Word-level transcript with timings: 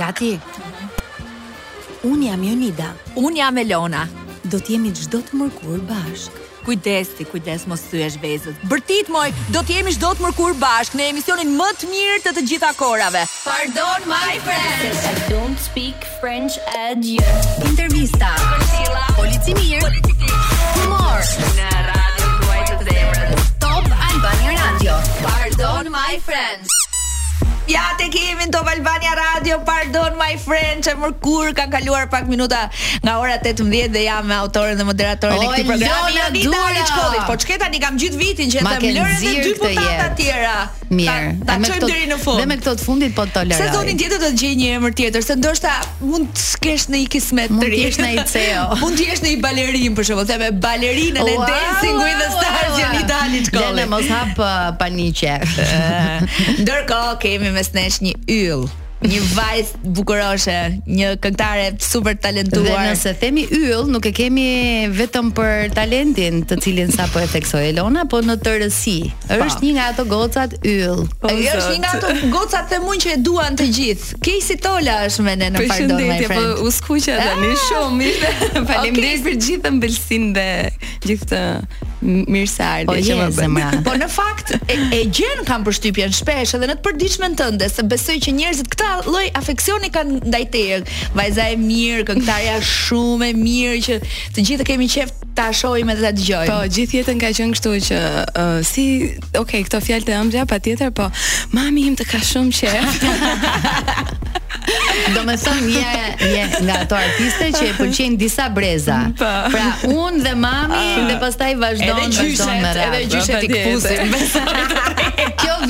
Gati. 0.00 0.40
Un 2.02 2.22
jam 2.22 2.42
Jonida. 2.42 2.92
Un 3.14 3.34
jam 3.36 3.56
Elona. 3.58 4.04
Do 4.52 4.58
të 4.60 4.74
jemi 4.76 4.90
çdo 4.96 5.20
të 5.24 5.36
mërkur 5.40 5.80
bashk. 5.88 6.38
Kujdes 6.64 7.10
ti, 7.16 7.24
kujdes 7.28 7.66
mos 7.68 7.82
thyesh 7.90 8.16
bezët. 8.22 8.56
Bërtit 8.70 9.08
moj, 9.12 9.30
do 9.52 9.60
të 9.62 9.76
jemi 9.78 9.92
çdo 9.96 10.10
të 10.16 10.24
mërkur 10.24 10.54
bashk 10.62 10.96
në 10.96 11.10
emisionin 11.12 11.50
më 11.58 11.66
të 11.80 11.88
mirë 11.90 12.18
të 12.24 12.32
të 12.38 12.44
gjitha 12.52 12.70
korave. 12.78 13.26
Pardon 13.44 14.08
my 14.08 14.38
friends. 14.48 15.04
I 15.10 15.12
don't 15.32 15.58
speak 15.66 16.06
French 16.22 16.56
at 16.82 17.04
you. 17.04 17.24
Intervista. 17.72 18.32
Polici 19.18 19.52
mir. 19.58 19.84
Humor. 20.78 21.20
Në 21.60 21.68
radio 21.90 22.32
kuaj 22.40 22.64
të 22.72 22.80
drejtë. 22.88 23.44
Top 23.66 23.92
Albania 24.08 24.56
Radio. 24.62 24.98
Pardon 25.24 25.92
my 25.92 26.16
friends. 26.28 26.80
Ja 27.64 27.94
te 27.96 28.08
kemi 28.12 28.44
në 28.50 28.58
Albania 28.60 29.14
Radio 29.16 29.56
Pardon 29.64 30.18
my 30.20 30.34
friend 30.42 30.84
që 30.84 30.92
mërë 31.00 31.14
kur 31.24 31.48
kaluar 31.56 32.10
pak 32.12 32.26
minuta 32.28 32.66
nga 33.00 33.14
ora 33.22 33.38
18 33.40 33.88
Dhe 33.94 34.02
jam 34.04 34.26
me 34.28 34.36
autorën 34.36 34.76
dhe 34.76 34.84
moderatorin 34.84 35.40
e 35.40 35.48
këti 35.48 35.64
programi 35.70 36.12
Oj, 36.12 36.44
Lona, 36.44 36.74
dura 36.74 37.24
Po 37.24 37.38
çka 37.40 37.56
tani 37.62 37.78
një 37.80 37.86
kam 37.86 37.96
gjithë 38.02 38.20
vitin 38.20 38.52
që 38.52 38.60
e 38.60 38.66
më 38.68 38.74
lërën 38.84 39.16
dhe 39.22 39.34
dy 39.48 39.54
putat 39.62 39.94
të 39.94 40.10
tjera 40.20 40.56
mirë. 40.96 41.32
Ta 41.46 41.56
çojmë 41.62 41.88
deri 41.90 42.08
në 42.12 42.18
fund. 42.22 42.40
Dhe 42.40 42.46
me 42.50 42.56
këto 42.60 42.74
të 42.78 42.86
fundit 42.86 43.14
po 43.16 43.24
toleroj. 43.34 43.70
Se 43.74 43.94
tjetër 44.00 44.22
do 44.24 44.30
të 44.32 44.40
gjej 44.42 44.54
një 44.60 44.70
emër 44.78 44.94
tjetër, 44.98 45.26
se 45.26 45.36
ndoshta 45.40 45.72
mund 46.08 46.30
të 46.38 46.60
kesh 46.66 46.86
në 46.94 47.00
ikismet 47.06 47.56
të 47.62 47.70
ri. 47.72 47.82
Mund 47.84 47.86
të 47.86 47.86
jesh 47.86 47.98
në 48.00 48.10
ICEO. 48.18 48.62
Mund 48.82 48.98
të 48.98 49.06
jesh 49.08 49.24
në 49.24 49.32
balerin 49.42 49.96
për 49.96 50.06
shembull, 50.10 50.28
themë 50.28 50.50
balerinën 50.62 51.18
wow, 51.20 51.32
e 51.32 51.50
dancing 51.50 51.98
with 52.02 52.22
the 52.22 52.28
stars 52.30 52.70
wow. 52.70 52.84
në 52.84 53.02
Itali 53.04 53.42
të 53.48 53.64
Ne 53.80 53.86
mos 53.90 54.08
hap 54.10 54.40
uh, 54.40 54.70
paniqe. 54.80 55.36
Ndërkohë 56.62 57.18
kemi 57.24 57.52
mes 57.56 57.72
nesh 57.76 58.00
një 58.06 58.14
yll 58.38 58.66
një 59.04 59.20
vajz 59.36 59.70
bukuroshe, 59.96 60.56
një 60.86 61.10
këngëtare 61.22 61.64
super 61.84 62.16
talentuar. 62.22 62.66
Dhe 62.66 62.92
nëse 62.92 63.12
themi 63.20 63.44
yll, 63.52 63.84
nuk 63.92 64.06
e 64.08 64.12
kemi 64.16 64.46
vetëm 64.96 65.30
për 65.36 65.70
talentin, 65.76 66.40
të 66.48 66.58
cilin 66.64 66.92
sapo 66.94 67.20
e 67.20 67.26
theksoi 67.30 67.66
Elona, 67.74 68.06
po 68.10 68.22
në 68.24 68.38
të 68.44 68.54
rësi. 68.64 68.96
Po. 69.26 69.40
Është 69.46 69.66
një 69.66 69.72
nga 69.78 69.88
ato 69.92 70.06
gocat 70.08 70.56
yll. 70.64 71.04
Po, 71.22 71.30
Ai 71.32 71.44
është 71.52 71.72
një 71.76 71.80
nga 71.84 71.92
ato 72.00 72.12
gocat 72.32 72.70
të 72.72 72.80
mund 72.84 73.04
që 73.04 73.14
e 73.16 73.20
duan 73.26 73.58
të 73.60 73.68
gjithë. 73.78 74.20
Casey 74.24 74.58
Tola 74.64 75.00
është 75.08 75.26
me 75.28 75.36
ne 75.42 75.50
në 75.54 75.66
Pardon 75.68 75.96
My 75.96 76.12
po 76.12 76.12
Friend. 76.12 76.32
Përshëndetje, 76.32 76.60
po 76.60 76.68
u 76.68 76.74
skuqja 76.78 77.18
tani 77.20 77.50
ah. 77.50 77.64
shumë. 77.68 78.12
Faleminderit 78.70 79.26
për 79.26 79.40
gjithë 79.46 79.72
ëmbëlsinë 79.74 80.30
dhe 80.38 80.48
gjithë 81.08 81.42
Mirë 82.04 82.48
se 82.50 82.64
ardhe 82.64 82.94
po, 82.94 82.96
që 83.04 83.46
më 83.54 83.68
Po 83.86 83.94
në 84.00 84.08
fakt, 84.12 84.52
e, 84.70 84.76
e 84.92 85.00
gjenë 85.16 85.46
kam 85.48 85.64
përshtypjen 85.66 86.12
shpesh 86.14 86.54
Edhe 86.58 86.68
në 86.70 86.76
të 86.78 86.84
përdiqme 86.88 87.30
në 87.32 87.38
tënde 87.40 87.68
Se 87.72 87.84
besoj 87.88 88.18
që 88.26 88.34
njerëzit 88.38 88.70
këta 88.74 88.90
loj 89.08 89.24
afeksioni 89.40 89.90
kanë 89.94 90.20
ndajte 90.28 90.64
Vajza 91.16 91.48
e 91.54 91.58
mirë, 91.62 92.06
këngëtarja 92.12 92.58
shumë 92.72 93.30
e 93.32 93.36
mirë 93.40 93.80
Që 93.88 94.00
të 94.36 94.48
gjithë 94.50 94.68
kemi 94.72 94.90
qeftë 94.98 95.23
ta 95.34 95.50
shohim 95.60 95.90
edhe 95.92 96.04
ta 96.06 96.12
dëgjojmë. 96.14 96.50
Po, 96.52 96.60
gjithë 96.76 97.00
jetën 97.00 97.20
ka 97.24 97.32
qenë 97.36 97.56
kështu 97.56 97.72
që 97.88 98.00
uh, 98.30 98.58
si, 98.68 98.84
ok, 99.40 99.56
këto 99.66 99.80
fjalë 99.82 100.06
të 100.08 100.16
ëmbla 100.20 100.46
patjetër, 100.50 100.94
po 100.96 101.10
mami 101.58 101.88
im 101.90 101.98
të 101.98 102.06
ka 102.12 102.22
shumë 102.32 102.58
që. 102.60 102.74
Do 105.12 105.20
më 105.28 105.34
thon 105.42 105.58
një 105.66 105.80
nga 106.64 106.76
ato 106.84 106.96
artiste 106.96 107.50
që 107.56 107.64
e 107.66 107.72
pëlqejn 107.76 108.14
disa 108.16 108.46
breza. 108.54 108.96
Mm, 109.10 109.16
pa. 109.18 109.32
Po. 109.44 109.58
Pra 109.58 109.92
unë 109.92 110.22
dhe 110.24 110.32
mami 110.38 110.78
ah. 110.94 111.02
dhe 111.10 111.18
pastaj 111.20 111.50
vazhdon 111.60 112.14
të 112.14 112.28
shkon 112.38 112.54
me 112.62 112.70
radhë. 112.78 113.02
Edhe 113.02 113.16
gjyshet 113.16 113.48
i 113.48 113.50
kputhin. 113.50 114.14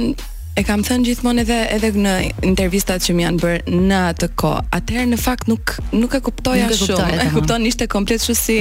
E 0.59 0.62
kam 0.66 0.81
thënë 0.83 1.06
gjithmonë 1.06 1.43
edhe 1.44 1.56
edhe 1.77 1.88
në 2.03 2.12
intervistat 2.49 3.05
që 3.06 3.15
më 3.15 3.22
janë 3.22 3.41
bërë 3.43 3.75
në 3.91 3.99
atë 4.11 4.28
kohë. 4.41 4.62
Atëherë 4.77 5.11
në 5.12 5.19
fakt 5.22 5.50
nuk 5.50 5.75
nuk 5.94 6.16
e 6.19 6.21
kuptoja 6.27 6.66
nuk 6.66 6.75
e 6.75 6.78
shumë. 6.81 6.97
Kuptoja, 6.99 7.19
e 7.22 7.34
kupton 7.37 7.66
ishte 7.71 7.87
komplet 7.93 8.19
kështu 8.19 8.34
si 8.41 8.56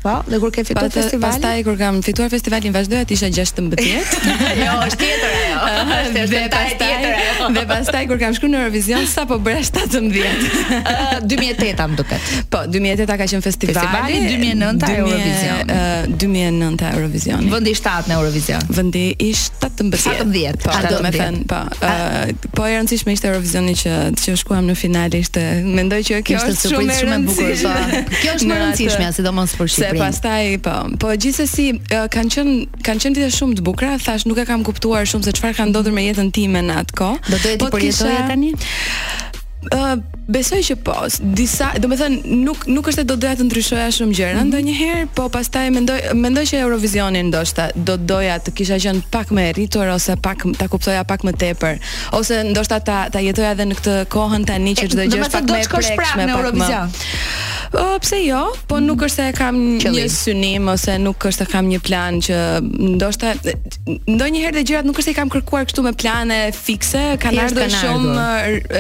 Po, 0.02 0.14
dhe 0.32 0.40
kur 0.42 0.52
ke 0.54 0.64
fituar 0.66 0.90
festivalin, 0.92 1.24
pastaj 1.26 1.64
kur 1.68 1.78
kam 1.80 2.02
fituar 2.06 2.30
festivalin 2.32 2.74
vazhdoja 2.76 3.06
të 3.10 3.16
isha 3.18 3.30
16. 3.34 3.74
jo, 4.64 4.76
është 4.86 5.00
tjetër 5.02 5.36
ajo. 5.38 5.88
Është 6.24 6.26
tjetër 6.32 7.12
ajo. 7.12 7.48
Dhe 7.56 7.62
pastaj 7.70 8.06
kur 8.10 8.18
kam 8.20 8.34
shkruar 8.34 8.52
në 8.54 8.60
Eurovision 8.64 9.04
sa 9.10 9.26
po 9.30 9.36
bëra 9.44 9.62
17. 9.66 10.14
2008 11.30 11.84
am 11.84 11.94
duket. 12.00 12.30
Po, 12.54 12.64
2008 12.72 13.18
ka 13.22 13.28
qen 13.34 13.44
festivali, 13.46 13.84
festivali 13.84 14.56
2009 14.56 14.88
Eurovision. 14.96 15.74
2009 16.24 16.88
Eurovision. 16.96 17.46
Vendi 17.56 17.76
7 17.78 18.10
në 18.12 18.16
Eurovision. 18.20 18.70
Vendi 18.80 19.04
i 19.12 19.30
17. 19.38 19.98
17. 20.06 20.66
Po, 20.66 20.80
do 20.88 21.04
të 21.06 21.12
them, 21.20 21.38
po. 21.50 21.60
Ëh, 21.86 22.48
po 22.56 22.66
e 22.66 22.72
rëndësishme 22.76 23.14
ishte 23.16 23.30
Eurovisioni 23.30 23.76
që 23.84 23.94
që 24.22 24.38
shkuam 24.42 24.66
në 24.72 24.78
finalisht. 24.80 25.38
Mendoj 25.70 26.02
që 26.10 26.22
kjo 26.26 26.40
është 26.42 26.72
shumë 26.76 26.85
shumë 26.90 27.16
e 27.16 27.18
rëndësishme 27.18 28.02
po. 28.08 28.18
Kjo 28.22 28.34
është 28.40 28.50
më 28.50 28.56
e 28.56 28.60
rëndësishmja, 28.62 29.10
sidomos 29.18 29.54
për 29.58 29.72
Shqipërinë. 29.74 30.00
Se 30.00 30.04
pastaj 30.04 30.50
po, 30.66 30.76
po 31.02 31.14
gjithsesi 31.22 31.68
kanë 31.92 32.34
qen 32.36 32.52
kanë 32.90 33.06
qenë 33.06 33.22
vite 33.22 33.30
shumë 33.38 33.60
të 33.60 33.66
bukura, 33.68 33.94
thash 34.06 34.28
nuk 34.30 34.42
e 34.44 34.48
kam 34.50 34.66
kuptuar 34.68 35.08
shumë 35.10 35.30
se 35.30 35.36
çfarë 35.38 35.60
ka 35.62 35.70
ndodhur 35.70 35.96
me 35.96 36.06
jetën 36.10 36.34
time 36.36 36.66
në 36.70 36.82
atë 36.84 37.00
kohë. 37.00 37.22
Do 37.34 37.40
të 37.42 37.56
jetë 37.56 37.64
po 37.66 37.72
për 37.76 37.88
jetën 37.90 38.34
tani. 38.34 38.54
Uh, 39.74 39.98
besoj 40.30 40.60
që 40.62 40.76
po. 40.86 40.94
Disa, 41.34 41.72
do 41.82 41.90
të 41.90 41.98
thënë, 41.98 42.34
nuk 42.46 42.66
nuk 42.70 42.86
është 42.92 43.02
se 43.02 43.06
do 43.10 43.16
doja 43.22 43.38
të 43.40 43.46
ndryshoja 43.48 43.88
shumë 43.98 44.14
gjëra 44.18 44.34
mm 44.34 44.40
-hmm. 44.40 44.50
ndonjëherë, 44.52 45.08
po 45.18 45.26
pastaj 45.34 45.66
mendoj 45.74 45.98
mendoj 46.14 46.44
që 46.52 46.56
Eurovisioni 46.60 47.24
ndoshta 47.30 47.70
do 47.76 47.98
doja 47.98 48.36
të 48.46 48.52
kisha 48.58 48.78
qenë 48.84 49.02
pak 49.12 49.28
më 49.38 49.54
rritur 49.58 49.88
ose 49.96 50.16
pak 50.26 50.38
ta 50.60 50.68
kuptoja 50.68 51.04
pak 51.04 51.22
më 51.26 51.32
tepër, 51.40 51.76
ose 52.18 52.44
ndoshta 52.44 52.80
ta 52.80 53.10
ta 53.14 53.20
jetoja 53.20 53.52
edhe 53.52 53.64
në 53.70 53.76
këtë 53.80 53.94
kohën 54.16 54.46
tani 54.46 54.72
që 54.76 54.86
çdo 54.92 55.02
gjë 55.12 55.22
është 55.22 55.32
pak 55.34 55.44
më 55.54 55.60
e 55.60 55.96
prekshme 55.96 56.24
në 56.26 56.32
Eurovision. 56.38 56.88
Më. 56.90 57.55
O, 57.76 57.96
pse 58.00 58.18
jo, 58.24 58.42
po 58.70 58.78
nuk 58.84 59.02
është 59.06 59.16
se 59.22 59.32
kam 59.36 59.58
një 59.82 60.06
synim 60.12 60.68
ose 60.72 60.96
nuk 61.02 61.24
është 61.28 61.44
se 61.46 61.52
kam 61.52 61.68
një 61.68 61.80
plan 61.84 62.18
që 62.24 62.38
ndoshta 62.96 63.34
ndonjëherë 63.38 64.56
dhe 64.58 64.64
gjërat 64.72 64.88
nuk 64.88 65.02
është 65.02 65.10
se 65.12 65.16
kam 65.18 65.32
kërkuar 65.34 65.66
kështu 65.68 65.84
me 65.86 65.92
plane 66.00 66.38
fikse, 66.56 67.02
kanë 67.24 67.42
ardhur 67.46 67.74
shumë 67.74 68.28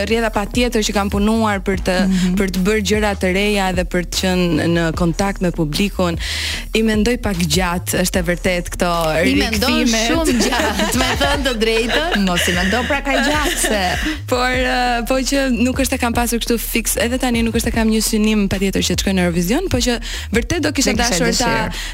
rrjedha 0.07 0.30
patjetër 0.36 0.86
që 0.88 0.95
kam 0.95 1.12
punuar 1.13 1.62
për 1.68 1.81
të 1.88 1.95
mm 1.97 2.13
-hmm. 2.13 2.36
për 2.39 2.53
të 2.56 2.63
bërë 2.69 2.86
gjëra 2.92 3.12
të 3.21 3.33
reja 3.38 3.65
dhe 3.77 3.86
për 3.95 4.06
të 4.07 4.21
qenë 4.25 4.69
në 4.75 4.86
kontakt 5.01 5.42
me 5.44 5.51
publikun. 5.51 6.19
I 6.75 6.83
mendoj 6.83 7.18
pak 7.25 7.38
gjatë, 7.56 7.94
është 8.03 8.19
e 8.19 8.24
vërtet 8.30 8.65
këto 8.75 8.89
rikthime. 9.27 9.56
I 9.59 9.59
mendoj 9.59 10.01
shumë 10.07 10.38
gjatë, 10.45 10.97
me 11.01 11.09
thënë 11.21 11.44
të 11.50 11.53
drejtë. 11.63 12.03
Mos 12.27 12.47
i 12.47 12.51
mendoj 12.56 12.83
pra 12.88 13.01
ka 13.03 13.13
gjatë 13.19 13.59
se. 13.68 13.83
Por 14.31 14.63
po 15.07 15.15
që 15.30 15.38
nuk 15.63 15.80
është 15.83 15.95
se 15.97 16.01
kam 16.01 16.13
pasur 16.13 16.39
kështu 16.39 16.57
fikse, 16.59 17.00
edhe 17.06 17.18
tani 17.19 17.44
nuk 17.44 17.56
është 17.56 17.69
se 17.69 17.75
kam 17.75 17.88
një 17.92 18.01
synim 18.01 18.47
patjetër 18.51 18.84
që 18.85 18.95
të 18.95 19.03
shkojnë 19.03 19.17
në 19.17 19.25
Eurovision, 19.25 19.69
por 19.71 19.83
që 19.85 19.95
vërtet 20.35 20.63
do 20.65 20.71
kisha 20.77 20.93
dashur 20.99 21.31
ta 21.39 21.53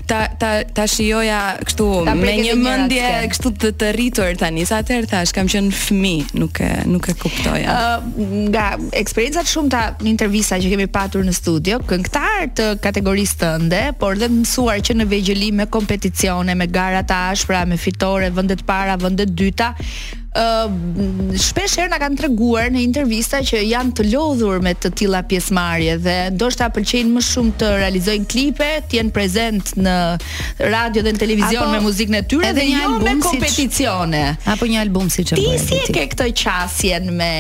ta 0.09 0.19
ta, 0.41 0.51
ta 0.79 0.85
shijoja 0.89 1.39
kështu 1.65 1.87
ta 2.07 2.15
me 2.19 2.33
një 2.41 2.55
mendje 2.59 3.09
kështu 3.33 3.51
të 3.63 3.73
të 3.81 3.91
rritur 3.97 4.35
tani. 4.39 4.65
Sa 4.69 4.81
atëherë 4.83 5.09
thash, 5.13 5.33
kam 5.35 5.49
qenë 5.51 5.73
fëmijë, 5.81 6.27
nuk 6.41 6.61
e 6.67 6.71
nuk 6.91 7.09
e 7.11 7.15
kuptoja. 7.21 7.75
uh, 7.75 8.29
nga 8.51 8.67
eksperiencat 9.01 9.49
shumë 9.51 9.73
ta 9.75 9.83
në 10.01 10.11
intervista 10.11 10.59
që 10.61 10.73
kemi 10.73 10.89
patur 10.91 11.25
në 11.27 11.33
studio, 11.37 11.79
këngëtar 11.87 12.49
të 12.57 12.67
kategorisë 12.83 13.39
tënde, 13.43 13.83
por 14.01 14.17
dhe 14.21 14.31
mësuar 14.41 14.81
që 14.87 14.97
në 15.01 15.09
vegjëlim 15.11 15.61
me 15.61 15.69
kompeticione, 15.71 16.55
me 16.55 16.67
gara 16.67 17.03
të 17.07 17.21
ashpra, 17.33 17.65
me 17.69 17.77
fitore, 17.77 18.31
vendet 18.35 18.65
para, 18.67 18.97
vendet 19.01 19.33
dyta, 19.37 19.73
uh, 20.37 21.37
shpesh 21.37 21.77
herë 21.81 21.91
na 21.91 21.99
kanë 22.01 22.19
treguar 22.21 22.69
në 22.73 22.81
intervista 22.85 23.41
që 23.45 23.61
janë 23.67 23.95
të 23.97 24.05
lodhur 24.11 24.61
me 24.63 24.73
të 24.79 24.91
tilla 25.01 25.23
pjesëmarrje 25.27 25.97
dhe 26.05 26.15
të 26.41 26.69
pëlqejnë 26.75 27.13
më 27.15 27.23
shumë 27.25 27.53
të 27.61 27.71
realizojnë 27.81 28.27
klipe, 28.31 28.69
të 28.91 28.99
jenë 28.99 29.13
prezent 29.15 29.73
në 29.81 29.95
radio 30.71 31.03
dhe 31.05 31.13
në 31.15 31.21
televizion 31.21 31.65
Apo, 31.65 31.73
me 31.73 31.81
muzikën 31.85 32.19
e 32.19 32.21
tyre 32.31 32.51
dhe 32.57 32.67
një 32.69 32.75
jo 32.75 32.89
album 32.89 33.07
me 33.09 33.25
kompeticione. 33.25 34.21
Si 34.41 34.49
Apo 34.53 34.69
një 34.69 34.79
album 34.81 35.09
siç 35.11 35.33
e 35.35 35.39
bën. 35.39 35.51
Ti 35.51 35.65
si 35.65 35.79
e 35.81 35.89
ke 35.91 36.05
këtë 36.13 36.29
qasjen 36.41 37.09
me 37.17 37.31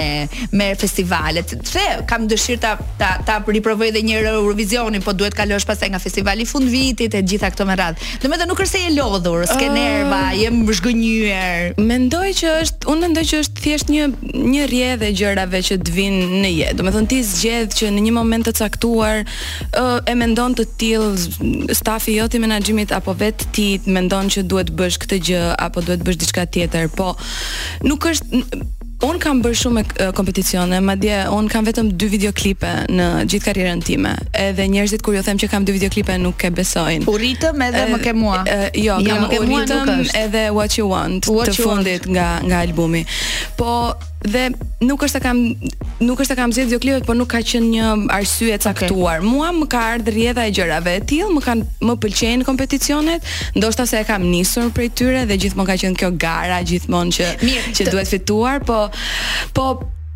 me 0.51 0.71
festivalet? 0.79 1.55
Pse 1.61 1.85
kam 2.09 2.27
dëshirë 2.31 2.61
ta 2.63 2.73
ta, 2.99 3.11
ta 3.27 3.39
riprovoj 3.47 3.91
edhe 3.91 4.03
një 4.07 4.17
herë 4.19 4.33
Eurovisionin, 4.41 5.03
po 5.05 5.13
duhet 5.15 5.35
kalosh 5.37 5.65
pastaj 5.69 5.91
nga 5.93 5.99
festivali 6.03 6.45
fund 6.49 6.69
vitit 6.71 7.15
e 7.17 7.21
gjitha 7.23 7.51
këto 7.53 7.65
me 7.69 7.75
radhë. 7.79 8.19
Domethënë 8.25 8.49
nuk 8.51 8.63
është 8.65 8.69
se 8.81 8.83
je 8.85 8.91
lodhur, 8.97 9.45
s'ke 9.49 9.67
nerva, 9.75 10.23
je 10.37 10.49
mbzgënjur. 10.57 11.79
Mendoj 11.87 12.29
që 12.41 12.53
është 12.65 12.80
unë 12.89 13.05
mendoj 13.05 13.23
që 13.29 13.39
është 13.43 13.63
thjesht 13.65 13.91
një 13.93 14.05
një 14.51 14.63
rrjedhë 14.69 15.09
gjërave 15.17 15.59
që 15.67 15.77
të 15.85 15.93
vinë 15.95 16.39
në 16.43 16.51
jetë. 16.53 16.77
Domethënë 16.79 17.09
ti 17.11 17.19
zgjedh 17.27 17.75
që 17.77 17.91
në 17.93 18.03
një 18.07 18.13
moment 18.15 18.47
të 18.49 18.53
caktuar 18.57 19.23
e 20.09 20.15
mendon 20.17 20.55
të 20.57 20.65
till 20.81 21.07
stafi 21.77 22.17
jot 22.17 22.35
i 22.37 22.41
menaxhimit 22.43 22.93
apo 22.97 23.13
vetë 23.21 23.51
ti 23.55 23.67
mendon 23.87 24.31
që 24.33 24.45
duhet 24.49 24.73
bësh 24.79 25.01
këtë 25.03 25.21
gjë 25.29 25.41
apo 25.67 25.83
duhet 25.85 26.05
bësh 26.07 26.21
diçka 26.25 26.47
tjetër. 26.55 26.89
Po 26.97 27.13
nuk 27.85 28.07
është 28.13 28.79
Un 29.01 29.17
kam 29.21 29.39
bërë 29.41 29.57
shumë 29.57 29.81
kompeticione, 30.13 30.77
madje 30.85 31.15
un 31.33 31.47
kam 31.49 31.65
vetëm 31.65 31.87
dy 31.97 32.09
videoklipe 32.11 32.69
në 32.93 33.05
gjithë 33.31 33.47
karrierën 33.47 33.81
time. 33.85 34.11
Edhe 34.43 34.67
njerëzit 34.69 35.01
kur 35.01 35.15
ju 35.17 35.23
them 35.25 35.39
që 35.41 35.49
kam 35.49 35.65
dy 35.65 35.73
videoklipe 35.73 36.19
nuk 36.21 36.45
e 36.45 36.51
besojnë. 36.53 37.07
U 37.09 37.15
ritëm 37.17 37.63
edhe 37.65 37.87
më 37.95 37.99
ke 38.03 38.13
mua. 38.13 38.43
jo, 38.77 38.99
kam 39.07 39.25
ja, 39.25 39.39
u 39.39 39.49
ritëm 39.49 40.05
edhe 40.21 40.45
What 40.53 40.77
You 40.77 40.89
Want 40.93 41.25
What 41.33 41.49
të 41.49 41.57
you 41.61 41.65
fundit 41.67 42.05
want. 42.05 42.13
nga 42.13 42.29
nga 42.45 42.61
albumi. 42.69 43.05
Po 43.57 43.93
dhe 44.29 44.49
nuk 44.85 45.01
është 45.03 45.15
se 45.15 45.19
kam 45.23 45.37
nuk 46.05 46.19
është 46.21 46.27
se 46.27 46.35
kam 46.39 46.51
gjetë 46.53 46.67
videoklipet, 46.69 47.05
por 47.07 47.17
nuk 47.17 47.29
ka 47.31 47.41
qenë 47.51 47.69
një 47.75 47.89
arsye 48.13 48.53
e 48.55 48.59
caktuar. 48.61 49.19
Okay. 49.21 49.27
Muam 49.29 49.59
më 49.63 49.67
ka 49.71 49.81
ardhur 49.95 50.13
rrjedha 50.15 50.45
e 50.49 50.53
gjërave 50.57 50.95
të 51.01 51.07
tillë, 51.13 51.29
më 51.37 51.43
kanë 51.45 51.69
më 51.89 51.95
pëlqejnë 52.03 52.47
kompeticionet, 52.47 53.31
ndoshta 53.57 53.85
se 53.89 54.01
e 54.01 54.07
kam 54.09 54.25
nisur 54.31 54.69
prej 54.75 54.91
tyre 55.01 55.23
dhe 55.29 55.39
gjithmonë 55.45 55.71
ka 55.71 55.79
qenë 55.85 56.01
kjo 56.03 56.11
gara 56.21 56.61
gjithmonë 56.67 57.17
që 57.17 57.31
Mirë, 57.41 57.73
që 57.77 57.89
duhet 57.89 58.13
fituar, 58.13 58.61
po 58.69 58.85
po 59.57 59.69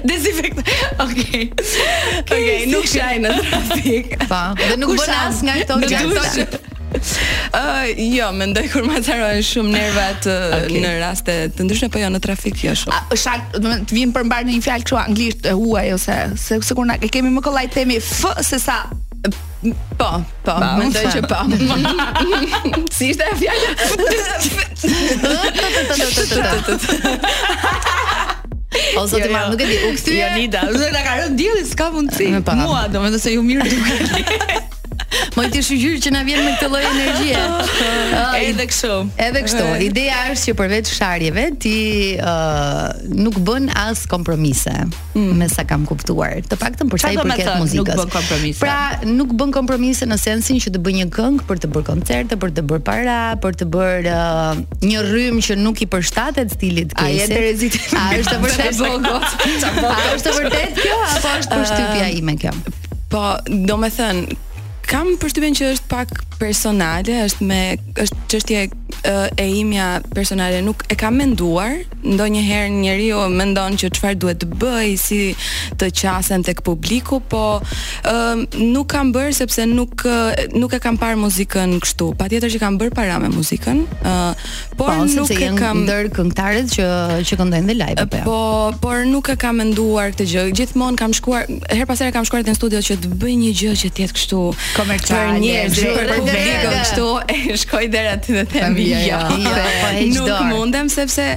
Desinfekt. 0.09 0.61
Okej. 0.61 1.01
Okay. 1.07 1.43
Okej, 1.71 2.21
okay, 2.27 2.61
nuk 2.75 2.89
shajnë 2.91 3.35
trafik. 3.41 4.15
Pa, 4.29 4.45
po. 4.57 4.63
dhe 4.69 4.79
nuk 4.85 4.97
bën 4.99 5.17
as 5.23 5.43
nga 5.47 5.61
këto 5.63 5.83
gjë. 5.89 6.71
Ë, 7.55 7.61
uh, 7.61 7.87
jo, 7.95 8.29
mendoj 8.37 8.65
kur 8.73 8.85
macerohen 8.87 9.43
shumë 9.45 9.73
nervat 9.75 10.29
okay. 10.31 10.81
në 10.85 10.93
raste 11.03 11.37
të 11.57 11.67
ndryshme, 11.69 11.91
po 11.95 12.03
jo 12.03 12.11
në 12.15 12.21
trafik 12.25 12.63
jo 12.67 12.75
shumë. 12.85 13.01
Është, 13.17 13.63
do 13.63 13.65
të 13.73 13.97
vim 13.97 13.97
vjen 14.05 14.15
përmbar 14.17 14.47
në 14.49 14.59
një 14.59 14.65
fjalë 14.67 14.89
kështu 14.89 15.01
anglisht 15.01 15.49
e 15.53 15.57
huaj 15.59 15.89
ose 15.97 16.19
se 16.41 16.61
kur 16.75 16.87
na 16.89 16.99
e 17.01 17.11
kemi 17.13 17.33
më 17.35 17.45
kollaj 17.47 17.67
themi 17.75 18.01
f 18.03 18.25
se 18.49 18.61
sa 18.63 18.85
Po, 19.97 20.07
po, 20.45 20.53
mendoj 20.61 21.07
që 21.15 21.21
po. 21.25 21.39
si 22.99 23.07
ishte 23.15 23.25
e 23.25 23.37
fjalla? 23.41 23.71
O 28.99 29.07
zot 29.07 29.23
jo, 29.23 29.31
jo. 29.31 29.41
nuk 29.55 29.63
e 29.63 29.65
di, 29.71 29.79
u 29.89 29.95
kthye 29.97 30.19
Jonida, 30.19 30.67
nuk 30.69 30.85
e 30.85 30.91
ka 30.99 31.17
rënë 31.23 31.39
dielli, 31.41 31.65
s'ka 31.65 31.89
mundsi. 31.97 32.29
Mua, 32.45 32.85
domethënë 32.93 33.25
se 33.25 33.33
ju 33.39 33.49
mirë 33.49 33.73
duket. 33.73 34.64
Më 35.39 35.47
të 35.55 35.63
shugjur 35.67 35.97
që 36.03 36.11
na 36.15 36.23
vjen 36.27 36.43
me 36.45 36.53
këtë 36.59 36.69
lloj 36.71 36.83
energjie. 36.89 37.41
edhe 38.49 38.67
kështu. 38.71 38.93
Edhe 39.29 39.43
kështu. 39.47 39.63
Ideja 39.89 40.21
është 40.33 40.47
që 40.51 40.55
përveç 40.61 40.91
sharjeve 40.97 41.45
ti 41.63 41.75
uh, 42.21 42.89
nuk 43.13 43.37
bën 43.47 43.69
as 43.81 44.05
kompromise, 44.11 44.75
mm. 45.15 45.31
me 45.41 45.49
sa 45.53 45.65
kam 45.69 45.87
kuptuar. 45.89 46.41
Të 46.49 46.59
paktën 46.61 46.91
për 46.93 47.03
sa 47.05 47.13
i 47.15 47.19
përket 47.21 47.53
muzikës. 47.63 48.05
Nuk 48.05 48.47
Pra, 48.61 48.77
nuk 49.09 49.35
bën 49.39 49.53
kompromise 49.55 50.07
në 50.09 50.19
sensin 50.21 50.59
që 50.63 50.73
të 50.77 50.83
bën 50.87 51.01
një 51.03 51.07
këngë 51.15 51.47
për 51.49 51.63
të 51.65 51.71
bërë 51.75 51.87
koncerte, 51.91 52.39
për 52.41 52.55
të 52.59 52.65
bërë 52.73 52.85
para, 52.87 53.19
për 53.43 53.59
të 53.63 53.69
bërë 53.75 54.15
uh, 54.15 54.63
një 54.85 55.03
rrym 55.11 55.41
që 55.45 55.59
nuk 55.63 55.83
i 55.87 55.91
përshtatet 55.95 56.55
stilit 56.59 56.95
kësaj. 56.95 57.11
A 57.11 57.21
jete 57.21 57.43
rezit. 57.45 57.81
A 58.03 58.07
është 58.21 58.41
vërtet 58.47 58.83
bogo? 58.83 59.93
Është 60.19 60.37
vërtet 60.41 60.83
kjo 60.83 60.99
apo 61.19 61.37
është 61.37 61.85
kjo? 62.45 62.53
Po, 63.15 63.23
domethënë, 63.53 64.35
kam 64.89 65.15
përshtypjen 65.21 65.55
që 65.59 65.71
është 65.75 65.91
pak 65.93 66.11
personale, 66.41 67.15
është 67.29 67.47
me 67.49 67.61
është 68.01 68.25
çështje 68.33 68.63
e 69.05 69.47
imja 69.59 69.87
personale, 70.17 70.59
nuk 70.65 70.83
e 70.93 70.97
kam 70.99 71.19
menduar. 71.21 71.77
Ndonjëherë 72.05 72.73
njeriu 72.83 73.21
mendon 73.33 73.77
që 73.81 73.89
çfarë 73.97 74.19
duhet 74.21 74.41
të 74.43 74.47
bëj, 74.61 74.91
si 75.01 75.21
të 75.81 75.87
qasem 76.01 76.43
tek 76.45 76.59
publiku, 76.67 77.21
po 77.33 77.45
ë 78.11 78.15
nuk 78.61 78.89
kam 78.93 79.13
bër 79.15 79.33
sepse 79.37 79.65
nuk 79.71 80.05
nuk 80.59 80.77
e 80.77 80.81
kam 80.85 80.99
parë 81.01 81.17
muzikën 81.23 81.77
kështu. 81.85 82.11
Patjetër 82.21 82.53
që 82.57 82.61
kam 82.65 82.77
bër 82.81 82.93
para 82.97 83.17
me 83.25 83.31
muzikën, 83.33 83.81
ë 84.01 84.15
por 84.77 84.91
pa, 84.91 84.97
po, 85.01 85.07
nuk 85.09 85.33
e 85.33 85.49
kam 85.63 85.85
ndër 85.87 86.11
këngëtarët 86.19 86.73
që 86.77 86.91
që 87.31 87.41
këndojnë 87.41 87.79
live 87.81 88.05
apo. 88.09 88.21
Po, 88.29 88.39
por 88.85 89.05
nuk 89.09 89.31
e 89.33 89.39
kam 89.41 89.61
menduar 89.63 90.13
këtë 90.17 90.29
gjë. 90.35 90.45
Gjithmonë 90.61 90.99
kam 91.01 91.15
shkuar, 91.17 91.49
her 91.73 91.85
pas 91.89 92.01
here 92.05 92.13
kam 92.15 92.27
shkuar 92.29 92.45
te 92.47 92.53
studio 92.59 92.83
që 92.85 92.99
të 93.07 93.15
bëj 93.23 93.37
një 93.47 93.53
gjë 93.63 93.75
që 93.85 93.93
të 93.97 94.07
jetë 94.09 94.19
kështu 94.21 94.43
komerciale 94.77 95.37
për 95.37 95.43
njerëz 95.45 95.81
për 95.99 96.11
publiko 96.13 96.73
kështu 96.75 97.07
e 97.37 97.57
shkoj 97.65 97.89
deri 97.95 98.11
aty 98.17 98.37
dhe 98.39 98.47
them 98.55 98.79
jo, 98.85 99.03
jo. 99.11 99.21
nuk 100.19 100.45
mundem 100.53 100.91
sepse 100.93 101.31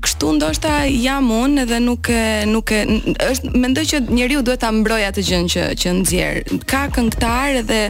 Kështu 0.00 0.30
ndoshta 0.38 0.78
jam 0.88 1.26
unë 1.32 1.66
edhe 1.66 1.78
nuk 1.84 2.08
e 2.14 2.20
nuk 2.48 2.70
e 2.72 2.78
është 3.26 3.50
mendoj 3.60 3.82
që 3.90 3.98
njeriu 4.16 4.40
duhet 4.46 4.62
ta 4.64 4.70
mbrojë 4.72 5.10
atë 5.10 5.24
gjën 5.28 5.50
që 5.52 5.64
që 5.76 5.92
nxjer. 5.98 6.38
Ka 6.70 6.86
këngëtar 6.94 7.58
edhe 7.60 7.80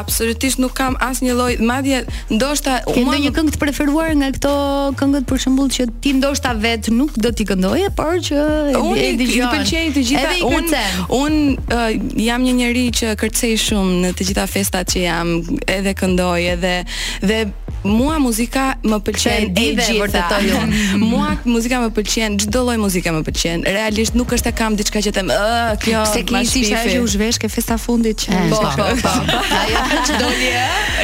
absolutisht 0.00 0.60
nuk 0.62 0.72
kam 0.78 0.96
asnjë 1.04 1.34
lloj 1.36 1.50
madje 1.68 1.98
ndoshta 2.32 2.78
unë 2.88 3.04
kam 3.04 3.20
një 3.26 3.32
këngë 3.36 3.52
të 3.54 3.60
preferuar 3.66 4.14
nga 4.22 4.30
këto 4.38 4.54
këngët 5.02 5.26
për 5.28 5.42
shembull 5.44 5.68
që 5.76 5.86
ti 6.00 6.14
ndoshta 6.16 6.54
vet 6.64 6.88
nuk 6.96 7.12
do 7.20 7.28
ti 7.36 7.44
këndoje, 7.50 7.92
por 7.98 8.16
që 8.16 8.40
e 8.40 9.06
dëgjoj. 9.20 9.38
Unë 9.44 9.54
pëlqej 9.54 9.94
të 9.98 10.06
gjitha 10.14 10.36
unë 10.48 10.84
unë 11.20 11.40
uh, 11.76 11.88
jam 12.24 12.48
një 12.48 12.56
njerëz 12.64 12.98
që 13.02 13.12
kërcej 13.20 13.52
shumë 13.66 14.00
në 14.06 14.14
të 14.18 14.30
gjitha 14.32 14.46
festat 14.48 14.94
që 14.94 15.04
jam, 15.10 15.36
edhe 15.76 15.96
këndoj 16.00 16.52
edhe 16.56 16.76
dhe 17.28 17.42
Mua 17.80 18.18
muzika 18.20 18.74
më 18.84 18.96
pëlqen 19.06 19.54
e 19.56 19.68
gjitha. 19.72 20.64
Mua 21.00 21.30
muzika 21.52 21.80
më 21.84 21.88
pëlqen, 21.96 22.36
çdo 22.44 22.62
lloj 22.66 22.78
muzike 22.80 23.12
më 23.14 23.22
pëlqen. 23.26 23.64
Realisht 23.66 24.16
nuk 24.18 24.32
është 24.36 24.52
e 24.52 24.54
kam 24.60 24.76
diçka 24.78 25.02
që 25.06 25.12
them, 25.16 25.32
ë, 25.34 25.78
kjo. 25.82 26.02
Se 26.12 26.22
ke 26.28 26.40
ishi 26.44 26.62
sa 26.70 26.82
ju 26.88 27.02
zhvesh 27.10 27.40
ke 27.42 27.50
festa 27.52 27.76
fundit 27.80 28.24
që. 28.24 28.44
Po, 28.52 28.60
po, 28.78 28.88
po. 29.02 29.14
Ajo 29.60 30.02
që 30.08 30.18
doli, 30.20 30.50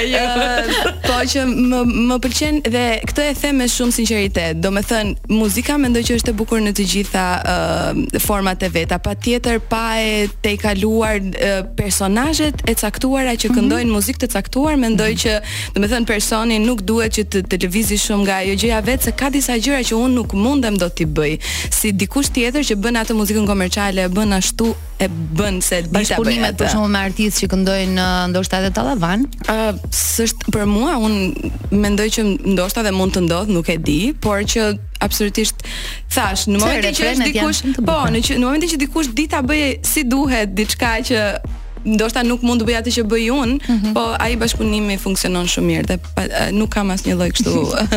ajo. 0.02 0.24
Po 1.06 1.18
që 1.32 1.44
më 1.50 1.82
më 2.10 2.18
pëlqen 2.24 2.60
dhe 2.74 2.84
këtë 3.12 3.26
e 3.32 3.34
them 3.40 3.60
me 3.62 3.66
shumë 3.70 3.94
sinqeritet. 3.98 4.60
Domethën 4.64 5.12
muzika 5.32 5.76
mendoj 5.80 6.02
që 6.10 6.18
është 6.20 6.34
e 6.34 6.36
bukur 6.40 6.62
në 6.64 6.72
të 6.78 6.86
gjitha 6.92 7.26
uh, 7.52 8.00
format 8.22 8.62
e 8.66 8.70
veta, 8.74 8.98
patjetër 9.02 9.60
pa 9.70 9.82
e 10.02 10.26
te 10.44 10.54
kaluar 10.60 11.18
uh, 11.20 11.62
personazhet 11.78 12.62
e 12.68 12.74
caktuara 12.86 13.34
që 13.36 13.50
mhm. 13.50 13.56
këndojnë 13.58 13.82
mm 13.82 13.90
-hmm. 13.90 13.98
muzikë 13.98 14.20
të 14.24 14.26
caktuar, 14.36 14.74
mendoj 14.86 15.12
mhm. 15.12 15.20
që 15.22 15.72
domethën 15.76 16.04
personi 16.12 16.58
nuk 16.62 16.80
duhet 16.88 17.12
që 17.18 17.22
të 17.30 17.40
televizi 17.52 17.96
shumë 18.06 18.22
nga 18.26 18.36
ajo 18.42 18.54
gjëja 18.62 18.80
vetë 18.88 19.04
se 19.06 19.12
ka 19.20 19.28
disa 19.34 19.52
gjëra 19.64 19.82
që 19.88 19.94
unë 20.04 20.14
nuk 20.14 20.35
mundem 20.40 20.76
do 20.80 20.88
t'i 20.92 21.06
bëj 21.08 21.38
si 21.76 21.92
dikush 21.96 22.30
tjetër 22.36 22.64
që 22.68 22.76
bën 22.82 22.98
atë 23.02 23.16
muzikën 23.18 23.46
komerciale 23.48 24.04
e 24.06 24.12
bën 24.12 24.34
ashtu 24.38 24.70
e 25.02 25.08
bën 25.10 25.58
se 25.64 25.80
dita 25.84 25.90
bëhet. 25.90 25.96
Bashkëpunimet 25.96 26.58
për 26.60 26.70
shkakun 26.72 26.94
me 26.94 27.02
artistë 27.08 27.44
që 27.44 27.48
këndojnë 27.52 28.04
uh, 28.04 28.22
ndoshta 28.32 28.60
edhe 28.62 28.72
tallavan. 28.78 29.26
Ëh 29.46 29.62
uh, 29.64 29.82
s'është 30.00 30.54
për 30.56 30.68
mua 30.72 30.94
un 31.06 31.18
mendoj 31.82 32.08
që 32.16 32.26
ndoshta 32.54 32.84
dhe 32.86 32.94
mund 32.96 33.16
të 33.16 33.24
ndodh, 33.26 33.52
nuk 33.56 33.70
e 33.74 33.78
di, 33.88 33.98
por 34.24 34.44
që 34.54 34.70
absolutisht 35.06 35.66
thash 36.16 36.46
në 36.52 36.62
momentin 36.62 36.96
që 36.98 37.12
është 37.12 37.28
dikush, 37.32 37.62
po, 37.84 37.98
në 38.12 38.42
momentin 38.42 38.74
që 38.74 38.82
dikush 38.86 39.12
dita 39.18 39.42
bëj 39.46 39.66
si 39.86 40.06
duhet 40.08 40.56
diçka 40.56 40.94
që 41.12 41.22
ndoshta 41.86 42.22
nuk 42.26 42.42
mund 42.46 42.62
të 42.62 42.66
bëj 42.68 42.76
atë 42.80 42.92
që 42.96 43.02
bëj 43.10 43.24
unë, 43.36 43.54
mm 43.54 43.74
-hmm. 43.74 43.92
po 43.94 44.02
ai 44.20 44.36
bashkëpunimi 44.40 44.96
funksionon 44.98 45.46
shumë 45.46 45.66
mirë 45.66 45.86
dhe 45.90 45.96
pa, 46.16 46.22
nuk 46.56 46.70
kam 46.74 46.90
asnjë 46.90 47.14
lloj 47.20 47.30
kështu. 47.36 47.52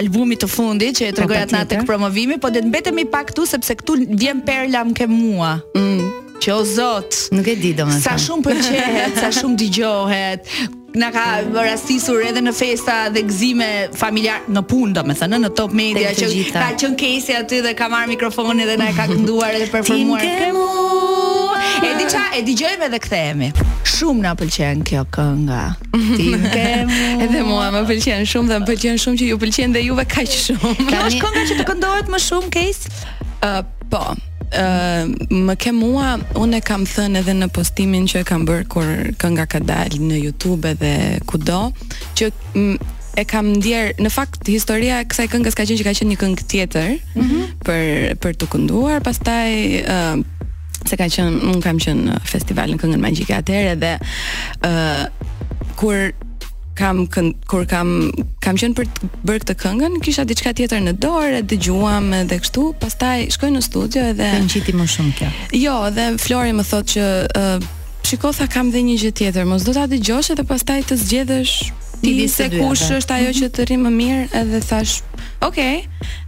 albumit 0.00 0.44
të 0.46 0.52
fundit 0.52 1.00
që 1.02 1.10
e 1.12 1.14
tregoja 1.18 1.44
atë 1.44 1.58
po, 1.60 1.68
tek 1.74 1.84
promovimi, 1.88 2.40
po 2.40 2.52
do 2.54 2.64
të 2.64 2.72
mbetemi 2.72 3.06
pak 3.12 3.34
këtu 3.34 3.44
sepse 3.52 3.76
këtu 3.82 4.00
vjen 4.16 4.40
perla 4.48 4.86
më 4.88 4.96
ke 5.02 5.10
mua. 5.12 5.58
Mm 5.76 6.24
që 6.44 6.52
o 6.58 6.64
zot, 6.68 7.18
nuk 7.32 7.48
e 7.48 7.56
di 7.56 7.70
domethënë. 7.78 8.02
Sa 8.04 8.14
shumë 8.20 8.44
pëlqehet, 8.44 9.16
sa 9.22 9.30
shumë 9.32 9.54
dëgjohet, 9.60 10.50
na 11.00 11.08
ka 11.14 11.24
rastisur 11.56 12.20
edhe 12.28 12.42
në 12.44 12.52
festa 12.54 12.98
dhe 13.14 13.22
gëzime 13.26 13.68
familjar 13.98 14.44
në 14.52 14.62
punë 14.70 14.98
domethënë 14.98 15.40
në 15.46 15.50
top 15.58 15.72
media 15.78 16.12
që 16.14 16.28
gjitha. 16.34 16.60
ka 16.60 16.78
qenë 16.82 16.98
kesi 17.00 17.36
aty 17.38 17.62
dhe 17.64 17.72
ka 17.78 17.88
marr 17.92 18.10
mikrofonin 18.12 18.68
dhe 18.68 18.76
na 18.80 18.90
e 18.92 18.96
ka 18.98 19.06
kënduar 19.10 19.56
dhe 19.62 19.70
performuar. 19.72 20.26
E 21.84 21.90
di 22.00 22.04
qa, 22.12 22.24
e 22.38 22.42
dëgjojmë 22.46 22.86
edhe 22.90 23.00
kthehemi. 23.06 23.48
Shumë 23.94 24.22
na 24.26 24.34
pëlqen 24.38 24.84
kjo 24.86 25.04
kënga. 25.16 25.62
Ti 26.18 26.28
ke 26.44 26.68
edhe 27.24 27.42
mua 27.48 27.70
më 27.74 27.86
pëlqen 27.88 28.28
shumë 28.30 28.52
dhe 28.52 28.60
më 28.60 28.68
pëlqen 28.70 29.00
shumë 29.00 29.22
që 29.22 29.32
ju 29.32 29.40
pëlqen 29.42 29.74
dhe 29.78 29.82
juve 29.88 30.06
kaq 30.16 30.36
shumë. 30.44 30.76
Kjo 30.92 31.00
është 31.08 31.22
kënga 31.24 31.46
që 31.50 31.58
të 31.62 31.68
këndohet 31.72 32.12
më 32.14 32.22
shumë 32.28 32.52
kesi? 32.58 32.94
Uh, 33.44 33.60
po 33.92 34.04
ë 34.52 34.64
uh, 34.64 35.40
më 35.46 35.54
ke 35.60 35.72
mua 35.74 36.16
unë 36.38 36.58
e 36.60 36.64
kam 36.64 36.84
thënë 36.88 37.22
edhe 37.22 37.34
në 37.38 37.48
postimin 37.54 38.08
që 38.10 38.22
e 38.22 38.26
kam 38.28 38.44
bër 38.48 38.66
kur 38.70 38.90
kënga 39.20 39.46
ka 39.54 39.60
dalë 39.62 40.00
në 40.02 40.18
YouTube 40.20 40.68
edhe 40.72 40.90
kudo 41.28 41.62
që 42.18 42.30
e 43.14 43.24
kam 43.30 43.52
ndjerë 43.56 43.96
në 44.02 44.10
fakt 44.12 44.46
historia 44.50 45.00
e 45.02 45.08
kësaj 45.08 45.28
këngës 45.32 45.56
ka 45.58 45.66
qenë 45.66 45.80
që 45.80 45.86
ka 45.88 45.96
qenë 46.00 46.12
një 46.14 46.20
këngë 46.24 46.46
tjetër 46.52 46.90
mm 47.14 47.22
-hmm. 47.22 47.44
për 47.66 47.82
për 48.24 48.32
të 48.40 48.50
kënduar 48.54 49.02
pastaj 49.06 49.50
ë 49.82 49.96
uh, 49.96 50.18
se 50.84 50.96
ka 51.00 51.06
qenë 51.06 51.48
un 51.54 51.60
kam 51.64 51.78
qenë 51.78 52.02
në 52.08 52.20
festivalin 52.28 52.78
këngën 52.78 53.00
magjike 53.00 53.34
atëherë 53.36 53.74
dhe 53.80 53.94
ë 54.68 54.70
uh, 54.70 55.04
kur 55.80 56.12
kam 56.74 57.06
kën, 57.08 57.30
kur 57.48 57.64
kam 57.70 57.92
kam 58.42 58.58
qenë 58.58 58.76
për 58.76 58.88
të 58.92 59.08
bërë 59.28 59.42
këtë 59.44 59.54
këngën, 59.62 59.98
kisha 60.04 60.24
diçka 60.26 60.52
tjetër 60.58 60.82
në 60.84 60.94
dorë, 61.02 61.40
dëgjuam 61.50 62.10
edhe 62.18 62.38
kështu, 62.42 62.64
pastaj 62.82 63.28
shkoj 63.36 63.50
në 63.54 63.62
studio 63.64 64.04
edhe 64.10 64.28
më 64.34 64.42
ngjiti 64.48 64.74
më 64.76 64.86
shumë 64.94 65.14
kjo. 65.20 65.30
Jo, 65.62 65.76
edhe 65.88 66.06
Flori 66.22 66.54
më 66.58 66.66
thotë 66.70 66.94
që 66.94 67.06
uh, 67.40 67.66
shiko 68.08 68.32
tha 68.36 68.48
kam 68.54 68.72
dhe 68.74 68.82
një 68.88 68.96
gjë 69.04 69.12
tjetër, 69.20 69.46
mos 69.52 69.66
do 69.66 69.74
ta 69.76 69.86
dëgjosh 69.92 70.32
edhe 70.34 70.46
pastaj 70.50 70.80
të 70.90 70.98
zgjedhësh 71.02 71.54
ti 72.04 72.16
se 72.28 72.48
kush 72.56 72.88
është 72.98 73.16
ajo 73.20 73.30
që 73.38 73.52
të 73.54 73.68
rrimë 73.70 73.94
mirë 74.00 74.24
edhe 74.42 74.64
thash, 74.66 74.98
"Ok." 75.46 75.60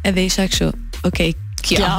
Edhe 0.06 0.20
isha 0.30 0.46
kështu, 0.48 0.70
"Ok, 1.06 1.26
kjo. 1.74 1.86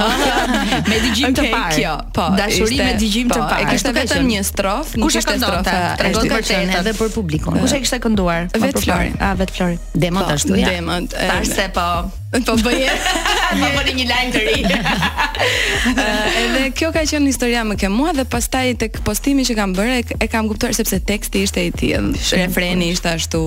me 0.89 0.97
dëgjim 1.03 1.35
të 1.35 1.45
parë. 1.51 1.73
Kjo, 1.75 1.95
po. 2.15 2.27
Dashuri 2.37 2.77
ishte, 2.77 2.83
me 2.87 2.93
dëgjim 3.01 3.31
të 3.31 3.39
po, 3.41 3.47
parë. 3.51 3.65
E 3.65 3.73
kishte 3.73 3.93
vetëm 3.97 4.29
një 4.31 4.43
strofë, 4.47 5.01
nuk 5.01 5.17
ishte 5.19 5.35
strofë. 5.39 5.79
Tregon 6.01 6.31
për 6.33 6.45
çën 6.51 6.73
edhe 6.79 6.95
për 7.01 7.11
publikun. 7.17 7.59
Kush 7.63 7.75
e 7.77 7.81
kishte 7.83 7.99
kënduar? 8.05 8.47
Vet 8.55 8.79
Flori. 8.83 9.11
A 9.23 9.33
vet 9.39 9.51
Flori. 9.57 9.79
Demont 9.93 10.27
po, 10.29 10.37
ashtu 10.37 10.59
ja. 10.61 10.71
Demont. 10.71 11.15
Tash 11.17 11.51
se 11.57 11.67
po. 11.75 11.89
Po 12.27 12.53
bëj. 12.59 12.83
Po 13.55 13.67
bëni 13.71 13.71
po, 13.79 13.83
po, 13.87 13.91
një 13.95 14.05
lajm 14.11 14.31
të 14.35 14.39
ri. 14.43 14.55
edhe 16.41 16.63
kjo 16.75 16.89
ka 16.91 17.03
qenë 17.07 17.29
historia 17.31 17.61
më 17.63 17.77
ke 17.79 17.87
mua 17.91 18.11
dhe 18.17 18.25
pastaj 18.27 18.73
tek 18.81 18.97
postimi 19.07 19.45
që 19.47 19.55
kam 19.55 19.71
bërë 19.77 19.93
e, 20.17 20.27
kam 20.27 20.49
kuptuar 20.51 20.73
sepse 20.75 20.99
teksti 21.07 21.43
ishte 21.47 21.63
i 21.69 21.69
tillë, 21.71 22.09
refreni 22.41 22.89
ishte 22.91 23.13
ashtu. 23.13 23.41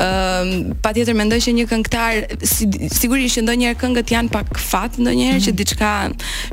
Ëm 0.00 0.72
patjetër 0.84 1.16
mendoj 1.20 1.42
që 1.44 1.54
një 1.58 1.66
këngëtar 1.68 2.46
sigurisht 2.48 3.36
që 3.36 3.44
ndonjëherë 3.44 3.80
këngët 3.82 4.14
janë 4.16 4.32
pak 4.32 4.54
fat 4.56 4.96
ndonjëherë 5.04 5.44
që 5.44 5.52
mhm. 5.52 5.60
diçka 5.60 5.92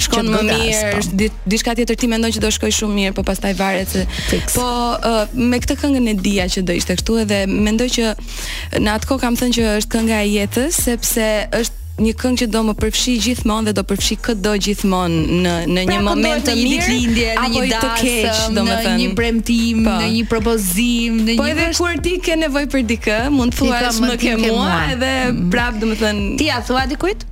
shkon 0.10 0.28
më 0.34 0.44
mirë, 0.52 0.92
po. 0.92 1.32
diçka 1.56 1.78
tjetër 1.80 2.02
ti 2.04 2.12
mendon 2.12 2.36
që 2.36 2.44
do 2.44 2.52
shkoj 2.58 2.76
shumë 2.82 2.98
mirë, 3.00 3.16
po 3.16 3.24
pastaj 3.28 3.54
varet 3.60 3.96
se 3.96 4.04
po 4.58 4.68
me 5.48 5.60
këtë 5.64 5.80
këngën 5.84 6.12
e 6.12 6.16
dia 6.20 6.50
që 6.52 6.66
do 6.68 6.76
ishte 6.76 6.98
këtu 7.00 7.22
edhe 7.24 7.42
mendoj 7.52 7.88
që 7.96 8.12
në 8.82 8.96
atë 8.98 9.10
kohë 9.10 9.22
kam 9.24 9.40
thënë 9.40 9.56
që 9.58 9.68
është 9.82 9.94
kënga 9.96 10.22
e 10.26 10.32
jetës 10.34 10.82
sepse 10.88 11.28
një 12.06 12.14
këngë 12.22 12.40
që 12.42 12.48
do 12.56 12.62
më 12.70 12.74
përfshi 12.82 13.14
gjithmonë 13.26 13.68
dhe 13.70 13.74
do 13.80 13.84
përfshi 13.92 14.18
këtë 14.28 14.54
gjithmonë 14.66 15.20
në 15.44 15.54
në 15.76 15.84
një 15.90 15.98
pra, 15.98 16.06
moment 16.08 16.46
të 16.48 16.56
mirë, 16.58 16.88
lindje, 16.96 17.28
në 17.42 17.48
një 17.54 17.62
dasëm, 17.64 17.84
të 17.84 17.90
keq, 18.02 18.42
domethënë, 18.58 18.92
në 18.92 18.94
një 19.02 19.18
premtim, 19.20 19.84
po. 19.88 19.96
në 20.02 20.10
një 20.18 20.24
propozim, 20.32 21.20
në 21.28 21.34
po 21.34 21.34
një 21.34 21.40
Po 21.44 21.50
edhe 21.54 21.70
kur 21.80 22.04
ti 22.08 22.16
ke 22.26 22.38
nevojë 22.46 22.72
për 22.76 22.86
dikë, 22.94 23.20
mund 23.38 23.56
të 23.56 23.62
thuash 23.62 24.02
më 24.06 24.16
ke 24.24 24.36
mua, 24.48 24.72
edhe 24.96 25.12
mm. 25.36 25.48
prap 25.54 25.78
domethënë 25.84 26.30
Ti 26.42 26.50
a 26.58 26.64
thua 26.68 26.88
dikujt? 26.92 27.28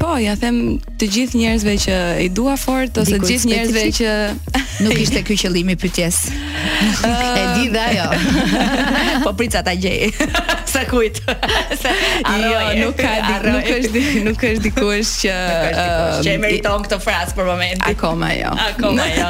Po, 0.00 0.14
ja 0.16 0.32
them 0.40 0.78
të 1.00 1.08
gjithë 1.14 1.36
njerëzve 1.42 1.72
që 1.82 1.96
i 2.24 2.28
dua 2.32 2.54
fort 2.60 2.96
ose 3.02 3.18
të 3.20 3.26
gjithë 3.28 3.50
njerëzve 3.50 3.82
që 3.98 4.12
nuk 4.86 4.96
ishte 5.02 5.20
ky 5.28 5.36
qëllimi 5.42 5.74
pyetjes. 5.80 6.22
e 7.08 7.42
di 7.58 7.66
dhe 7.74 7.82
ajo. 7.90 8.06
po 9.26 9.34
prica 9.36 9.60
ta 9.66 9.74
gjej. 9.76 10.08
Sa 10.70 10.84
kujt? 10.88 11.18
Sa 11.82 11.90
jo, 11.90 12.58
nuk 12.80 12.94
ka 12.96 13.10
di, 13.10 13.50
nuk 13.50 13.64
ka 13.66 13.76
di, 13.82 14.02
nuk 14.24 14.42
është 14.48 14.62
di 14.64 14.70
kush 14.72 15.14
që 15.26 15.34
që 15.50 16.30
e 16.30 16.34
um, 16.38 16.42
meriton 16.46 16.86
këtë 16.86 17.00
frazë 17.02 17.36
për 17.36 17.50
momentin. 17.50 17.84
Akoma 17.90 18.30
jo. 18.38 18.52
Akoma 18.68 19.08
jo. 19.10 19.26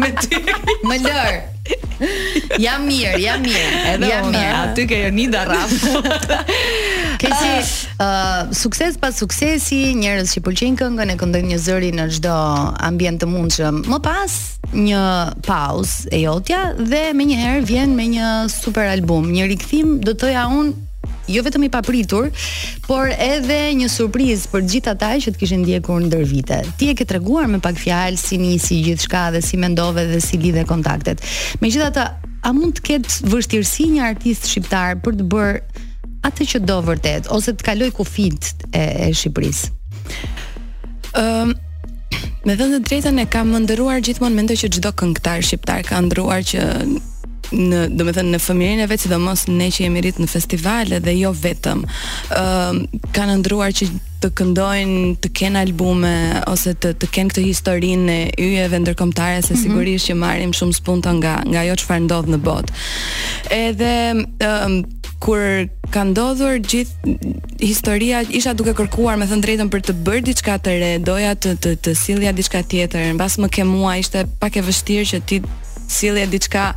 Me 0.00 0.10
ty. 0.16 0.42
Më 0.86 0.98
lër. 1.04 1.36
Jam 2.62 2.84
mirë, 2.86 3.14
jam 3.24 3.40
mirë. 3.46 3.66
Edhe 3.94 4.10
jam 4.12 4.28
mirë. 4.28 4.54
Aty 4.62 4.86
ke 4.90 4.98
Jonida 5.06 5.46
Raf. 5.48 5.72
Ke 7.16 7.30
si 7.32 7.50
uh, 8.04 8.50
sukses 8.52 8.98
pas 9.00 9.16
suksesi, 9.16 9.78
njerëz 9.96 10.34
që 10.36 10.42
pëlqejn 10.44 10.74
këngën 10.76 11.14
e 11.14 11.14
këndojnë 11.16 11.48
një 11.54 11.58
zëri 11.64 11.88
në 11.96 12.06
çdo 12.18 12.34
ambient 12.86 13.22
të 13.22 13.30
mundshëm. 13.32 13.78
Më 13.88 14.02
pas 14.04 14.34
një 14.76 15.00
pauzë 15.48 16.10
e 16.12 16.20
jotja 16.26 16.60
dhe 16.76 17.02
më 17.16 17.30
njëherë 17.32 17.64
vjen 17.72 17.96
me 17.96 18.10
një 18.18 18.30
super 18.52 18.84
album, 18.92 19.32
një 19.32 19.48
rikthim 19.54 19.96
do 20.04 20.12
të 20.12 20.26
thoja 20.26 20.44
unë 20.52 20.85
jo 21.28 21.42
vetëm 21.42 21.62
i 21.66 21.70
papritur, 21.70 22.30
por 22.86 23.10
edhe 23.18 23.58
një 23.80 23.88
surprizë 23.90 24.50
për 24.52 24.64
gjithë 24.72 24.92
ata 24.94 25.12
që 25.22 25.32
të 25.34 25.40
kishin 25.40 25.62
ndjekur 25.64 26.04
ndër 26.06 26.24
vite. 26.30 26.60
Ti 26.78 26.90
e 26.92 26.96
ke 26.98 27.06
treguar 27.08 27.48
me 27.50 27.58
pak 27.62 27.78
fjalë 27.80 28.20
si 28.20 28.38
nisi 28.42 28.80
gjithçka 28.86 29.26
dhe 29.34 29.42
si 29.44 29.58
mendove 29.60 30.04
dhe 30.10 30.20
si 30.22 30.38
lidhe 30.40 30.64
kontaktet. 30.68 31.22
Megjithatë, 31.62 32.06
a 32.46 32.52
mund 32.54 32.78
të 32.78 32.84
ketë 32.90 33.30
vështirësi 33.32 33.88
një 33.96 34.06
artist 34.06 34.46
shqiptar 34.50 35.00
për 35.02 35.18
të 35.20 35.28
bërë 35.34 35.60
atë 36.26 36.46
që 36.54 36.62
do 36.66 36.80
vërtet 36.86 37.28
ose 37.34 37.54
të 37.58 37.66
kaloj 37.66 37.90
kufit 37.98 38.50
e, 38.72 38.80
e 38.80 39.14
Shqipërisë? 39.14 40.42
Ëm 41.20 41.46
um... 41.52 41.54
Me 42.46 42.54
vend 42.54 42.70
të 42.76 42.86
drejtën 42.86 43.16
e 43.18 43.24
kam 43.26 43.50
ndëruar 43.64 43.98
gjithmonë 44.06 44.36
mendoj 44.38 44.54
që 44.60 44.68
çdo 44.76 44.92
këngëtar 44.96 45.42
shqiptar 45.42 45.82
ka 45.88 45.98
ndëruar 46.04 46.44
që 46.46 46.60
në 47.54 47.86
do 47.94 48.06
të 48.06 48.14
thënë 48.16 48.32
në 48.34 48.40
fëmijërinë 48.42 48.84
e 48.86 48.90
vet, 48.90 49.02
sidomos 49.04 49.46
ne 49.50 49.68
që 49.72 49.84
jemi 49.86 50.02
rrit 50.02 50.18
në 50.22 50.26
festivale 50.30 50.98
dhe 51.04 51.14
jo 51.18 51.30
vetëm. 51.36 51.84
ë 51.84 52.42
uh, 52.42 53.00
kanë 53.14 53.36
ndruar 53.40 53.72
që 53.76 53.88
të 54.22 54.30
këndojnë, 54.38 55.14
të 55.22 55.28
kenë 55.38 55.60
albume 55.66 56.12
ose 56.48 56.72
të 56.80 56.94
të 57.02 57.10
kenë 57.12 57.34
këtë 57.34 57.44
historinë 57.46 58.12
e 58.32 58.46
yjeve 58.54 58.78
ndërkombëtare 58.86 59.42
se 59.44 59.52
mm 59.52 59.56
-hmm. 59.56 59.62
sigurisht 59.62 60.08
që 60.10 60.14
marrim 60.14 60.52
shumë 60.56 60.72
spunta 60.78 61.12
nga 61.18 61.34
nga 61.46 61.58
ajo 61.60 61.74
çfarë 61.76 62.04
ndodh 62.06 62.28
në 62.34 62.38
botë. 62.46 62.70
Edhe 63.50 63.92
kur 65.20 65.40
ka 65.90 66.02
ndodhur 66.04 66.58
gjithë 66.60 67.16
historia 67.60 68.22
isha 68.30 68.52
duke 68.54 68.72
kërkuar 68.74 69.16
me 69.16 69.26
thënë 69.26 69.40
drejtën 69.42 69.68
për 69.70 69.80
të 69.86 69.92
bërë 70.04 70.24
diçka 70.28 70.54
të 70.58 70.70
re, 70.80 70.98
doja 70.98 71.34
të 71.34 71.56
të, 71.62 71.76
të 71.76 71.94
sillja 71.94 72.32
diçka 72.32 72.62
tjetër. 72.62 73.14
Mbas 73.14 73.38
më 73.38 73.48
ke 73.48 73.64
mua 73.64 73.96
ishte 73.98 74.26
pak 74.40 74.56
e 74.56 74.60
vështirë 74.62 75.06
që 75.10 75.20
ti 75.26 75.42
sillje 75.88 76.26
diçka 76.26 76.74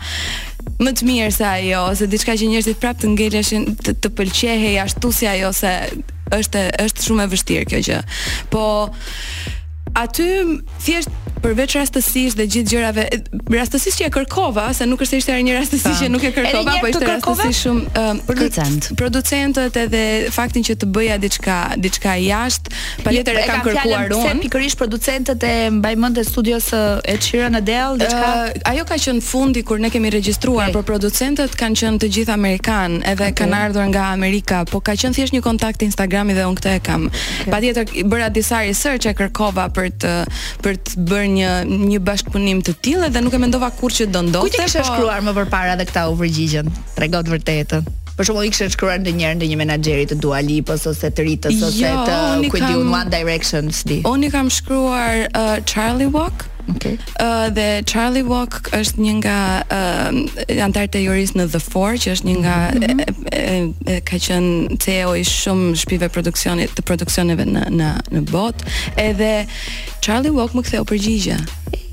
më 0.83 0.91
të 0.95 1.05
mirë 1.07 1.31
se 1.36 1.43
ajo, 1.45 1.81
ose 1.91 2.07
diçka 2.07 2.38
që 2.39 2.48
njerëzit 2.53 2.79
prapë 2.79 3.01
të 3.03 3.09
ngeleshin, 3.13 3.65
të, 3.83 3.95
të 4.05 4.12
pëlqejë 4.15 4.71
ashtu 4.86 5.12
si 5.17 5.27
ajo 5.27 5.51
se 5.59 5.74
është 6.38 6.62
është 6.86 7.07
shumë 7.07 7.25
e 7.27 7.31
vështirë 7.36 7.67
kjo 7.69 7.79
gjë. 7.88 8.00
Po 8.53 8.63
aty 9.98 10.62
thjesht 10.84 11.10
për 11.39 11.53
veç 11.55 11.74
rastësisht 11.79 12.36
dhe 12.36 12.43
gjithë 12.51 12.74
gjërave 12.74 13.03
rastësisht 13.53 14.01
që 14.01 14.08
e 14.10 14.12
kërkova 14.12 14.65
se 14.75 14.84
nuk 14.89 15.00
është 15.05 15.10
se 15.13 15.19
ishte 15.22 15.36
një 15.48 15.53
rastësisht 15.55 16.01
që 16.03 16.07
nuk 16.11 16.24
e 16.27 16.31
kërkova 16.35 16.74
po 16.83 16.90
ishte 16.92 17.05
rastësisht 17.07 17.61
shumë 17.64 18.01
uh, 18.01 18.09
producent 18.27 18.90
producentët 19.00 19.77
edhe 19.85 20.01
faktin 20.35 20.66
që 20.68 20.75
të 20.81 20.90
bëja 20.98 21.16
diçka 21.24 21.59
diçka 21.79 22.18
jashtë 22.20 22.74
paletër 23.05 23.37
jo, 23.40 23.44
e 23.44 23.48
kam 23.48 23.64
kërkuar 23.70 24.09
unë 24.18 24.25
se 24.25 24.33
pikërisht 24.44 24.79
producentët 24.81 25.46
e 25.48 25.53
mbajmën 25.77 26.18
të 26.20 26.25
studios 26.27 26.68
e 26.75 27.16
Çira 27.24 27.48
në 27.55 27.64
diçka 28.01 28.29
uh, 28.33 28.44
ajo 28.74 28.83
ka 28.92 29.00
qenë 29.07 29.24
fundi 29.24 29.64
kur 29.64 29.79
ne 29.79 29.94
kemi 29.96 30.11
regjistruar 30.18 30.74
okay. 30.74 30.83
producentët 30.92 31.55
kanë 31.59 31.79
qenë 31.83 32.03
të 32.03 32.11
gjithë 32.18 32.35
amerikanë 32.35 33.00
edhe 33.14 33.29
okay. 33.29 33.37
kanë 33.46 33.64
ardhur 33.70 33.87
nga 33.96 34.09
Amerika 34.11 34.66
po 34.68 34.83
ka 34.83 34.98
qenë 35.00 35.16
thjesht 35.16 35.37
një 35.37 35.44
kontakt 35.48 35.87
Instagrami 35.87 36.35
dhe 36.35 36.50
unë 36.51 36.59
këtë 36.59 36.75
e 36.75 36.83
kam 36.83 37.07
okay. 37.07 37.50
patjetër 37.55 38.05
bëra 38.11 38.27
disa 38.33 38.59
research 38.68 39.07
e 39.07 39.16
kërkova 39.16 39.72
për 39.79 39.89
të 40.03 40.15
për 40.65 40.77
të 40.87 41.07
bërë 41.09 41.31
një 41.37 41.51
një 41.94 42.00
bashkëpunim 42.09 42.61
të 42.68 42.75
tillë 42.85 43.09
dhe 43.15 43.24
nuk 43.25 43.35
e 43.35 43.42
mendova 43.46 43.70
kurrë 43.79 44.01
që 44.01 44.07
do 44.15 44.24
ndodhte. 44.27 44.57
Kujt 44.57 44.59
e 44.59 44.68
kishe 44.68 44.83
po... 44.83 44.92
shkruar 44.92 45.24
më 45.25 45.35
përpara 45.39 45.77
edhe 45.77 45.87
këtë 45.89 46.03
overgjigjen? 46.13 46.70
Tregot 46.98 47.31
vërtetën. 47.35 47.87
Për 48.20 48.27
shkak 48.27 48.42
të 48.42 48.51
kishe 48.53 48.70
shkruar 48.75 49.00
ndonjëherë 49.05 49.39
ndonjë 49.39 49.59
menaxheri 49.61 50.07
të 50.11 50.20
Dua 50.24 50.42
Lipës 50.44 50.87
ose 50.92 51.11
të 51.15 51.25
Ritës 51.29 51.61
ose 51.70 51.79
jo, 51.79 51.98
të 52.09 52.50
Kujt 52.51 52.68
di 52.68 52.79
One 52.83 53.03
Direction's 53.13 53.83
di. 53.87 54.01
Unë 54.09 54.31
kam 54.35 54.51
shkruar 54.53 55.27
uh, 55.31 55.57
Charlie 55.63 56.09
Walk. 56.15 56.50
Okay. 56.75 56.98
Uh, 57.22 57.50
dhe 57.53 57.68
Charlie 57.90 58.25
Walk 58.27 58.70
është 58.75 59.01
një 59.05 59.14
nga 59.20 59.38
uh, 59.66 60.40
antarët 60.68 60.96
e 61.00 61.01
jurist 61.03 61.38
në 61.40 61.48
The 61.53 61.62
Four, 61.64 61.98
që 62.01 62.14
është 62.18 62.29
një 62.29 62.36
nga 62.44 62.55
mm 62.60 62.84
-hmm. 62.84 63.27
e, 63.32 63.42
e, 63.42 63.58
e, 63.96 64.00
ka 64.05 64.20
qenë 64.27 64.77
CEO 64.84 65.16
i 65.16 65.24
shumë 65.27 65.75
shpive 65.84 66.10
produksionit 66.16 66.75
të 66.77 66.86
produksioneve 66.92 67.48
në 67.55 67.66
në 67.82 67.90
në 68.18 68.25
botë. 68.34 68.74
Edhe 69.08 69.32
Charlie 70.01 70.34
Walk 70.36 70.55
më 70.58 70.68
ktheu 70.70 70.84
përgjigje 70.92 71.40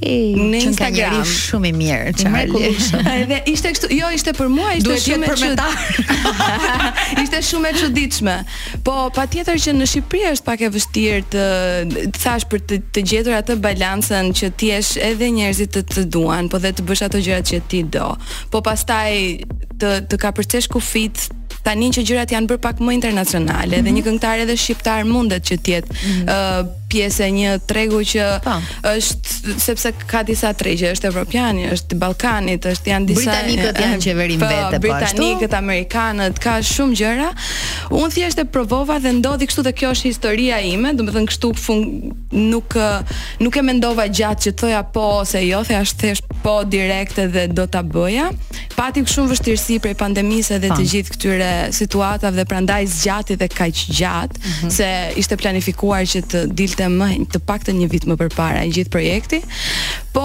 në 0.08 0.60
Instagram 0.66 1.16
ish 1.20 1.34
shumë 1.50 1.68
i 1.68 1.72
mirë 1.76 2.12
çfarë. 2.20 2.62
Edhe 3.22 3.40
ishte 3.52 3.72
kështu, 3.74 3.90
jo 3.96 4.10
ishte 4.14 4.34
për 4.38 4.50
mua, 4.52 4.72
ishte 4.78 4.90
Dushim 4.92 5.22
shumë 5.22 5.32
e 5.32 5.40
çuditshme. 5.40 6.16
Qut... 6.90 7.20
ishte 7.24 7.42
shumë 7.50 7.68
e 7.74 7.78
çuditshme. 7.80 8.36
Po 8.86 8.96
patjetër 9.16 9.60
që 9.66 9.76
në 9.80 9.90
Shqipëri 9.92 10.28
është 10.34 10.48
pak 10.50 10.66
e 10.68 10.72
vështirë 10.76 11.22
të 11.34 12.12
thash 12.20 12.48
për 12.52 12.64
të, 12.72 12.80
të 12.96 13.06
gjetur 13.12 13.38
atë 13.40 13.58
balancën 13.64 14.32
që 14.40 14.52
ti 14.60 14.70
jesh 14.74 14.94
edhe 15.10 15.30
njerëzit 15.38 15.74
të 15.78 15.86
të 15.94 16.06
duan, 16.16 16.50
po 16.52 16.60
dhe 16.62 16.74
të 16.76 16.86
bësh 16.88 17.06
ato 17.08 17.22
gjërat 17.24 17.52
që 17.52 17.62
ti 17.70 17.82
do. 17.98 18.12
Po 18.52 18.62
pastaj 18.66 19.16
të 19.80 19.94
të 20.12 20.22
kapërcesh 20.22 20.70
kufit 20.72 21.26
tani 21.66 21.88
që 21.90 22.04
gjërat 22.06 22.30
janë 22.30 22.46
bërë 22.50 22.62
pak 22.62 22.78
më 22.86 22.94
ndërkombëtare 23.00 23.12
mm 23.12 23.48
-hmm. 23.50 23.70
dhe 23.74 23.80
mhm. 23.82 23.94
një 23.96 24.02
këngëtar 24.06 24.42
edhe 24.44 24.54
shqiptar 24.56 25.00
mundet 25.10 25.42
që 25.50 25.56
të 25.66 25.70
jetë 25.74 25.88
mm 25.88 26.08
-hmm. 26.08 26.30
uh, 26.30 26.85
pjesë 26.90 27.22
e 27.26 27.28
një 27.36 27.50
tregu 27.68 27.98
që 28.06 28.24
pa. 28.44 28.56
Po. 28.60 28.92
është 28.92 29.54
sepse 29.62 29.90
ka 30.08 30.20
disa 30.26 30.52
tregje, 30.58 30.92
është 30.94 31.08
evropiani, 31.10 31.64
është 31.74 31.96
i 31.96 31.98
Ballkanit, 31.98 32.66
është 32.72 32.90
janë 32.92 33.08
disa 33.10 33.24
britanikët 33.32 33.80
janë 33.82 33.98
qeverin 34.04 34.40
po, 34.42 34.46
vetë 34.50 34.68
Po, 34.78 34.82
britanikët, 34.84 35.56
amerikanët, 35.58 36.38
ka 36.42 36.54
shumë 36.70 36.96
gjëra. 37.00 37.28
Unë 37.98 38.12
thjesht 38.14 38.42
e 38.42 38.46
provova 38.54 39.00
dhe 39.02 39.12
ndodhi 39.18 39.48
kështu 39.50 39.64
dhe 39.66 39.74
kjo 39.80 39.90
është 39.96 40.10
historia 40.12 40.60
ime, 40.68 40.92
domethënë 40.98 41.30
kështu 41.32 41.50
fun, 41.58 41.82
nuk 42.54 42.78
nuk 43.42 43.58
e 43.60 43.66
mendova 43.66 44.06
gjatë 44.08 44.44
që 44.48 44.54
thoja 44.62 44.84
po 44.94 45.08
ose 45.24 45.42
jo, 45.42 45.64
thjesht 45.66 45.96
është 45.96 46.02
thjesht 46.04 46.30
po 46.46 46.56
direkte 46.70 47.26
dhe 47.32 47.48
do 47.50 47.66
ta 47.66 47.82
bëja. 47.82 48.30
Pati 48.76 49.02
shumë 49.08 49.32
vështirësi 49.34 49.80
prej 49.82 49.96
pandemisë 50.00 50.60
dhe 50.62 50.70
po. 50.70 50.78
të 50.78 50.86
gjithë 50.92 51.14
këtyre 51.16 51.52
situatave 51.74 52.36
dhe 52.36 52.44
prandaj 52.46 52.80
zgjati 53.00 53.36
dhe 53.40 53.48
kaq 53.48 53.78
gjatë 53.98 54.36
mm 54.36 54.50
-hmm. 54.50 54.70
se 54.70 54.88
ishte 55.16 55.34
planifikuar 55.36 56.02
që 56.12 56.18
të 56.30 56.40
dil 56.52 56.75
ishte 56.76 56.88
më 56.88 57.28
të 57.32 57.40
paktën 57.48 57.78
një 57.80 57.88
vit 57.90 58.04
më 58.08 58.16
përpara 58.20 58.62
i 58.68 58.70
gjithë 58.74 58.92
projekti. 58.92 59.38
Po 60.12 60.24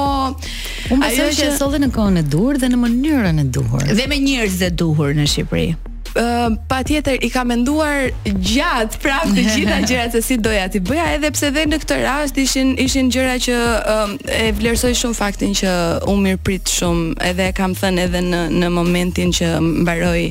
unë 0.92 1.08
besoj 1.08 1.30
që 1.36 1.50
e 1.50 1.56
solli 1.58 1.80
në 1.84 1.92
kohën 1.96 2.20
e 2.22 2.26
duhur 2.28 2.58
dhe 2.60 2.68
në 2.72 2.80
mënyrën 2.84 3.44
e 3.44 3.46
duhur. 3.56 3.86
Dhe 3.88 4.08
me 4.12 4.18
njerëz 4.20 4.60
të 4.64 4.72
duhur 4.80 5.14
në 5.16 5.28
Shqipëri. 5.32 5.72
Uh, 6.12 6.52
pa 6.68 6.82
tjetër 6.84 7.22
i 7.24 7.30
ka 7.32 7.46
menduar 7.48 8.10
gjatë 8.28 8.98
prapë 9.00 9.30
të 9.38 9.44
gjitha 9.54 9.78
gjëra 9.90 10.08
se 10.12 10.22
si 10.26 10.36
doja 10.38 10.68
ti 10.68 10.82
bëja 10.84 11.06
edhe 11.16 11.30
pse 11.32 11.54
dhe 11.56 11.64
në 11.72 11.80
këtë 11.86 12.00
rast 12.04 12.36
ishin 12.44 12.74
ishin 12.84 13.08
gjëra 13.16 13.38
që 13.48 13.56
uh, 13.56 14.18
e 14.42 14.52
vlerësoj 14.60 14.92
shumë 15.00 15.16
faktin 15.16 15.56
që 15.56 15.72
u 16.12 16.18
prit 16.44 16.68
shumë 16.68 17.16
edhe 17.32 17.48
e 17.48 17.54
kam 17.56 17.72
thënë 17.76 18.10
edhe 18.10 18.22
në 18.28 18.44
në 18.60 18.74
momentin 18.76 19.32
që 19.32 19.54
mbaroi 19.70 20.26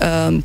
uh, 0.00 0.40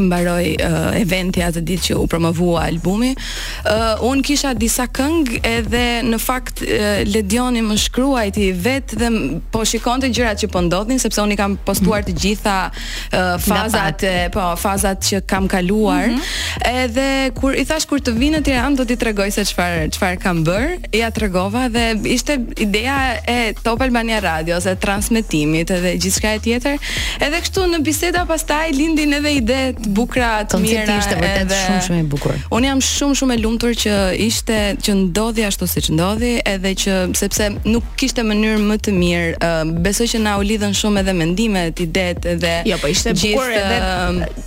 mbaroj 0.00 0.54
uh, 0.60 0.78
eventi 1.00 1.42
atë 1.44 1.62
ditë 1.68 1.84
që 1.90 1.96
u 2.00 2.06
promovua 2.10 2.64
albumi. 2.70 3.12
Uh, 3.14 4.04
un 4.08 4.22
kisha 4.24 4.52
disa 4.58 4.86
këngë 4.92 5.40
edhe 5.48 5.82
në 6.06 6.20
fakt 6.22 6.62
uh, 6.64 7.02
Ledioni 7.08 7.62
më 7.66 7.76
shkruajti 7.84 8.46
vetë 8.64 8.98
dhe 9.02 9.10
po 9.52 9.64
shikonte 9.68 10.10
gjërat 10.14 10.44
që 10.44 10.50
po 10.52 10.62
ndodhin 10.66 11.00
sepse 11.02 11.22
un 11.24 11.34
i 11.34 11.38
kam 11.38 11.58
postuar 11.66 12.06
të 12.06 12.14
gjitha 12.24 12.56
uh, 12.72 13.34
fazat, 13.42 14.04
e, 14.06 14.14
po 14.34 14.46
fazat 14.60 15.02
që 15.08 15.20
kam 15.28 15.48
kaluar. 15.50 16.08
Mm 16.10 16.16
-hmm. 16.16 16.80
Edhe 16.84 17.30
kur 17.36 17.54
i 17.58 17.64
thash 17.68 17.86
kur 17.88 18.00
të 18.00 18.12
vinë 18.18 18.36
në 18.38 18.42
Tiranë 18.46 18.76
do 18.76 18.84
t'i 18.88 18.96
tregoj 18.96 19.30
se 19.30 19.44
çfarë 19.44 19.88
çfarë 19.94 20.18
kam 20.22 20.44
bër, 20.44 20.66
ja 20.92 21.10
tregova 21.10 21.68
dhe 21.68 21.86
ishte 22.08 22.38
ideja 22.56 23.14
e 23.28 23.52
Top 23.62 23.80
Albania 23.80 24.18
Radio 24.20 24.56
ose 24.56 24.76
transmetimit 24.76 25.70
edhe 25.70 25.96
gjithçka 25.96 26.34
e 26.34 26.38
tjetër. 26.38 26.76
Edhe 27.20 27.38
këtu 27.44 27.60
në 27.66 27.78
biseda 27.82 28.24
pastaj 28.26 28.70
lindin 28.72 29.12
edhe 29.12 29.32
ideja 29.32 29.72
të 29.82 29.90
bukura 29.94 30.30
të 30.48 30.60
mira. 30.60 30.84
Koncepti 30.84 30.98
ishte 31.00 31.18
vërtet 31.18 31.40
edhe... 31.46 31.58
shumë 31.66 31.82
shumë 31.86 32.00
i 32.02 32.06
bukur. 32.12 32.36
Un 32.54 32.66
jam 32.66 32.82
shumë 32.86 33.18
shumë 33.20 33.34
e 33.34 33.38
lumtur 33.42 33.74
që 33.84 33.98
ishte 34.26 34.58
që 34.82 34.96
ndodhi 35.02 35.44
ashtu 35.48 35.68
siç 35.70 35.90
ndodhi 35.96 36.32
edhe 36.54 36.74
që 36.84 36.98
sepse 37.18 37.48
nuk 37.68 37.90
kishte 38.00 38.24
mënyrë 38.26 38.60
më 38.68 38.78
të 38.86 38.94
mirë. 38.98 39.32
Uh, 39.38 39.62
besoj 39.86 40.08
që 40.14 40.22
na 40.26 40.36
u 40.40 40.44
lidhën 40.46 40.76
shumë 40.78 41.02
edhe 41.02 41.16
mendimet, 41.18 41.82
idetë 41.86 42.36
edhe 42.36 42.54
Jo, 42.70 42.78
po 42.82 42.92
ishte 42.92 43.14
bukur 43.16 43.54
edhe 43.56 43.80
uh, 43.82 44.44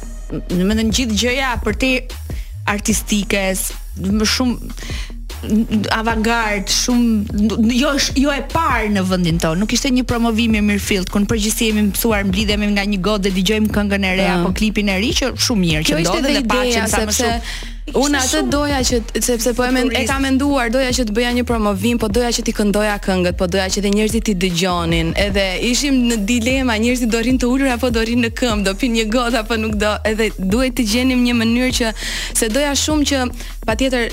në 0.55 0.61
mendën 0.71 0.93
gjithë 0.95 1.19
gjëja 1.23 1.53
për 1.65 1.81
ti 1.83 1.91
artistikes 2.71 3.67
më 4.05 4.25
shumë 4.25 5.14
avantgard 5.93 6.67
shumë 6.71 7.69
jo 7.75 7.91
jo 8.23 8.33
e 8.35 8.41
parë 8.51 8.93
në 8.95 9.03
vendin 9.09 9.39
tonë. 9.41 9.61
Nuk 9.63 9.75
ishte 9.77 9.91
një 9.93 10.05
promovim 10.09 10.57
i 10.59 10.63
Mirfield, 10.65 11.09
ku 11.13 11.21
në 11.23 11.29
përgjithësi 11.31 11.69
jemi 11.71 11.85
mësuar 11.91 12.25
mblidhemi 12.29 12.71
nga 12.75 12.85
një 12.89 12.99
godë 13.05 13.29
dhe 13.29 13.35
dëgjojmë 13.39 13.71
këngën 13.75 14.07
e 14.11 14.15
re 14.19 14.25
ah. 14.29 14.39
apo 14.41 14.53
klipin 14.57 14.91
e 14.93 14.99
ri 15.03 15.13
që 15.17 15.33
shumë 15.35 15.67
mirë 15.67 15.87
që 15.89 15.99
ndodhen 16.01 16.27
dhe, 16.27 16.41
dhe 16.41 16.51
paqen 16.53 16.91
sa 16.91 17.03
më 17.09 17.15
shumë. 17.21 17.39
Unë 18.01 18.17
atë 18.17 18.39
doja 18.49 18.79
që 18.81 18.97
sepse 19.21 19.51
po 19.53 19.61
e, 19.61 19.67
men, 19.69 19.91
e 19.93 19.99
kam 20.09 20.23
menduar, 20.25 20.71
doja 20.73 20.89
që 20.97 21.03
të 21.05 21.13
bëja 21.19 21.33
një 21.37 21.43
promovim, 21.45 21.99
po 22.01 22.07
doja 22.09 22.31
që 22.33 22.45
ti 22.47 22.53
këndoja 22.57 22.95
këngët, 23.05 23.37
po 23.37 23.45
doja 23.45 23.67
që 23.75 23.83
dhe 23.85 23.91
njerëzit 23.93 24.25
ti 24.25 24.33
dëgjonin. 24.41 25.11
Edhe 25.21 25.43
ishim 25.69 25.99
në 26.09 26.17
dilema, 26.31 26.79
njerëzit 26.81 27.13
do 27.13 27.21
rrin 27.21 27.37
të 27.37 27.45
ulur 27.51 27.69
apo 27.75 27.91
do 27.93 28.01
rrin 28.01 28.25
në 28.25 28.33
këmbë, 28.41 28.65
do 28.65 28.73
pin 28.81 28.97
një 28.97 29.05
gotë 29.13 29.43
apo 29.43 29.59
nuk 29.61 29.77
do. 29.85 29.93
Edhe 30.09 30.31
duhet 30.39 30.73
të 30.81 30.87
gjenim 30.95 31.21
një 31.27 31.37
mënyrë 31.43 31.75
që 31.83 31.93
se 32.41 32.49
doja 32.57 32.73
shumë 32.87 33.11
që 33.11 33.21
patjetër 33.69 34.09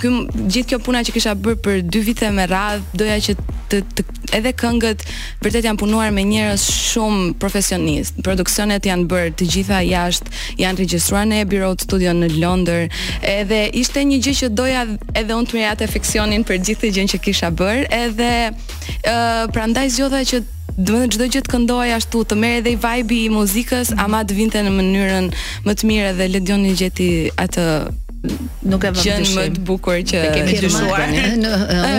ky 0.00 0.08
gjithë 0.50 0.70
kjo 0.74 0.78
puna 0.82 1.02
që 1.06 1.12
kisha 1.14 1.34
bër 1.38 1.58
për 1.62 1.82
2 1.92 2.00
vite 2.06 2.30
me 2.34 2.44
radh 2.50 2.82
doja 2.98 3.16
që 3.28 3.34
të, 3.70 3.78
të 3.96 4.04
edhe 4.38 4.50
këngët 4.58 5.04
vërtet 5.44 5.68
janë 5.68 5.78
punuar 5.80 6.10
me 6.14 6.24
njerëz 6.26 6.64
shumë 6.72 7.28
profesionistë. 7.42 8.24
Produksionet 8.26 8.86
janë 8.88 9.06
bërë 9.10 9.34
të 9.40 9.48
gjitha 9.54 9.80
jashtë, 9.86 10.32
janë 10.62 10.82
regjistruar 10.82 11.28
në 11.30 11.40
Abbey 11.44 11.62
Road 11.62 11.84
Studio 11.86 12.14
në 12.16 12.32
Londër. 12.40 12.88
Edhe 13.34 13.60
ishte 13.80 14.02
një 14.08 14.18
gjë 14.26 14.34
që 14.42 14.50
doja 14.58 14.84
edhe 15.14 15.38
unë 15.38 15.50
të 15.52 15.58
rjatë 15.60 15.90
fiksionin 15.94 16.46
për 16.48 16.60
gjithë 16.66 16.86
të 16.88 16.92
gjën 16.98 17.12
që 17.14 17.22
kisha 17.28 17.52
bër, 17.62 17.84
edhe 18.00 18.30
uh, 18.50 19.44
prandaj 19.54 19.88
zgjodha 19.98 20.24
që 20.32 20.44
Do 20.74 20.96
të 21.06 21.12
çdo 21.14 21.26
gjë 21.30 21.40
të 21.46 21.50
këndoj 21.52 21.90
ashtu, 21.94 22.24
të 22.26 22.34
merr 22.40 22.56
edhe 22.58 22.72
vibe-i 22.82 23.28
i 23.28 23.30
muzikës, 23.30 23.92
ama 24.00 24.24
të 24.26 24.34
vinte 24.40 24.58
në 24.66 24.72
mënyrën 24.74 25.28
më 25.68 25.74
të 25.78 25.86
mirë 25.86 26.10
dhe 26.18 26.26
le 26.32 26.40
gjeti 26.80 27.06
atë 27.38 27.62
nuk 28.64 28.84
e 28.84 28.90
vëmë 28.92 29.00
dyshim. 29.00 29.24
Gjën 29.24 29.36
më 29.38 29.44
të 29.58 29.62
bukur 29.68 29.98
që 30.08 30.20
ah, 30.20 30.26
e 30.26 30.38
kemi 30.38 30.58
dëgjuar. 30.64 31.14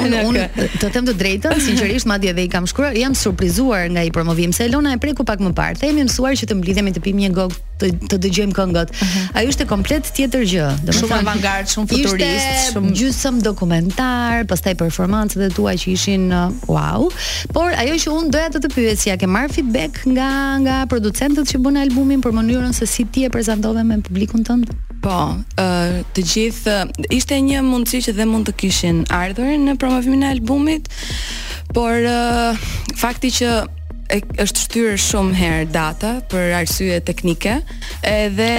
Unë 0.06 0.22
unë 0.32 0.46
të 0.80 0.90
them 0.96 1.08
të 1.10 1.16
drejtën, 1.22 1.56
sinqerisht 1.68 2.10
madje 2.10 2.34
edhe 2.34 2.46
i 2.46 2.50
kam 2.52 2.68
shkruar, 2.70 2.96
jam 2.98 3.16
surprizuar 3.18 3.88
nga 3.94 4.04
i 4.08 4.12
promovim 4.16 4.54
se 4.56 4.66
Elona 4.70 4.96
e 4.96 5.00
preku 5.02 5.26
pak 5.28 5.40
më 5.44 5.54
parë. 5.58 5.80
Themi 5.84 6.06
mësuar 6.08 6.36
që 6.40 6.48
të 6.52 6.58
mblidhemi 6.62 6.94
të 6.96 7.04
pimi 7.06 7.28
një 7.28 7.34
gog 7.38 7.54
të, 7.82 7.90
të 8.10 8.20
dëgjojmë 8.28 8.56
këngët. 8.58 8.94
Ajo 9.36 9.52
ishte 9.52 9.68
komplet 9.70 10.08
tjetër 10.18 10.46
gjë. 10.52 10.68
Do 10.88 10.96
shumë 10.98 11.18
avantgard, 11.22 11.70
shumë 11.74 11.90
futurist, 11.92 12.26
ishte 12.26 12.74
shumë 12.74 12.94
gjysmë 13.02 13.44
dokumentar, 13.46 14.46
pastaj 14.50 14.78
performancat 14.82 15.46
e 15.46 15.52
tua 15.54 15.76
që 15.78 15.92
ishin 15.94 16.30
uh, 16.32 16.48
wow. 16.72 17.06
Por 17.54 17.76
ajo 17.78 17.98
që 18.06 18.16
un 18.16 18.32
doja 18.34 18.54
të 18.56 18.64
të 18.66 18.74
pyet 18.74 19.02
si 19.04 19.12
ja 19.12 19.20
ke 19.20 19.28
marr 19.30 19.52
feedback 19.54 20.06
nga 20.08 20.30
nga 20.64 20.78
producentët 20.90 21.52
që 21.52 21.62
bën 21.68 21.82
albumin 21.84 22.24
për 22.24 22.34
mënyrën 22.40 22.74
se 22.78 22.88
si 22.90 23.04
ti 23.06 23.26
e 23.28 23.32
prezantove 23.34 23.84
me 23.84 24.00
publikun 24.08 24.46
tënd? 24.48 24.72
Po, 25.06 25.38
ë 25.62 26.02
të 26.18 26.24
gjithë 26.34 26.76
ishte 27.14 27.38
një 27.46 27.60
mundësi 27.66 28.00
që 28.08 28.16
dhe 28.18 28.26
mund 28.30 28.48
të 28.50 28.56
kishin 28.64 29.04
ardhur 29.14 29.52
në 29.62 29.76
promovimin 29.82 30.24
e 30.26 30.32
albumit, 30.36 30.88
por 31.76 31.96
fakti 32.98 33.30
që 33.40 33.52
e, 34.16 34.20
është 34.46 34.64
shtyrë 34.64 34.96
shumë 35.06 35.38
herë 35.42 35.68
data 35.76 36.16
për 36.32 36.56
arsye 36.64 36.98
teknike, 37.06 37.60
edhe, 38.10 38.50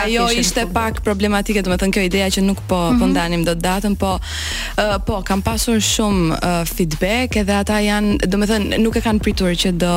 ajo 0.00 0.28
ishte 0.38 0.68
pak 0.74 1.02
problematike, 1.06 1.64
do 1.66 1.74
të 1.74 1.80
thënë 1.82 1.98
kjo 1.98 2.06
ideja 2.10 2.30
që 2.38 2.46
nuk 2.46 2.62
po 2.70 2.78
mm 2.78 2.86
-hmm. 2.88 2.98
po 2.98 3.04
mhm. 3.06 3.12
ndanim 3.16 3.42
dot 3.50 3.58
datën, 3.68 3.94
po 3.96 4.12
uh, 4.22 4.96
po 5.06 5.22
kam 5.26 5.42
pasur 5.42 5.80
shumë 5.82 6.24
uh, 6.38 6.64
feedback 6.70 7.34
edhe 7.42 7.54
ata 7.62 7.82
janë, 7.90 8.18
do 8.30 8.36
të 8.38 8.46
thënë 8.52 8.78
nuk 8.82 8.96
e 8.96 9.02
kanë 9.02 9.22
pritur 9.26 9.50
që 9.58 9.68
do 9.82 9.94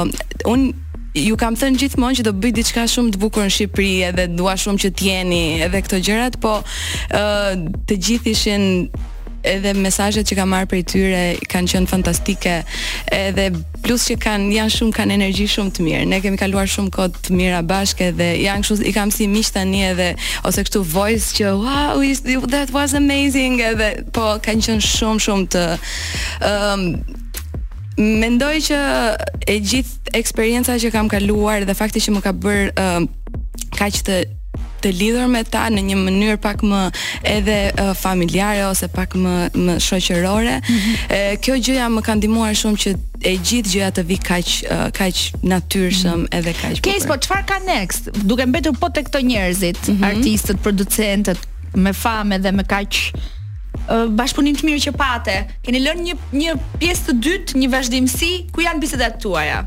un 0.49 0.69
ju 1.17 1.37
kam 1.39 1.55
thënë 1.57 1.79
gjithmonë 1.83 2.19
që 2.19 2.25
do 2.29 2.33
bëj 2.37 2.53
diçka 2.59 2.83
shumë 2.89 3.13
të 3.15 3.21
bukur 3.23 3.45
në 3.47 3.53
Shqipëri 3.55 3.93
edhe 4.11 4.27
dua 4.37 4.53
shumë 4.59 4.81
që 4.85 4.91
të 4.93 5.05
jeni 5.07 5.43
edhe 5.65 5.81
këto 5.85 5.99
gjërat, 6.05 6.35
po 6.41 6.59
ë 6.59 7.21
uh, 7.21 7.53
të 7.89 7.97
gjithë 8.07 8.33
ishin 8.35 8.67
edhe 9.49 9.71
mesazhet 9.77 10.27
që 10.27 10.35
kam 10.35 10.49
marr 10.51 10.67
prej 10.67 10.81
tyre 10.91 11.19
kanë 11.49 11.71
qenë 11.71 11.87
fantastike 11.87 12.57
edhe 13.15 13.45
plus 13.85 14.05
që 14.09 14.17
kanë 14.19 14.49
janë 14.57 14.73
shumë 14.75 14.95
kanë 14.97 15.15
energji 15.15 15.45
shumë 15.47 15.71
të 15.77 15.85
mirë. 15.85 16.01
Ne 16.11 16.19
kemi 16.21 16.39
kaluar 16.41 16.67
shumë 16.69 16.91
kohë 16.97 17.21
të 17.29 17.37
mira 17.39 17.61
bashkë 17.65 18.09
dhe 18.19 18.27
janë 18.43 18.67
kështu 18.67 18.87
i 18.91 18.91
kam 18.97 19.13
si 19.15 19.29
miq 19.31 19.49
tani 19.55 19.85
edhe 19.93 20.09
ose 20.45 20.65
kështu 20.67 20.83
voice 20.91 21.31
që 21.39 21.55
wow 21.55 22.03
that 22.53 22.75
was 22.75 22.93
amazing 22.99 23.63
edhe 23.71 24.03
po 24.13 24.35
kanë 24.45 24.67
qenë 24.67 24.87
shumë 24.91 25.25
shumë 25.25 25.49
të 25.55 25.63
ëm 26.51 26.85
mendoj 27.99 28.55
që 28.69 28.77
e 29.51 29.57
gjithë 29.59 30.13
eksperienca 30.19 30.77
që 30.81 30.91
kam 30.93 31.09
kaluar 31.11 31.65
dhe 31.67 31.75
fakti 31.77 32.01
që 32.03 32.13
më 32.15 32.21
ka 32.25 32.33
bërë 32.45 32.69
uh, 32.79 33.79
të, 33.79 34.19
të 34.83 34.91
lidhër 34.95 35.27
me 35.31 35.41
ta 35.43 35.65
në 35.73 35.81
një 35.89 35.97
mënyrë 35.99 36.39
pak 36.41 36.63
më 36.67 36.79
edhe 37.33 37.57
uh, 37.73 37.91
familjare 37.99 38.63
ose 38.69 38.87
pak 38.93 39.15
më, 39.19 39.35
më 39.55 39.75
shoqërore 39.83 40.55
mm 40.59 40.75
-hmm. 40.75 41.17
e, 41.17 41.35
kjo 41.43 41.55
gjëja 41.65 41.87
më 41.91 42.01
kanë 42.07 42.21
dimuar 42.23 42.55
shumë 42.61 42.77
që 42.83 42.93
e 43.19 43.33
gjithë 43.47 43.71
gjëja 43.73 43.89
të 43.91 44.03
vi 44.07 44.17
kaq 44.17 44.47
kaq 44.99 45.17
natyrshëm 45.51 46.15
mm 46.19 46.23
-hmm. 46.25 46.37
edhe 46.37 46.53
kaq 46.61 46.77
bukur. 46.79 47.07
po 47.07 47.15
çfarë 47.23 47.45
ka 47.45 47.57
next? 47.73 48.01
Duke 48.23 48.45
mbetur 48.45 48.73
po 48.81 48.89
tek 48.89 49.05
këto 49.09 49.19
njerëzit, 49.19 49.79
mm 49.87 49.93
-hmm. 49.93 50.05
artistët, 50.11 50.57
producentët 50.63 51.39
me 51.75 51.91
famë 52.03 52.37
dhe 52.43 52.51
me 52.51 52.63
kaq 52.63 52.93
bashkëpunim 54.19 54.57
të 54.59 54.67
mirë 54.67 54.81
që 54.87 54.93
pate. 54.99 55.35
Keni 55.65 55.81
lënë 55.85 56.05
një 56.07 56.15
një 56.39 56.55
pjesë 56.81 57.05
të 57.09 57.15
dytë, 57.25 57.59
një 57.63 57.69
vazhdimsi 57.73 58.31
ku 58.55 58.65
janë 58.65 58.83
bisedat 58.85 59.19
tuaja? 59.23 59.63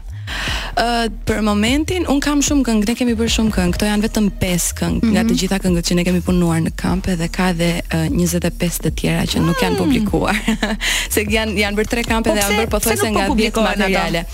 ë 0.72 0.80
uh, 0.86 1.06
për 1.28 1.42
momentin 1.44 2.06
un 2.08 2.20
kam 2.24 2.40
shumë 2.46 2.62
këngë, 2.64 2.84
ne 2.88 2.94
kemi 2.96 3.12
bërë 3.18 3.32
shumë 3.34 3.50
këngë. 3.56 3.74
Kto 3.76 3.88
janë 3.90 4.06
vetëm 4.06 4.28
5 4.40 4.68
këngë 4.78 4.92
mm 4.94 5.00
-hmm. 5.02 5.10
nga 5.12 5.22
mhm. 5.22 5.30
të 5.30 5.36
gjitha 5.42 5.58
këngët 5.64 5.84
që 5.88 5.94
ne 5.98 6.04
kemi 6.06 6.20
punuar 6.28 6.60
në 6.64 6.70
kamp 6.82 7.08
edhe 7.12 7.28
ka 7.28 7.48
edhe 7.52 7.68
uh, 7.94 8.06
25 8.14 8.80
të 8.84 8.92
tjera 9.00 9.26
që 9.32 9.42
nuk 9.44 9.58
janë 9.62 9.74
mm. 9.74 9.78
publikuar. 9.82 10.34
se 11.14 11.20
janë 11.36 11.58
janë 11.60 11.76
bërë 11.76 11.92
3 11.94 12.04
kampe 12.08 12.30
po 12.30 12.36
dhe 12.36 12.40
janë 12.42 12.58
bërë 12.62 12.70
pothuajse 12.72 13.10
nga 13.12 13.26
10 13.28 13.62
materiale. 13.62 14.24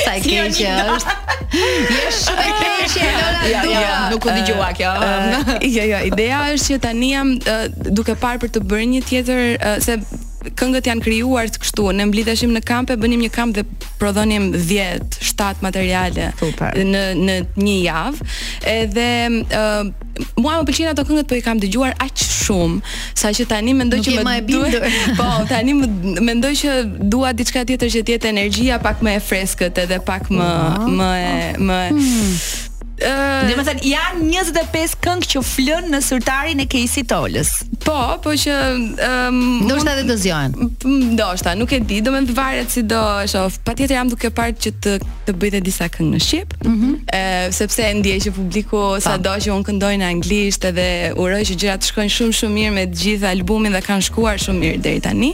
Sa 0.01 0.15
keq 0.23 0.41
është. 0.47 1.19
Je 1.91 2.15
shumë 2.15 2.47
e 2.47 2.51
keq, 2.63 2.97
Lola. 3.03 3.45
Jo, 3.51 3.61
jo, 3.75 3.93
nuk 4.15 4.25
u 4.29 4.35
dëgjova 4.39 4.71
kjo. 4.79 4.95
Uh, 5.29 5.51
jo, 5.67 5.83
jo. 5.89 5.99
Ideja 6.07 6.39
është 6.55 6.71
që 6.73 6.79
tani 6.83 7.09
jam 7.15 7.31
uh, 7.41 7.63
duke 7.91 8.13
parë 8.21 8.41
për 8.45 8.51
të 8.55 8.61
bërë 8.71 8.87
një 8.93 8.99
tjetër 9.09 9.41
uh, 9.57 9.71
se 9.83 9.97
këngët 10.59 10.87
janë 10.89 11.03
krijuar 11.05 11.49
të 11.51 11.61
kështu, 11.63 11.85
ne 11.99 12.05
mblidheshim 12.09 12.51
në 12.55 12.61
kampe, 12.67 12.97
bënim 12.99 13.21
një 13.25 13.31
kamp 13.33 13.55
dhe 13.57 13.63
prodhonim 14.01 14.49
10, 14.59 15.19
7 15.23 15.63
materiale 15.65 16.29
Super. 16.39 16.75
në 16.81 17.03
në 17.21 17.35
një 17.61 17.75
javë. 17.87 18.27
Edhe 18.73 19.07
ë 19.27 19.61
uh, 19.61 19.91
mua 20.39 20.57
më 20.59 20.67
pëlqejnë 20.67 20.91
ato 20.93 21.05
këngët 21.07 21.29
po 21.31 21.37
i 21.39 21.43
kam 21.45 21.61
dëgjuar 21.61 21.95
aq 22.05 22.21
shumë, 22.23 22.81
saqë 23.23 23.47
tani 23.51 23.75
mendoj 23.79 24.01
që 24.07 24.17
më 24.25 24.37
duhet. 24.49 24.87
Po, 25.19 25.27
tani 25.49 25.73
më 25.79 26.19
mendoj 26.29 26.53
që 26.63 26.75
dua 27.11 27.33
diçka 27.37 27.63
tjetër 27.69 27.91
që 27.95 28.03
të 28.07 28.15
jetë 28.17 28.31
energjia 28.33 28.81
pak 28.83 29.01
më 29.03 29.15
e 29.19 29.21
freskët 29.31 29.79
edhe 29.85 30.01
pak 30.05 30.29
më 30.31 30.49
oh, 30.49 30.91
më 30.97 31.13
oh. 31.13 31.63
më 31.67 31.79
hmm. 31.79 32.67
Dhe 33.01 33.55
më 33.57 33.63
thënë, 33.65 33.83
janë 33.91 34.27
25 34.45 34.91
këngë 35.01 35.27
që 35.33 35.41
flënë 35.49 35.89
në 35.93 35.99
sërtari 36.05 36.53
e 36.61 36.65
Casey 36.69 37.01
Tollës. 37.09 37.53
Po, 37.81 37.95
po 38.21 38.33
që... 38.37 38.57
Um, 39.07 39.39
do 39.65 39.77
shta 39.81 39.95
dhe 39.97 40.03
dozion. 40.05 40.53
Do 41.17 41.29
shta, 41.39 41.55
nuk 41.57 41.73
e 41.73 41.79
di, 41.87 41.97
do 42.05 42.13
me 42.13 42.21
varet 42.37 42.69
si 42.73 42.83
do 42.87 42.99
shof. 43.31 43.57
Pa 43.65 43.73
tjetër 43.77 43.97
jam 43.97 44.11
duke 44.11 44.29
parë 44.37 44.53
që 44.65 44.73
të, 44.85 44.93
të 45.27 45.35
e 45.49 45.61
disa 45.65 45.87
këngë 45.91 46.11
në 46.11 46.21
Shqip, 46.27 46.53
mm 46.61 46.75
-hmm. 46.77 47.15
e, 47.17 47.51
sepse 47.57 47.89
ndje 47.97 48.15
që 48.27 48.31
publiku 48.37 48.77
pa. 48.77 48.89
Po. 48.91 48.99
sa 48.99 49.17
do 49.17 49.29
që 49.29 49.51
unë 49.51 49.63
këndoj 49.67 49.95
në 49.99 50.03
anglisht 50.13 50.65
edhe 50.65 51.11
uroj 51.19 51.41
që 51.47 51.55
gjërat 51.61 51.83
shkojnë 51.89 52.11
shumë 52.15 52.33
shumë 52.39 52.53
mirë 52.55 52.73
me 52.73 52.83
gjithë 53.01 53.27
albumin 53.27 53.73
dhe 53.75 53.81
kanë 53.83 54.03
shkuar 54.07 54.37
shumë 54.39 54.59
mirë 54.63 54.81
deri 54.85 54.99
tani. 55.03 55.31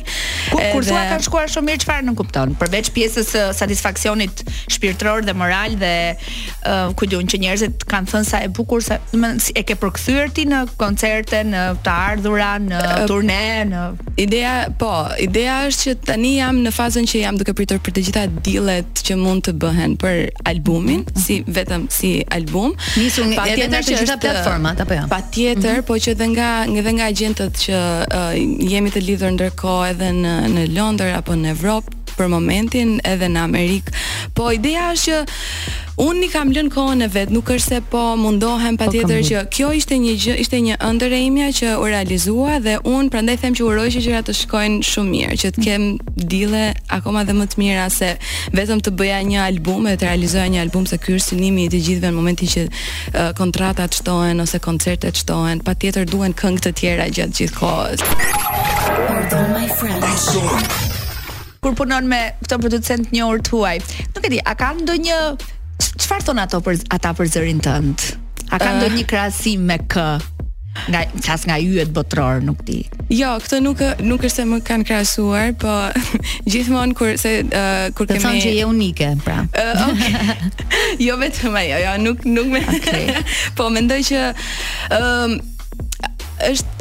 Kur, 0.52 0.62
edhe... 0.62 0.72
kur 0.74 0.84
thua 0.86 1.04
kanë 1.12 1.26
shkuar 1.28 1.50
shumë 1.54 1.66
mirë, 1.70 1.86
farë 1.90 2.06
në 2.10 2.14
kupton? 2.20 2.56
Përveç 2.62 2.90
pjesës 2.96 3.30
satisfakcionit 3.60 4.44
shpirtror 4.74 5.22
dhe 5.28 5.34
moral 5.38 5.76
dhe 5.82 5.94
uh, 6.16 7.22
që 7.34 7.38
njerëzit 7.58 7.84
kanë 7.90 8.12
thënë 8.12 8.28
sa 8.28 8.40
e 8.44 8.50
bukur 8.54 8.82
sa 8.84 8.98
do 9.12 9.20
të 9.20 9.52
e 9.60 9.64
ke 9.68 9.76
përkthyer 9.82 10.32
ti 10.36 10.44
në 10.50 10.60
koncerte, 10.80 11.40
në 11.48 11.64
të 11.86 11.96
ardhurat, 12.10 12.64
në 12.70 12.82
turne, 13.10 13.52
në 13.72 13.84
ideja, 14.26 14.52
po, 14.80 14.92
ideja 15.22 15.58
është 15.70 15.88
që 15.88 15.96
tani 16.10 16.34
jam 16.38 16.62
në 16.66 16.74
fazën 16.76 17.08
që 17.10 17.22
jam 17.24 17.40
duke 17.40 17.56
pritur 17.58 17.82
për 17.86 17.96
të 17.98 18.04
gjitha 18.10 18.26
dillet 18.46 19.04
që 19.08 19.18
mund 19.20 19.46
të 19.48 19.56
bëhen 19.62 19.98
për 20.02 20.22
albumin, 20.52 21.04
mhm. 21.04 21.24
si 21.24 21.40
vetëm 21.58 21.88
si 21.98 22.14
album, 22.38 22.76
Nisur 22.98 23.30
pa 23.38 23.48
të 23.52 23.84
gjitha 23.84 24.20
platformat 24.22 24.82
apo 24.86 24.96
jo. 24.98 25.02
Ja? 25.06 25.12
Patjetër, 25.12 25.80
mhm. 25.82 25.88
po 25.90 26.00
që 26.04 26.16
edhe 26.16 26.32
nga 26.36 26.52
edhe 26.84 26.96
nga 26.98 27.10
agjentët 27.14 27.62
që 27.66 27.82
uh, 28.08 28.34
jemi 28.72 28.94
të 28.94 29.06
lidhur 29.08 29.34
ndërkohë 29.38 29.94
edhe 29.96 30.14
në 30.24 30.36
në 30.54 30.68
Londër 30.78 31.16
apo 31.22 31.36
në 31.38 31.54
Evropë, 31.56 31.97
për 32.18 32.30
momentin 32.34 32.98
edhe 33.08 33.30
në 33.30 33.46
Amerikë. 33.48 33.94
Po 34.38 34.50
ideja 34.56 34.90
është 34.96 35.06
që 35.12 35.84
unë 36.04 36.28
i 36.28 36.28
kam 36.30 36.52
lënë 36.54 36.70
kohën 36.76 37.00
e 37.02 37.08
vet, 37.14 37.32
nuk 37.34 37.48
është 37.50 37.74
se 37.74 37.78
po 37.94 38.02
mundohem 38.22 38.76
po, 38.78 38.86
patjetër 38.86 39.24
që 39.26 39.40
kjo 39.56 39.72
ishte 39.80 39.98
një 40.04 40.12
gjë, 40.24 40.36
ishte 40.44 40.60
një 40.62 40.76
ëndër 40.86 41.16
e 41.18 41.22
imja 41.26 41.48
që 41.58 41.72
u 41.82 41.88
realizua 41.90 42.60
dhe 42.62 42.76
unë 42.86 43.10
prandaj 43.14 43.38
them 43.42 43.56
që 43.58 43.64
uroj 43.66 43.88
që 43.96 44.04
gjërat 44.06 44.28
të 44.30 44.36
shkojnë 44.38 44.84
shumë 44.86 45.14
mirë, 45.16 45.38
që 45.42 45.52
të 45.56 45.66
kem 45.66 45.88
dille 46.36 46.64
akoma 47.00 47.24
dhe 47.26 47.34
më 47.40 47.48
të 47.56 47.62
mira 47.64 47.88
se 47.94 48.12
vetëm 48.54 48.84
të 48.86 48.94
bëja 49.00 49.24
një 49.32 49.40
album 49.48 49.88
e 49.90 49.96
të 49.98 50.06
realizoja 50.12 50.52
një 50.54 50.62
album 50.68 50.86
se 50.92 51.00
ky 51.02 51.16
është 51.18 51.34
synimi 51.34 51.66
i 51.66 51.72
të 51.74 51.80
gjithëve 51.88 52.12
në 52.14 52.18
momentin 52.20 52.52
që 52.54 53.30
kontratat 53.40 53.98
shtohen 53.98 54.44
ose 54.46 54.60
koncertet 54.68 55.18
shtohen, 55.24 55.64
patjetër 55.66 56.06
duhen 56.14 56.38
këngë 56.38 56.66
të 56.70 56.74
tjera 56.82 57.10
gjatë 57.10 57.40
gjithë 57.42 57.58
kohës. 57.58 58.06
my 59.58 59.68
friends 59.80 60.87
kur 61.68 61.76
punon 61.84 62.08
me 62.08 62.20
këto 62.46 62.62
producent 62.64 63.10
një 63.12 63.26
orë 63.28 63.52
huaj. 63.52 63.76
Nuk 64.16 64.24
e 64.28 64.34
di, 64.38 64.40
a 64.40 64.54
ka 64.60 64.70
ndonjë 64.78 65.18
çfarë 65.84 66.26
thon 66.30 66.40
ato 66.40 66.62
për 66.64 66.78
ata 66.96 67.12
për 67.18 67.32
zërin 67.34 67.60
tënd? 67.66 68.06
A 68.56 68.60
ka 68.62 68.70
eh. 68.72 68.76
ndonjë 68.80 69.04
krahasim 69.12 69.68
me 69.68 69.80
kë? 69.92 70.08
nga 70.94 71.00
klas 71.26 71.42
nga 71.50 71.56
yjet 71.58 71.90
botror 71.90 72.36
nuk 72.46 72.60
di. 72.68 72.76
Jo, 73.10 73.32
këtë 73.42 73.58
nuk 73.66 73.80
nuk 74.06 74.22
është 74.28 74.36
se 74.36 74.44
më 74.46 74.60
kanë 74.68 74.86
krahasuar, 74.86 75.56
po 75.58 75.74
gjithmonë 76.52 76.94
kur 77.00 77.16
se 77.18 77.32
uh, 77.42 77.88
kur 77.98 78.06
kemi 78.06 78.22
thonë 78.22 78.44
që 78.44 78.52
je 78.60 78.68
unike, 78.70 79.08
pra. 79.26 79.40
Uh, 79.58 79.82
okay. 79.88 80.38
jo 81.08 81.18
vetëm 81.18 81.58
ajo, 81.64 81.82
jo, 81.82 81.96
nuk 82.06 82.28
nuk 82.30 82.54
me. 82.54 82.62
Okay. 82.78 83.10
po 83.58 83.72
mendoj 83.74 83.98
që 84.12 84.22
ëm 85.02 85.34
um, 85.34 85.40
është 86.46 86.77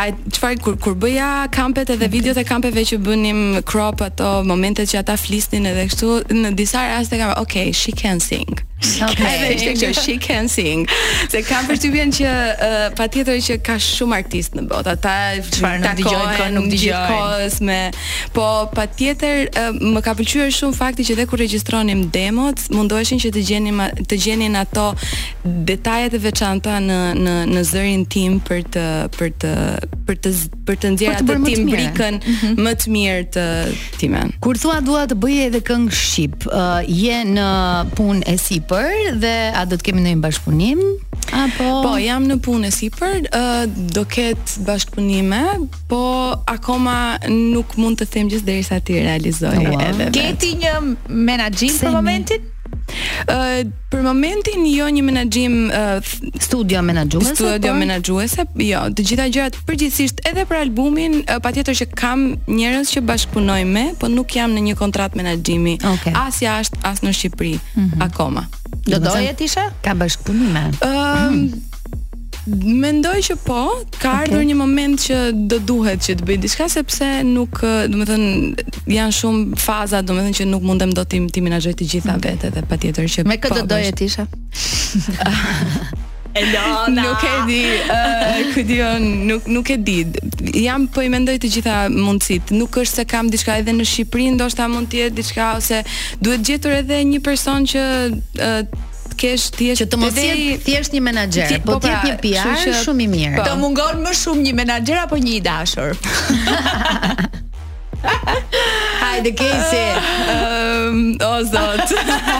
ai 0.00 0.12
çfarë 0.34 0.60
kur 0.64 0.76
kur 0.84 0.94
bëja 1.02 1.28
kampet 1.52 1.92
edhe 1.94 2.08
videot 2.14 2.38
e 2.40 2.44
kampeve 2.50 2.84
që 2.90 3.00
bënim 3.08 3.42
crop 3.72 4.04
ato 4.08 4.32
momentet 4.52 4.88
që 4.92 5.02
ata 5.02 5.18
flisnin 5.26 5.68
edhe 5.74 5.86
kështu 5.90 6.14
në 6.40 6.54
disa 6.62 6.86
raste 6.94 7.20
ka 7.24 7.32
okay 7.44 7.74
she 7.84 7.92
can 8.04 8.22
sing 8.28 8.62
Okay, 9.02 9.74
she 9.92 10.16
can 10.18 10.48
sing. 10.48 10.88
Se 11.28 11.42
kam 11.44 11.66
përshtypjen 11.68 12.12
që 12.16 12.28
uh, 12.28 12.86
patjetër 12.96 13.40
që 13.44 13.56
ka 13.66 13.74
shumë 13.82 14.16
artistë 14.22 14.56
në 14.60 14.66
botë. 14.70 14.94
Ata 14.96 15.14
çfarë 15.48 15.80
nuk 15.82 15.98
dëgjojnë, 16.00 16.30
kohë 16.38 16.54
nuk 16.54 16.68
dëgjojnë. 16.72 17.48
me, 17.66 17.78
po 18.34 18.46
patjetër 18.74 19.40
uh, 19.60 19.68
më 19.96 20.02
ka 20.06 20.14
pëlqyer 20.18 20.52
shumë 20.56 20.76
fakti 20.78 21.04
që 21.10 21.18
dhe 21.18 21.26
kur 21.28 21.42
regjistronim 21.44 22.06
demot, 22.14 22.60
mundoheshin 22.72 23.20
që 23.20 23.32
të 23.36 23.42
gjenim 23.50 23.82
të 24.08 24.20
gjenin 24.24 24.56
ato 24.62 24.86
detajet 25.44 26.16
e 26.16 26.20
veçanta 26.24 26.78
në 26.80 26.98
në 27.20 27.34
në 27.52 27.66
zërin 27.70 28.06
tim 28.12 28.40
për 28.48 28.64
të 28.76 28.86
për 29.18 29.32
të 29.44 29.52
për 30.08 30.20
të 30.24 30.34
për 30.70 30.80
të 30.80 30.94
nxjerrë 30.94 31.20
atë 31.20 31.38
tim 31.50 31.70
brikën 31.74 32.20
mhm. 32.20 32.64
më 32.64 32.74
të 32.80 32.94
mirë 32.96 33.20
të 33.36 33.46
timen. 34.00 34.32
Kur 34.44 34.56
thua 34.60 34.80
dua 34.84 35.04
të 35.10 35.18
bëje 35.20 35.46
edhe 35.50 35.60
këngë 35.68 36.00
shqip, 36.02 36.48
uh, 36.48 36.80
je 36.88 37.20
në 37.34 37.50
punë 38.00 38.24
e 38.30 38.36
sip 38.40 38.69
sipër 38.70 39.18
dhe 39.22 39.36
a 39.54 39.64
do 39.68 39.76
të 39.76 39.84
kemi 39.88 40.00
ndonjë 40.04 40.22
bashkëpunim? 40.22 40.80
Apo 41.34 41.64
Po, 41.84 41.96
jam 42.02 42.24
në 42.28 42.36
punë 42.42 42.70
sipër, 42.74 43.16
uh, 43.30 43.64
do 43.94 44.02
ket 44.10 44.38
bashkëpunime, 44.66 45.42
po 45.90 46.00
akoma 46.50 47.18
nuk 47.30 47.76
mund 47.78 47.98
të 48.00 48.06
them 48.14 48.28
gjithë 48.32 48.46
derisa 48.48 48.80
ti 48.80 48.98
realizoj 48.98 49.56
wow. 49.58 49.82
edhe. 49.82 50.08
Ke 50.14 50.32
ti 50.42 50.54
një 50.58 50.78
menaxhim 51.10 51.76
për 51.82 51.94
momentin? 51.98 52.48
Uh, 53.30 53.62
për 53.90 54.00
momentin 54.02 54.62
jo 54.66 54.86
një 54.90 55.02
menaxhim 55.06 55.56
uh, 55.70 55.98
studio 56.42 56.82
menaxhuese. 56.82 57.34
Studio 57.38 57.70
po? 57.74 57.78
menaxhuese, 57.78 58.44
jo, 58.70 58.82
të 58.94 59.06
gjitha 59.10 59.26
gjërat 59.34 59.58
përgjithsisht 59.66 60.22
edhe 60.30 60.42
për 60.50 60.60
albumin, 60.64 61.20
uh, 61.24 61.38
patjetër 61.42 61.78
që 61.82 61.88
kam 61.98 62.24
njerëz 62.50 62.90
që 62.96 63.04
bashkëpunoj 63.10 63.62
me, 63.70 63.84
po 64.00 64.10
nuk 64.10 64.34
jam 64.38 64.54
në 64.56 64.64
një 64.70 64.78
kontratë 64.82 65.18
menaxhimi 65.22 65.76
okay. 65.86 66.14
as 66.18 66.42
jashtë 66.42 66.82
as 66.90 67.02
në 67.06 67.14
Shqipëri 67.20 67.54
mm 67.58 67.84
-hmm. 67.84 68.06
akoma. 68.08 68.46
Do 68.98 68.98
doje 68.98 69.34
ti 69.36 69.48
she? 69.48 69.60
Ka 69.84 69.94
bashkëpunime. 69.94 70.64
Ëm 70.82 70.90
ehm, 70.90 71.68
Mendoj 72.64 73.20
që 73.22 73.34
po, 73.44 73.58
ka 74.00 74.10
okay. 74.10 74.22
ardhur 74.24 74.40
një 74.48 74.54
moment 74.58 74.96
që 74.98 75.16
do 75.50 75.58
duhet 75.68 76.00
që 76.02 76.14
të 76.18 76.26
bëj 76.26 76.38
diçka 76.40 76.66
sepse 76.72 77.04
nuk, 77.28 77.60
domethënë, 77.92 78.64
janë 78.90 79.12
shumë 79.18 79.60
faza, 79.60 80.00
domethënë 80.02 80.38
që 80.40 80.46
nuk 80.50 80.64
mundem 80.66 80.94
dot 80.96 81.12
tim 81.12 81.28
ti 81.30 81.44
menaxhoj 81.44 81.76
të 81.78 81.90
gjitha 81.92 82.14
mm. 82.16 82.22
vetë 82.26 82.48
edhe 82.50 82.64
patjetër 82.72 83.10
që 83.12 83.26
Me 83.28 83.36
këtë 83.44 83.60
po, 83.60 83.60
do 83.60 83.74
doje 83.76 83.92
ti 84.00 84.08
she? 84.08 84.26
Elona. 86.34 86.86
Nuk 86.86 87.18
e 87.22 87.44
di, 87.46 87.64
uh, 87.90 88.54
ku 88.54 89.02
nuk 89.02 89.46
nuk 89.46 89.68
e 89.68 89.76
di. 89.82 90.06
Jam 90.62 90.86
po 90.86 91.02
i 91.02 91.08
mendoj 91.10 91.38
të 91.42 91.50
gjitha 91.54 91.76
mundësit. 91.90 92.52
Nuk 92.54 92.76
është 92.78 93.02
se 93.02 93.06
kam 93.10 93.30
diçka 93.32 93.56
edhe 93.60 93.74
në 93.74 93.86
Shqipëri, 93.88 94.28
ndoshta 94.36 94.68
mund 94.70 94.90
të 94.92 95.00
jetë 95.02 95.16
diçka 95.18 95.48
ose 95.58 95.80
duhet 96.22 96.44
gjetur 96.46 96.76
edhe 96.80 97.00
një 97.10 97.18
person 97.26 97.66
që 97.66 97.82
uh, 98.14 98.62
kesh 99.20 99.50
thjesht 99.58 99.82
që 99.82 99.88
të 99.92 100.00
mos 100.00 100.16
jetë 100.26 100.58
thjesht 100.68 100.94
një 100.96 101.02
menaxher, 101.08 101.58
po, 101.66 101.76
po 101.76 101.82
të 101.82 101.90
jetë 101.92 102.16
pra, 102.22 102.22
një 102.22 102.22
PR, 102.22 102.80
shumë 102.84 103.06
i 103.06 103.10
mirë. 103.16 103.34
Po. 103.40 103.48
Të 103.50 103.58
mungon 103.64 104.02
më 104.06 104.14
shumë 104.22 104.46
një 104.48 104.54
menaxher 104.62 105.02
apo 105.02 105.18
një 105.20 105.36
i 105.40 105.44
dashur. 105.50 105.94
Hi 108.00 109.20
the 109.20 109.32
case. 109.32 109.82
Ehm, 110.32 111.18
oh 111.20 111.42
zot. 111.44 111.90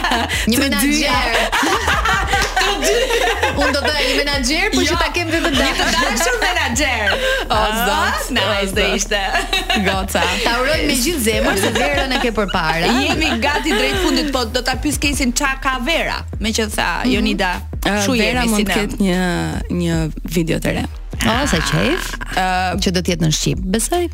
Një 0.49 0.57
menaxher. 0.57 1.53
Të 1.53 2.73
dy. 2.81 3.29
Unë 3.61 3.75
do 3.77 3.81
të 3.85 3.91
dhe 3.91 4.05
një 4.05 4.15
menager, 4.19 4.69
po 4.73 4.83
që 4.85 4.89
jo. 4.95 4.99
ta 5.03 5.09
kem 5.15 5.29
dhe 5.31 5.41
dhe 5.45 5.51
dhe 5.55 5.65
Një 5.65 5.75
të 5.79 5.89
dashur 5.97 6.37
menager 6.41 7.15
ah, 7.57 7.57
O, 7.57 7.65
zot, 7.79 8.31
na 8.37 8.45
hajzë 8.49 8.77
dhe 8.79 8.87
ishte 8.97 9.21
Goca 9.89 10.23
Ta 10.45 10.55
uroj 10.63 10.79
me 10.89 10.97
gjithë 10.97 11.25
zemër, 11.27 11.61
se 11.65 11.73
vera 11.77 12.07
në 12.13 12.23
ke 12.23 12.33
për 12.37 12.55
Jemi 12.91 13.33
gati 13.43 13.75
drejt 13.75 14.01
fundit, 14.05 14.33
po 14.35 14.45
do 14.55 14.63
të 14.67 14.79
pyes 14.85 15.01
kesin 15.03 15.33
qa 15.37 15.53
ka 15.63 15.77
vera 15.85 16.19
Me 16.41 16.55
që 16.57 16.71
tha, 16.73 16.89
mhm. 17.05 17.13
Jonida 17.15 17.53
eh, 17.85 18.01
shu 18.07 18.17
jemi 18.19 18.25
si 18.25 18.25
Vera 18.25 18.47
mund 18.55 18.73
ketë 18.73 19.03
një, 19.05 19.23
një 19.83 20.01
video 20.39 20.61
të 20.65 20.77
re 20.79 20.87
ah. 20.87 21.29
O, 21.35 21.39
sa 21.53 21.61
qef 21.73 22.13
eh, 22.33 22.73
Që 22.87 22.97
do 22.97 23.05
tjetë 23.05 23.27
në 23.29 23.33
Shqipë, 23.41 23.69
besaj 23.77 24.05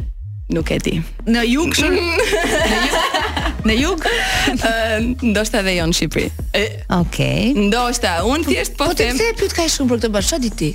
Nuk 0.55 0.69
e 0.71 0.79
ti 0.83 0.99
Në 1.27 1.43
jukshën 1.55 2.01
Në 2.71 3.46
në 3.69 3.77
jug, 3.81 4.03
ë 4.57 5.31
ndoshta 5.33 5.63
edhe 5.63 5.77
jo 5.81 5.87
në 5.91 5.97
Shqipëri. 5.99 6.27
Okej. 6.33 6.99
Okay. 6.99 7.69
Ndoshta, 7.69 8.17
un 8.29 8.45
thjesht 8.47 8.77
po, 8.79 8.91
po 8.91 8.97
them. 8.99 9.17
Po 9.17 9.25
pse 9.25 9.33
e 9.33 9.39
pyet 9.41 9.57
kaj 9.57 9.69
shumë 9.77 9.93
për 9.93 10.01
këtë 10.03 10.13
bash? 10.15 10.31
Çfarë 10.31 10.45
di 10.45 10.51
ti? 10.51 10.71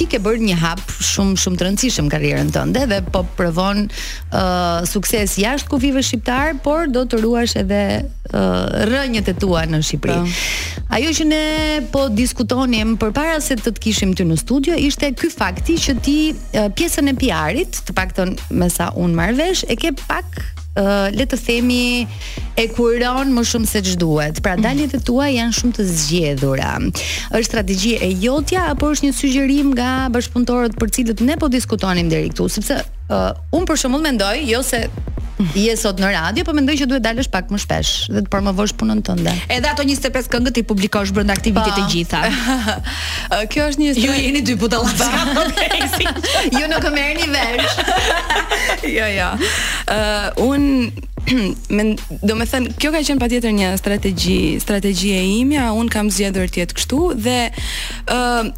ti 0.00 0.06
ke 0.12 0.20
bërë 0.24 0.44
një 0.50 0.58
hap 0.64 0.82
shumë 1.12 1.38
shumë 1.42 1.58
të 1.60 1.68
rëndësishëm 1.68 2.10
karrierën 2.12 2.52
tënde 2.54 2.84
dhe 2.92 3.00
po 3.14 3.24
provon 3.40 3.86
uh, 3.88 4.84
sukses 4.90 5.36
jashtë 5.40 5.80
vive 5.82 6.02
shqiptar, 6.04 6.58
por 6.64 6.84
do 6.92 7.04
të 7.08 7.22
ruash 7.24 7.56
edhe 7.60 7.82
rënjët 8.94 9.30
e 9.30 9.34
tua 9.38 9.64
në 9.68 9.80
Shqipëri. 9.84 10.16
Po. 10.16 10.84
Ajo 10.98 11.12
që 11.18 11.26
ne 11.28 11.42
po 11.92 12.06
diskutonim 12.12 12.96
përpara 13.00 13.38
se 13.44 13.56
të 13.60 13.72
të 13.76 13.82
kishim 13.84 14.14
ty 14.18 14.26
në 14.28 14.38
studio 14.40 14.76
ishte 14.78 15.12
ky 15.18 15.30
fakti 15.32 15.76
që 15.84 15.94
ti 16.06 16.16
pjesën 16.78 17.10
e 17.10 17.14
PR-it, 17.20 17.82
të 17.88 17.96
paktën 17.96 18.34
me 18.58 18.70
sa 18.72 18.90
un 18.98 19.14
marr 19.16 19.36
vesh, 19.38 19.64
e 19.68 19.76
ke 19.78 19.94
pak 20.06 20.44
Uh, 20.74 21.06
le 21.14 21.22
të 21.30 21.36
themi 21.38 22.02
e 22.58 22.64
kuron 22.74 23.28
më 23.30 23.42
shumë 23.46 23.68
se 23.70 23.78
ç'duhet. 23.86 24.40
Pra 24.42 24.56
mhm. 24.56 24.62
daljet 24.66 24.96
e 24.96 24.98
tua 25.06 25.28
janë 25.30 25.54
shumë 25.54 25.76
të 25.76 25.84
zgjedhura. 25.92 26.72
Është 27.30 27.46
strategji 27.46 27.92
e 28.02 28.08
jotja 28.24 28.64
apo 28.72 28.90
është 28.90 29.06
një 29.06 29.14
sugjerim 29.14 29.70
nga 29.76 29.92
bashkëpunëtorët 30.16 30.74
për 30.82 30.90
cilët 30.98 31.22
ne 31.30 31.38
po 31.38 31.46
diskutonim 31.54 32.10
deri 32.10 32.34
këtu, 32.34 32.48
sepse 32.58 32.80
uh, 33.10 33.32
un 33.56 33.66
për 33.68 33.80
shembull 33.84 34.04
mendoj 34.04 34.44
jo 34.48 34.62
se 34.66 34.84
je 35.50 35.72
sot 35.76 35.98
në 35.98 36.12
radio, 36.14 36.44
po 36.46 36.52
mendoj 36.54 36.76
që 36.78 36.86
duhet 36.88 37.02
dalësh 37.02 37.26
pak 37.32 37.48
më 37.50 37.58
shpesh 37.64 38.04
dhe 38.14 38.20
të 38.22 38.30
promovosh 38.30 38.70
punën 38.78 39.00
tënde. 39.04 39.32
Edhe 39.50 39.66
ato 39.66 39.82
25 39.82 40.28
këngë 40.30 40.52
ti 40.54 40.62
publikosh 40.64 41.10
brenda 41.14 41.34
aktivitetit 41.34 41.82
të 41.82 41.90
gjitha. 41.94 42.22
Uh, 43.24 43.40
kjo 43.48 43.64
është 43.70 43.80
një 43.80 43.86
historie. 43.88 44.08
Ju 44.08 44.14
jeni 44.28 44.40
dy 44.44 44.54
butallaca. 44.60 45.06
Ju 46.58 46.66
nuk 46.68 46.84
e 46.84 46.90
merrni 46.92 47.24
vesh. 47.32 47.78
jo, 48.90 49.06
jo. 49.16 49.28
Ë, 49.90 49.96
uh, 49.96 50.44
un 50.44 50.92
Men, 51.76 51.94
do 52.20 52.34
me 52.36 52.44
thënë, 52.44 52.74
kjo 52.76 52.90
ka 52.92 53.00
qenë 53.08 53.16
pa 53.22 53.30
tjetër 53.32 53.54
një 53.56 53.70
strategi, 53.80 54.38
strategi 54.60 55.14
e 55.16 55.22
imja, 55.40 55.70
unë 55.72 55.90
kam 55.92 56.10
zjedhër 56.12 56.52
tjetë 56.52 56.76
kështu, 56.76 57.00
dhe 57.26 57.38
për 58.10 58.12
uh, 58.12 58.52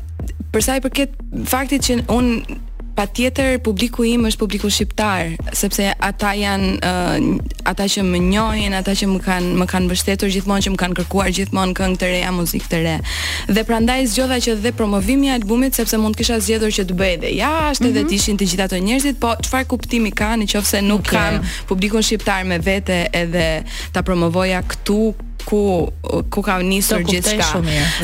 përsa 0.51 0.75
i 0.81 0.83
përket 0.83 1.15
faktit 1.47 1.87
që 1.87 2.01
unë 2.11 2.59
pa 2.97 3.05
tjetër 3.13 3.59
publiku 3.61 4.01
im 4.09 4.25
është 4.27 4.41
publiku 4.41 4.71
shqiptar, 4.73 5.35
sepse 5.55 5.85
ata 6.07 6.31
janë 6.33 6.71
uh, 6.81 7.27
ata 7.69 7.85
që 7.93 8.03
më 8.09 8.21
njohin, 8.31 8.75
ata 8.79 8.95
që 8.97 9.09
më 9.13 9.19
kanë 9.27 9.53
më 9.61 9.67
kanë 9.69 9.91
mbështetur 9.91 10.33
gjithmonë 10.33 10.65
që 10.67 10.73
më 10.75 10.81
kanë 10.81 10.97
kërkuar 11.03 11.29
gjithmonë 11.37 11.77
këngë 11.77 12.01
të 12.01 12.11
reja, 12.15 12.31
muzikë 12.33 12.71
të 12.73 12.81
re. 12.87 12.95
Dhe 13.53 13.67
prandaj 13.69 13.99
zgjodha 14.15 14.39
që 14.47 14.57
dhe 14.65 14.73
promovimi 14.81 15.29
i 15.29 15.35
albumit 15.35 15.77
sepse 15.77 16.01
mund 16.01 16.17
kisha 16.17 16.39
zgjedhur 16.41 16.73
që 16.79 16.87
të 16.89 16.97
bëj 17.03 17.15
dhe 17.27 17.35
jashtë 17.37 17.85
mm 17.85 17.89
-hmm. 17.89 17.93
dhe 17.93 18.01
mhm. 18.01 18.11
të 18.15 18.19
ishin 18.21 18.37
të 18.41 18.49
gjithë 18.51 18.65
ato 18.67 18.79
njerëzit, 18.89 19.17
po 19.23 19.29
çfarë 19.45 19.67
kuptimi 19.73 20.11
ka 20.21 20.29
nëse 20.41 20.79
nuk 20.91 21.01
okay. 21.05 21.13
kam 21.13 21.35
publikun 21.69 22.03
shqiptar 22.03 22.41
me 22.51 22.59
vete 22.59 22.99
edhe 23.13 23.63
ta 23.93 24.01
promovoja 24.03 24.63
këtu 24.71 25.13
ku 25.49 25.91
ku 26.33 26.41
ka 26.43 26.55
nisur 26.63 27.01
gjithçka. 27.11 27.49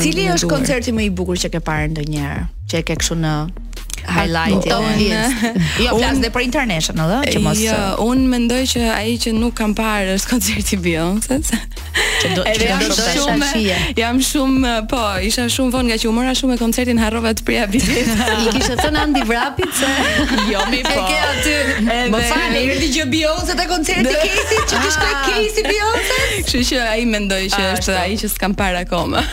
Cili 0.01 0.23
është 0.33 0.47
koncerti 0.49 0.91
më 0.97 1.03
i 1.09 1.09
bukur 1.09 1.35
që 1.41 1.47
ke 1.53 1.59
parë 1.67 1.87
ndonjëherë? 1.91 2.45
Që 2.69 2.75
e 2.79 2.83
ke 2.87 2.93
kështu 2.95 3.15
në 3.17 3.33
highlight 4.07 4.65
eh. 4.65 4.75
jo, 5.83 5.97
flas 5.97 6.19
dhe 6.21 6.31
për 6.33 6.45
international, 6.47 7.11
ëh, 7.23 7.29
që 7.33 7.41
mos. 7.43 7.59
Jo, 7.63 7.75
un 8.07 8.25
mendoj 8.31 8.61
që 8.73 8.83
ai 8.95 9.15
që 9.21 9.33
nuk 9.37 9.55
kam 9.57 9.73
parë 9.77 10.15
është 10.17 10.31
koncerti 10.33 10.79
Beyoncé. 10.83 11.39
Që 12.23 12.31
do 12.37 12.43
të 12.45 12.93
shumë 12.97 13.51
shije. 13.51 13.77
Jam 13.99 14.19
shumë, 14.31 14.63
eh, 14.71 14.79
po, 14.91 15.01
isha 15.27 15.45
shumë 15.51 15.75
vonë 15.75 15.91
nga 15.91 15.97
që 16.03 16.09
u 16.09 16.13
mora 16.15 16.33
shumë 16.37 16.55
me 16.55 16.59
koncertin 16.61 16.99
harrova 17.01 17.33
të 17.37 17.45
prija 17.47 17.65
biletën. 17.71 18.11
I 18.43 18.55
kisha 18.57 18.77
thënë 18.81 19.01
Andi 19.05 19.23
Vrapit 19.29 19.77
se 19.77 19.91
jo 20.51 20.63
mi 20.71 20.81
po. 20.85 20.93
E 20.93 21.05
ke 21.07 21.17
aty. 21.29 21.87
Më 22.13 22.23
falni, 22.31 22.63
erdhi 22.73 22.91
që 22.97 23.07
Beyoncé 23.11 23.57
te 23.59 23.67
koncerti 23.71 24.15
Kesi, 24.23 24.59
që 24.71 24.83
ti 24.85 24.93
shkoj 24.97 25.15
Kesi 25.27 25.63
ah. 25.65 25.71
Beyoncé. 25.71 26.19
Kështu 26.43 26.63
që 26.71 26.83
ai 26.95 27.01
mendoj 27.09 27.41
që 27.53 27.61
ah, 27.67 27.73
është 27.77 27.97
ai 28.01 28.15
që 28.23 28.31
s'kam 28.35 28.55
parë 28.59 28.83
akoma. 28.85 29.23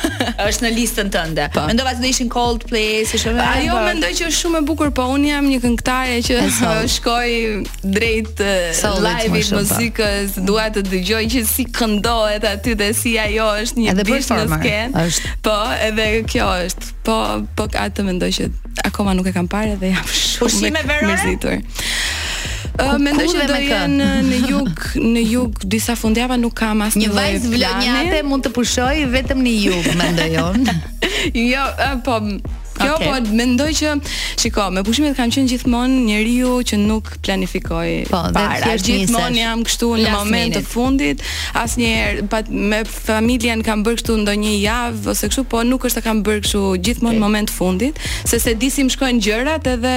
Është 0.51 0.67
në 0.67 0.73
listën 0.77 1.11
tënde. 1.15 1.49
Po. 1.55 1.65
Mendova 1.71 1.93
se 1.97 2.03
do 2.05 2.11
ishin 2.11 2.31
Coldplay, 2.33 3.03
si 3.09 3.19
shumë. 3.21 3.41
Ai 3.41 3.65
mendoj 3.71 4.11
që 4.21 4.29
është 4.29 4.39
shumë 4.43 4.60
e 4.61 4.65
bukur, 4.67 4.91
po 4.95 5.05
unë 5.17 5.29
jam 5.33 5.47
një 5.49 5.59
këngëtare 5.63 6.17
që 6.25 6.37
shkoj 6.95 7.35
drejt 7.97 8.43
live-it 9.01 9.49
muzikës, 9.57 10.37
dua 10.47 10.67
të 10.75 10.83
dëgjoj 10.89 11.23
që 11.35 11.43
si 11.49 11.65
këndohet 11.77 12.45
aty 12.51 12.75
dhe 12.81 12.91
si 12.97 13.15
ajo 13.23 13.49
është 13.63 13.81
një 13.81 13.95
edhe 13.95 14.07
në 14.11 14.43
skenë. 14.53 15.07
Është... 15.07 15.33
Po, 15.47 15.57
edhe 15.89 16.09
kjo 16.29 16.49
është. 16.67 16.91
Po, 17.07 17.17
po 17.57 17.69
atë 17.85 18.05
mendoj 18.07 18.31
që 18.37 18.51
akoma 18.91 19.17
nuk 19.17 19.31
e 19.33 19.37
kam 19.37 19.49
parë 19.51 19.79
dhe 19.81 19.95
jam 19.95 20.13
shumë 20.23 20.75
me 20.77 20.85
mirëzitur. 20.93 21.65
Uh, 22.81 22.95
Mendoj 23.03 23.27
që 23.29 23.45
do 23.51 23.57
jenë 23.61 24.05
në 24.31 24.37
jug, 24.49 24.85
në 25.13 25.23
jug 25.29 25.59
disa 25.69 25.93
fundjava 26.01 26.37
nuk 26.41 26.55
kam 26.57 26.81
asë 26.87 27.01
një 27.03 27.09
vajzë 27.13 27.51
vlonjate 27.53 28.21
mund 28.29 28.47
të 28.47 28.53
pushoj 28.57 28.95
vetëm 29.13 29.43
në 29.45 29.53
jug, 29.67 29.91
mendojon. 29.99 30.65
jo, 31.53 31.67
uh, 31.75 31.99
po, 32.07 32.17
kjo, 32.81 32.95
okay. 32.97 33.09
po 33.09 33.17
mendoj 33.37 33.73
që 33.81 33.93
shiko, 34.41 34.67
me 34.75 34.83
pushimet 34.87 35.17
kam 35.19 35.33
qenë 35.33 35.53
gjithmonë 35.53 36.01
njeriu 36.07 36.53
që 36.67 36.79
nuk 36.81 37.09
planifikoi 37.25 38.07
po, 38.11 38.23
para. 38.35 38.61
Po, 38.71 38.75
gjithmonë 38.87 39.43
jam 39.43 39.65
kështu 39.67 39.91
në 40.03 40.13
moment 40.15 40.55
të 40.57 40.63
fundit, 40.67 41.23
asnjëherë 41.59 42.43
me 42.73 42.83
familjen 42.89 43.65
kam 43.67 43.85
bërë 43.87 44.01
kështu 44.01 44.17
ndonjë 44.25 44.55
javë 44.63 45.13
ose 45.15 45.31
kështu, 45.33 45.45
po 45.53 45.63
nuk 45.69 45.85
është 45.89 46.01
ta 46.01 46.05
kam 46.09 46.23
bërë 46.27 46.45
kështu 46.47 46.63
gjithmonë 46.89 47.17
në 47.17 47.21
okay. 47.21 47.25
moment 47.27 47.53
të 47.53 47.57
fundit, 47.59 48.01
se 48.31 48.41
se 48.43 48.55
di 48.61 48.71
si 48.73 48.87
më 48.89 48.95
shkojnë 48.97 49.23
gjërat 49.29 49.71
edhe 49.75 49.95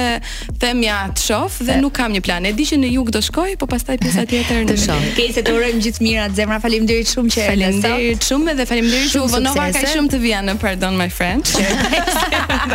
them 0.64 0.84
ja 0.84 1.00
të 1.14 1.24
shoh 1.28 1.60
dhe 1.68 1.78
nuk 1.82 1.94
kam 1.96 2.12
një 2.14 2.22
plan. 2.26 2.44
E 2.48 2.52
di 2.56 2.66
që 2.68 2.78
në 2.82 2.92
jug 2.98 3.10
do 3.14 3.20
shkoj, 3.24 3.48
po 3.60 3.68
pastaj 3.70 3.96
pjesa 4.02 4.26
tjetër 4.28 4.64
në 4.68 4.76
shoh. 4.80 5.06
Okej, 5.14 5.30
se 5.36 5.42
të 5.46 5.54
urojmë 5.56 5.82
gjithë 5.86 6.04
mirat, 6.04 6.34
zemra, 6.36 6.60
faleminderit 6.62 7.08
shumë 7.10 7.32
që 7.34 7.44
erdhe. 7.44 7.70
Faleminderit 7.84 8.28
shumë 8.28 8.52
edhe 8.54 8.66
faleminderit 8.70 9.14
që 9.14 9.22
u 9.24 9.30
vonova 9.32 9.68
kaq 9.76 9.88
shumë 9.92 10.14
të 10.16 10.36
në 10.50 10.56
pardon 10.62 10.96
my 10.98 11.08
friend. 11.12 11.48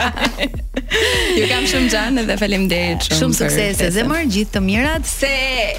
Ju 1.38 1.48
kam 1.50 1.66
shumë 1.70 1.90
gjanë 1.94 2.22
edhe 2.24 2.36
felim 2.42 2.64
derit 2.72 3.04
shumë 3.06 3.20
Shumë 3.20 3.36
suksese, 3.38 3.90
dhe 3.96 4.04
mërë 4.10 4.28
gjithë 4.34 4.54
të 4.56 4.62
mirat 4.66 5.06
Se 5.08 5.30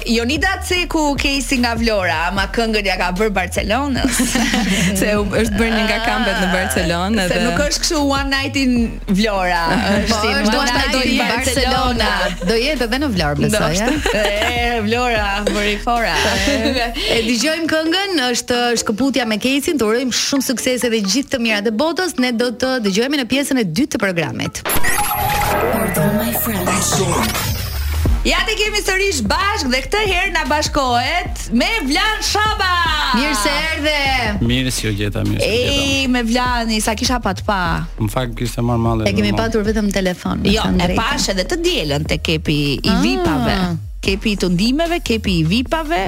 Jonida 0.09 0.53
ku 0.93 1.01
Kejsi 1.19 1.57
nga 1.63 1.73
Vlora, 1.79 2.21
ama 2.29 2.45
këngët 2.55 2.87
ja 2.87 2.95
ka 2.99 3.09
bërë 3.19 3.33
Barcelonës 3.35 4.19
Se 5.01 5.09
u, 5.17 5.25
është 5.27 5.57
bërë 5.57 5.71
një 5.75 5.81
nga 5.89 5.97
kambet 6.05 6.37
në 6.45 6.49
Barcelonë 6.53 7.25
Se 7.31 7.39
nuk 7.43 7.59
është 7.65 7.83
këshu 7.83 8.03
One 8.21 8.29
Night 8.31 8.59
in 8.61 8.77
Vlora 9.19 9.61
është 9.97 10.15
Po, 10.15 10.31
është 10.43 10.55
One 10.61 10.77
Night 10.77 10.97
in 11.01 11.19
Barcelona, 11.21 12.11
Do 12.47 12.55
jetë 12.61 12.87
edhe 12.87 13.01
në 13.03 13.11
Vlorë, 13.17 13.49
besoj, 13.49 14.21
e, 14.21 14.55
Vlora, 14.87 15.25
bëri 15.51 15.75
fora 15.83 16.15
E, 16.51 17.19
e 17.19 17.57
këngën 17.75 18.23
është 18.29 18.61
shkëputja 18.85 19.27
me 19.29 19.41
Kejsin 19.43 19.81
Të 19.81 19.91
urojmë 19.91 20.15
shumë 20.23 20.47
suksese 20.47 20.93
dhe 20.95 21.03
gjithë 21.03 21.35
të 21.35 21.43
mirat 21.43 21.67
e 21.67 21.75
botës 21.83 22.15
Ne 22.23 22.31
do 22.39 22.51
të 22.55 22.77
digjojmë 22.87 23.21
në 23.25 23.29
pjesën 23.35 23.59
e 23.59 23.67
dytë 23.67 23.97
të 23.97 24.03
programit. 24.11 24.61
Ja 28.23 28.37
të 28.45 28.53
kemi 28.57 28.81
sërish 28.85 29.19
bashk 29.29 29.69
dhe 29.71 29.79
këtë 29.87 30.01
herë 30.05 30.33
na 30.35 30.43
bashkohet 30.49 31.47
me 31.57 31.67
Vlan 31.87 32.19
Shaba. 32.25 32.71
Mirë 33.17 33.37
se 33.39 33.53
erdhe. 33.71 34.01
Mirë 34.47 34.73
si 34.75 34.89
u 34.89 34.93
gjeta, 34.95 35.23
mirë 35.25 35.39
se 35.41 35.47
u 35.47 35.55
gjeta. 35.55 35.77
Ej, 35.81 36.03
me 36.11 36.21
Vlani, 36.27 36.77
sa 36.85 36.93
kisha 36.97 37.19
pat 37.23 37.41
pa. 37.47 37.61
Më 37.99 38.09
fakt 38.13 38.35
kishte 38.39 38.61
marr 38.65 38.77
malle. 38.81 39.07
E 39.09 39.15
kemi 39.17 39.31
patur 39.37 39.65
vetëm 39.67 39.89
telefon. 39.95 40.43
Jo, 40.51 40.67
e 40.83 40.89
pash 40.97 41.31
edhe 41.33 41.47
të 41.49 41.57
dielën 41.65 42.05
te 42.11 42.17
kepi 42.23 42.59
i 42.75 42.91
ah. 42.91 43.01
VIP-ave. 43.05 43.55
Kepi 44.05 44.35
i 44.35 44.49
ndimeve, 44.53 44.99
kepi 45.05 45.39
i 45.41 45.47
VIP-ave. 45.49 46.03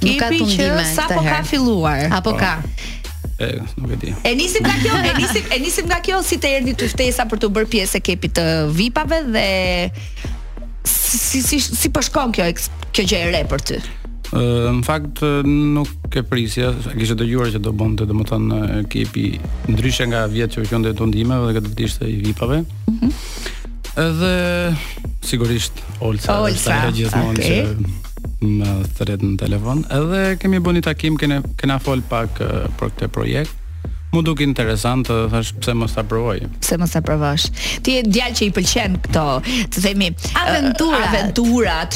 Nuk 0.00 0.16
ka 0.22 0.30
tundime 0.32 0.84
Sapo 0.96 1.20
ka 1.28 1.42
filluar. 1.44 2.08
Apo 2.16 2.32
ka. 2.38 2.56
Po 2.64 2.96
e 3.40 3.60
nuk 3.80 3.90
e 3.92 3.96
di. 3.96 4.14
E 4.22 4.34
nisim 4.36 4.62
nga 4.64 4.76
kjo, 4.82 4.94
e 5.00 5.16
nisim 5.16 5.44
e 5.50 5.56
nisim 5.58 5.86
nga 5.88 5.98
kjo 6.04 6.20
si 6.22 6.36
të 6.36 6.52
erdhi 6.60 6.74
ty 6.76 6.88
ftesa 6.92 7.24
për 7.28 7.40
të 7.42 7.50
bërë 7.56 7.70
pjesë 7.72 8.00
e 8.00 8.02
kepit 8.04 8.34
të 8.38 8.44
VIP-ave 8.76 9.22
dhe 9.32 9.46
si 10.86 11.18
si 11.40 11.58
si, 11.58 11.60
si 11.80 11.88
po 11.92 12.04
shkon 12.04 12.34
kjo 12.36 12.46
kjo 12.92 13.02
gjë 13.06 13.22
e 13.26 13.32
re 13.34 13.44
për 13.50 13.64
ty? 13.70 13.80
në 14.30 14.84
fakt 14.86 15.24
nuk 15.46 16.14
e 16.14 16.20
prisja, 16.22 16.68
e 16.92 16.92
kishe 17.00 17.16
dëgjuar 17.18 17.48
që 17.56 17.60
do 17.64 17.72
bënte 17.74 18.06
domethënë 18.06 18.58
ekipi 18.84 19.24
ndryshe 19.72 20.06
nga 20.12 20.20
vjet 20.30 20.54
që 20.54 20.68
qënde 20.70 20.92
të 21.00 21.08
ndime 21.10 21.38
dhe 21.48 21.56
këtë 21.56 21.72
të 21.74 21.88
ishte 21.88 22.10
i 22.12 22.18
VIP-ave. 22.28 22.62
Ëh. 22.62 22.92
Mm 22.92 23.16
Edhe 24.00 24.28
sigurisht 25.26 25.80
Olca, 26.06 26.36
Olca. 26.46 26.60
Sa 26.62 26.92
gjithmonë 26.94 27.40
okay. 27.42 27.64
që 27.66 28.09
më 28.42 28.80
thret 28.96 29.22
në 29.24 29.34
telefon 29.42 29.82
edhe 29.92 30.20
kemi 30.40 30.60
bën 30.64 30.78
një 30.80 30.84
takim 30.86 31.16
kene 31.20 31.42
kena 31.60 31.78
fol 31.82 32.00
pak 32.08 32.40
uh, 32.40 32.68
për 32.80 32.92
këtë 32.96 33.10
projekt 33.16 33.56
Mu 34.10 34.24
duk 34.26 34.40
interesant, 34.42 35.04
të 35.06 35.16
thash 35.30 35.52
pse 35.62 35.70
mos 35.78 35.92
ta 35.94 36.02
provoj. 36.02 36.40
Pse 36.64 36.74
mos 36.82 36.90
ta 36.90 36.98
provosh? 37.06 37.44
Ti 37.86 37.92
je 37.94 38.00
djalë 38.08 38.34
që 38.40 38.42
i 38.48 38.48
pëlqen 38.56 38.96
këto, 39.04 39.22
të 39.76 39.84
themi, 39.84 40.08
aventura, 40.40 40.98
uh, 40.98 41.12
aventurat, 41.12 41.94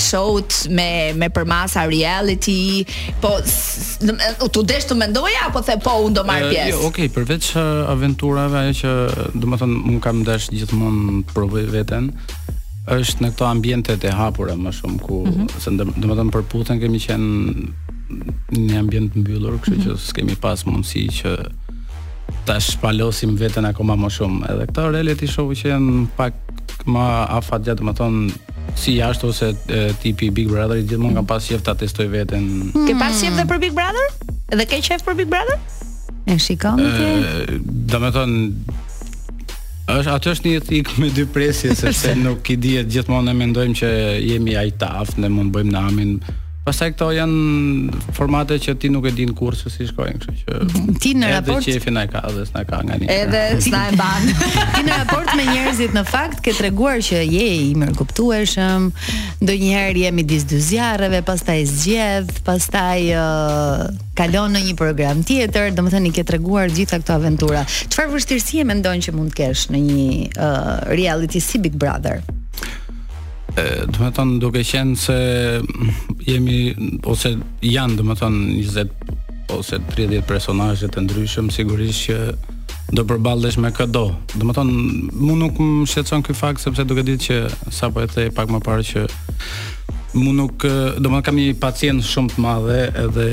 me 0.78 0.86
me 1.18 1.26
përmasa 1.34 1.82
reality, 1.90 2.86
po 3.18 3.32
të 3.42 4.64
desh 4.70 4.86
të 4.92 5.00
mendoja 5.00 5.42
apo 5.50 5.64
the 5.66 5.74
po 5.82 5.96
unë 6.06 6.20
do 6.20 6.24
marr 6.30 6.46
uh, 6.46 6.54
pjesë? 6.54 6.70
Jo, 6.70 6.94
përveç 7.16 7.50
aventurave 7.90 8.62
ajo 8.68 8.78
që, 8.84 8.94
domethënë, 9.42 9.82
un 9.82 9.98
kam 10.06 10.22
dash 10.30 10.52
gjithmonë 10.54 11.24
provoj 11.34 11.66
veten 11.74 12.12
është 12.90 13.22
në 13.24 13.28
këto 13.32 13.46
ambientet 13.48 14.04
e 14.04 14.10
hapura 14.12 14.54
më 14.60 14.72
shumë 14.78 14.98
ku 15.00 15.22
mm 15.26 15.46
-hmm. 15.46 16.06
do 16.06 16.14
të 16.14 16.30
për 16.34 16.44
putën 16.52 16.80
kemi 16.80 16.98
qenë 16.98 17.28
në 18.52 18.60
një 18.68 18.78
ambient 18.78 19.14
mbyllur, 19.16 19.56
kështu 19.58 19.70
mm 19.70 19.80
-hmm. 19.80 19.86
që 19.86 19.88
mhm. 19.88 19.98
s'kemi 20.06 20.34
pas 20.40 20.66
mundësi 20.66 21.06
që 21.08 21.46
ta 22.46 22.58
shpalosim 22.60 23.36
veten 23.40 23.64
akoma 23.64 23.96
më 23.96 24.10
shumë. 24.10 24.50
Edhe 24.52 24.66
këto 24.66 24.90
reality 24.92 25.26
show 25.26 25.48
që 25.52 25.66
janë 25.68 26.06
pak 26.16 26.34
më 26.86 27.06
afat 27.38 27.62
gjatë, 27.64 27.84
do 27.84 27.92
të 27.92 28.30
Si 28.76 28.96
jashtë 28.96 29.26
ose 29.26 29.46
e, 29.68 29.92
tipi 30.02 30.30
Big 30.30 30.48
Brother 30.50 30.76
Gjithë 30.78 30.98
mund 30.98 31.14
kam 31.14 31.22
mhm. 31.24 31.28
pas 31.28 31.46
qef 31.46 31.62
të 31.62 31.70
atestoj 31.70 32.06
vetën 32.10 32.46
hmm. 32.72 32.86
Ke 32.86 32.94
pas 32.98 33.12
qef 33.20 33.36
dhe 33.36 33.44
për 33.52 33.60
Big 33.60 33.74
Brother? 33.76 34.06
Edhe 34.50 34.64
ke 34.66 34.80
qef 34.80 35.04
për 35.04 35.14
Big 35.16 35.28
Brother? 35.28 35.58
E 36.26 36.38
shikon 36.38 36.80
të 36.80 37.02
e? 37.02 37.60
Dhe 37.60 38.10
thonë 38.16 38.74
është 39.92 40.10
atë 40.16 40.30
është 40.30 40.46
një 40.48 40.60
etik 40.60 40.92
me 41.00 41.10
dy 41.12 41.24
presje 41.34 41.74
sepse 41.82 42.14
nuk 42.16 42.48
i 42.50 42.56
dihet 42.56 42.88
gjithmonë 42.92 43.28
ne 43.30 43.34
mendojmë 43.42 43.76
që 43.80 43.90
jemi 44.30 44.56
ajtaft 44.56 45.20
ne 45.20 45.28
mund 45.28 45.52
bëjmë 45.56 45.74
namin 45.76 46.16
Pastaj 46.64 46.94
këto 46.96 47.10
janë 47.12 47.92
formate 48.16 48.56
që 48.64 48.72
ti 48.80 48.88
nuk 48.88 49.04
e 49.04 49.10
din 49.12 49.34
kurse 49.36 49.68
se 49.68 49.82
si 49.84 49.86
shkojnë, 49.90 50.20
kështu 50.22 50.58
që 50.72 50.92
ti 51.04 51.10
në 51.20 51.28
raport 51.34 51.60
me 51.60 51.72
shefin 51.74 51.98
ai 52.00 52.04
ka 52.08 52.22
dhe 52.32 52.44
s'na 52.48 52.62
ka 52.64 52.78
nga 52.88 52.94
një. 53.02 53.08
Edhe 53.12 53.40
s'na 53.66 53.82
e 53.90 53.96
ban. 54.00 54.24
Ti 54.72 54.78
në 54.86 54.94
raport 55.02 55.28
me 55.36 55.42
njerëzit 55.50 55.92
në 55.92 56.02
fakt 56.08 56.38
ke 56.46 56.54
treguar 56.56 57.02
që 57.04 57.20
je 57.28 57.48
i 57.52 57.66
mirëkuptueshëm, 57.82 58.86
ndonjëherë 59.44 60.06
je 60.06 60.12
midis 60.16 60.46
dy 60.48 60.60
zjarreve, 60.70 61.20
pastaj 61.28 61.58
zgjedh, 61.74 62.30
pastaj 62.48 63.02
uh, 63.12 63.82
kalon 64.16 64.56
në 64.56 64.62
një 64.70 64.72
program 64.80 65.20
tjetër, 65.28 65.68
domethënë 65.76 66.08
i 66.08 66.14
ke 66.16 66.24
treguar 66.32 66.72
gjitha 66.72 67.02
këto 67.04 67.18
aventura. 67.20 67.66
Çfarë 67.92 68.08
vështirësie 68.16 68.64
mendon 68.72 69.04
që 69.04 69.12
mund 69.18 69.36
të 69.36 69.42
kesh 69.42 69.66
në 69.74 69.82
një 69.90 70.08
uh, 70.30 70.72
reality 70.96 71.44
si 71.44 71.60
Big 71.60 71.76
Brother? 71.76 72.24
Do 73.54 73.98
të 74.02 74.08
thonë 74.16 74.40
duke 74.42 74.62
qenë 74.66 74.94
se 74.98 75.16
jemi, 76.26 76.56
ose 77.06 77.36
janë 77.62 78.00
do 78.00 78.06
të 78.08 78.16
thonë 78.20 78.56
20 78.56 79.12
ose 79.54 79.78
30 79.92 80.24
personazhe 80.26 80.88
të 80.90 81.04
ndryshëm, 81.04 81.50
sigurisht 81.54 82.08
që 82.08 82.18
do 82.98 83.04
përballesh 83.08 83.58
me 83.62 83.70
këdo. 83.74 84.02
Do 84.34 84.42
të 84.48 84.56
thon, 84.58 84.72
mu 85.20 85.36
nuk 85.38 85.60
më 85.62 85.86
shqetëson 85.92 86.24
ky 86.26 86.34
fakt 86.38 86.64
sepse 86.64 86.86
duke 86.88 87.06
ditë 87.06 87.26
që 87.28 87.38
sapo 87.78 88.02
e 88.02 88.10
the 88.10 88.26
pak 88.34 88.50
më 88.50 88.60
parë 88.66 88.86
që 88.90 89.04
mu 90.16 90.32
nuk, 90.34 90.66
do 91.02 91.10
të 91.10 91.20
kam 91.26 91.38
një 91.38 91.54
pacient 91.62 92.02
shumë 92.06 92.34
të 92.34 92.42
madhe 92.44 92.80
edhe 93.06 93.28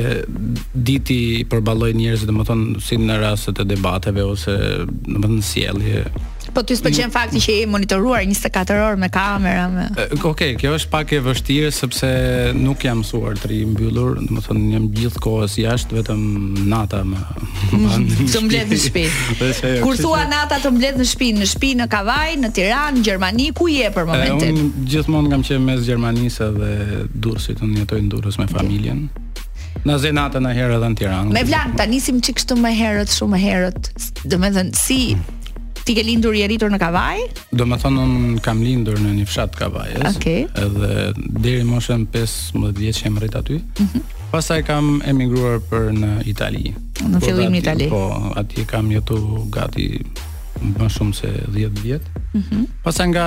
diti 0.74 1.18
i 1.40 1.46
përballoj 1.50 1.92
njerëz, 1.98 2.28
do 2.30 2.38
të 2.38 2.46
thon, 2.50 2.68
si 2.82 3.00
në 3.02 3.20
rastet 3.26 3.62
e 3.62 3.68
debateve 3.74 4.22
ose 4.30 4.58
do 4.86 5.18
të 5.18 5.24
thon 5.26 5.42
sjellje 5.46 6.06
Po 6.52 6.64
ty 6.68 6.76
s'pëlqen 6.76 7.14
fakti 7.16 7.39
që 7.39 7.54
je 7.62 7.68
monitoruar 7.70 8.26
24 8.28 8.82
orë 8.84 8.97
me 8.99 9.08
kamera 9.12 9.68
me. 9.72 9.86
Okej, 9.91 10.30
okay, 10.30 10.52
kjo 10.60 10.74
është 10.76 10.89
pak 10.91 11.12
e 11.16 11.20
vështirë 11.24 11.70
sepse 11.72 12.10
nuk 12.60 12.84
jam 12.84 12.99
mësuar 12.99 13.38
të 13.39 13.52
rimbyllur, 13.54 14.18
do 14.20 14.36
të 14.36 14.43
thonë 14.49 14.74
jam 14.74 14.89
gjithë 14.97 15.22
kohës 15.24 15.56
jashtë 15.62 15.95
vetëm 16.02 16.20
nata 16.72 17.06
më. 17.08 17.22
Mm, 17.78 18.06
të 18.34 18.43
mbledh 18.47 18.74
në 18.76 18.80
shtëpi. 18.84 19.06
Kur 19.86 20.02
thua 20.04 20.26
nata 20.32 20.60
të 20.64 20.74
mbledh 20.76 20.99
në 20.99 21.08
shtëpi, 21.14 21.32
në 21.39 21.49
shtëpi 21.54 21.72
në 21.86 21.89
Kavaj, 21.95 22.36
në 22.43 22.52
Tiranë, 22.60 22.99
në 22.99 23.08
Gjermani, 23.08 23.47
ku 23.56 23.72
je 23.72 23.88
për 23.95 24.12
momentin? 24.12 24.62
Unë 24.66 24.88
gjithmonë 24.91 25.32
kam 25.36 25.47
qenë 25.52 25.66
mes 25.72 25.84
Gjermanisë 25.88 26.52
dhe 26.60 26.72
Durrësit, 27.16 27.64
unë 27.64 27.86
jetoj 27.86 28.04
në 28.04 28.12
Durrës 28.18 28.41
me 28.43 28.52
familjen. 28.52 29.06
Në 29.88 30.02
zenata 30.04 30.41
në 30.43 30.52
herë 30.58 30.82
edhe 30.82 30.88
në 30.91 30.97
Tiranë. 30.99 31.34
Me 31.38 31.45
vlan, 31.47 31.78
ta 31.80 31.88
nisim 31.88 32.18
çik 32.22 32.43
këtu 32.43 32.58
më 32.60 32.74
herët, 32.76 33.14
shumë 33.16 33.39
herët. 33.41 33.88
Domethën 34.30 34.76
si 34.78 34.99
mm 35.16 35.38
ti 35.92 35.98
ke 36.00 36.04
lindur 36.08 36.32
i 36.39 36.46
rritur 36.48 36.72
në 36.72 36.78
Kavaj? 36.80 37.18
Do 37.52 37.66
më 37.68 37.76
thonë 37.82 38.04
kam 38.46 38.62
lindur 38.64 38.96
në 39.04 39.10
një 39.18 39.26
fshat 39.28 39.58
Kavajës 39.60 40.16
okay. 40.16 40.46
Edhe 40.64 41.12
deri 41.20 41.66
moshën 41.68 42.06
15 42.14 42.72
vjetë 42.80 43.00
që 43.02 43.06
jem 43.10 43.20
rrit 43.22 43.36
aty 43.42 43.58
mm 43.60 44.10
Pastaj 44.32 44.62
Pasaj 44.62 44.62
kam 44.70 44.86
emigruar 45.12 45.58
për 45.68 45.89
në 45.92 46.12
Itali 46.32 46.70
Në 47.04 47.20
po 47.20 47.20
fillim 47.26 47.52
në 47.52 47.58
Itali 47.66 47.88
Po, 47.92 48.06
ati 48.39 48.64
kam 48.72 48.88
jetu 48.96 49.20
gati 49.52 49.89
më 50.80 50.88
shumë 50.96 51.18
se 51.20 51.32
10 51.58 51.84
vjetë 51.84 52.21
-hmm. 52.36 52.64
Pasa 52.84 53.06
nga 53.12 53.26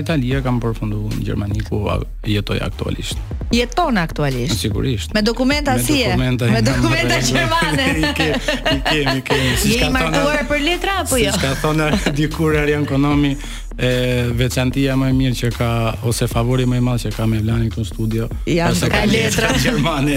Italia 0.00 0.40
kam 0.40 0.60
përfundu 0.62 1.10
në 1.16 1.24
Gjermani 1.26 1.60
ku 1.66 1.82
jetoj 2.26 2.60
aktualisht 2.62 3.18
Jeton 3.52 3.98
aktualisht? 4.00 4.58
Sigurisht 4.60 5.14
Me 5.14 5.22
dokumenta 5.22 5.76
si 5.78 6.02
e? 6.02 6.16
Me 6.18 6.32
dokumenta 6.62 7.18
Gjermane 7.22 7.86
I 8.00 8.14
kemi, 8.14 9.18
i 9.18 9.20
kemi 9.20 9.44
Je 9.64 9.76
i 9.76 10.46
për 10.50 10.60
letra 10.66 11.00
apo 11.04 11.16
jo? 11.20 11.30
Si 11.32 11.38
shka 11.38 11.54
thona 11.62 11.90
dikur 12.16 12.56
arjen 12.58 12.86
konomi 12.86 13.36
e 13.76 13.88
veçantia 14.32 14.94
më 14.96 15.10
e 15.10 15.12
mirë 15.16 15.34
që 15.36 15.48
ka 15.52 15.66
ose 16.08 16.24
favori 16.32 16.64
më 16.68 16.78
i 16.78 16.82
madh 16.84 17.02
që 17.04 17.10
ka 17.12 17.26
me 17.28 17.42
Vlani 17.44 17.66
këtu 17.68 17.82
në 17.82 17.88
studio. 17.88 18.28
Ja, 18.48 18.70
ka, 18.72 18.88
ka 18.94 19.02
letra 19.10 19.50
gjermane. 19.64 20.14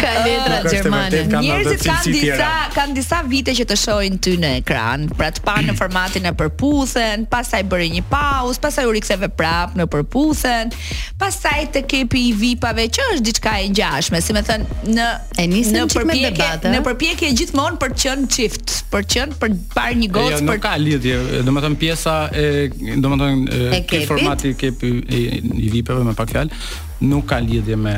ka 0.00 0.12
letra 0.24 0.60
gjermane. 0.70 1.20
Njerëzit 1.42 1.82
kanë 1.84 2.14
disa 2.14 2.48
kanë 2.72 2.96
disa 2.96 3.18
vite 3.28 3.52
që 3.58 3.66
të 3.68 3.76
shohin 3.82 4.16
ty 4.24 4.36
në 4.40 4.52
ekran, 4.62 5.04
pra 5.16 5.28
të 5.36 5.44
pa 5.44 5.56
në 5.64 5.74
formatin 5.80 6.24
e 6.30 6.32
përputhen, 6.40 7.26
pastaj 7.32 7.62
bëri 7.68 7.90
një 7.98 8.06
pauzë, 8.12 8.62
pastaj 8.64 8.88
u 8.88 8.96
rikseve 8.96 9.28
prap 9.40 9.76
në 9.76 9.88
përputhen, 9.92 10.72
pastaj 11.20 11.66
të 11.76 11.84
kepi 11.92 12.24
i 12.30 12.32
vipave 12.40 12.88
që 12.96 13.10
është 13.16 13.26
diçka 13.28 13.58
e 13.60 13.68
ngjashme, 13.74 14.22
si 14.24 14.38
më 14.38 14.44
thën 14.48 14.66
në 14.96 15.10
e 15.44 15.46
nisën 15.52 15.78
në 15.82 15.84
përpjekje, 15.92 16.48
në 16.64 16.72
eh? 16.72 16.80
përpjekje 16.88 17.32
gjithmonë 17.42 17.80
për 17.84 17.92
të 17.92 18.02
qenë 18.08 18.32
çift, 18.32 18.74
për 18.94 19.04
të 19.04 19.14
qenë 19.20 19.38
për 19.44 19.52
të 19.54 19.70
parë 19.76 20.00
një 20.02 20.08
jo, 20.10 20.16
gocë 20.16 20.34
për. 20.34 20.40
Jo, 20.40 20.42
nuk 20.48 20.64
ka 20.64 20.74
lidhje, 20.80 21.20
domethënë 21.44 21.80
pjesa 21.84 22.16
e 22.32 22.48
do 22.94 23.08
më 23.10 23.16
tojnë 23.20 23.60
Kepi 23.86 24.06
formati 24.06 24.52
kepi 24.58 24.90
i, 25.10 25.20
i 25.66 25.70
vipeve 25.72 26.04
me 26.06 26.14
pak 26.16 26.30
fjalë, 26.34 26.66
Nuk 26.96 27.26
ka 27.28 27.36
lidhje 27.44 27.76
me 27.76 27.92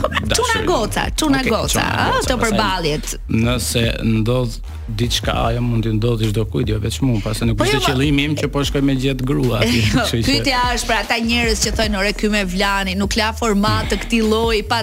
po, 0.00 0.08
dashurin 0.24 0.30
Quna 0.32 0.60
goca, 0.64 1.02
quna 1.20 1.40
okay, 1.42 1.50
goca, 1.52 1.82
ah, 1.84 2.12
goca 2.14 2.30
Të 2.30 2.36
përbaljet 2.44 3.10
Nëse 3.36 3.82
ndodh 4.08 4.54
diçka 4.96 5.34
ajo 5.50 5.60
mund 5.60 5.84
të 5.84 5.92
ndodhë 5.98 6.30
çdo 6.30 6.46
kujt, 6.48 6.70
jo 6.72 6.78
vetëm 6.80 7.10
unë, 7.12 7.20
pasi 7.26 7.44
nuk 7.44 7.60
është 7.60 7.74
po 7.74 7.76
jo, 7.76 7.82
qëllimi 7.90 8.22
im 8.30 8.36
që 8.40 8.48
po 8.48 8.62
shkoj 8.64 8.80
me 8.88 8.94
gjet 8.96 9.20
grua. 9.20 9.58
Pyetja 10.30 10.62
është 10.72 10.88
për 10.88 10.96
ata 11.02 11.18
njerëz 11.28 11.60
që 11.66 11.72
thonë, 11.76 11.98
"Ore, 12.00 12.14
ky 12.16 12.30
me 12.32 12.40
Vlani, 12.48 12.94
nuk 12.96 13.12
la 13.20 13.26
format 13.36 13.92
të 13.92 13.98
këtij 14.06 14.24
lloji 14.24 14.62
pa 14.70 14.78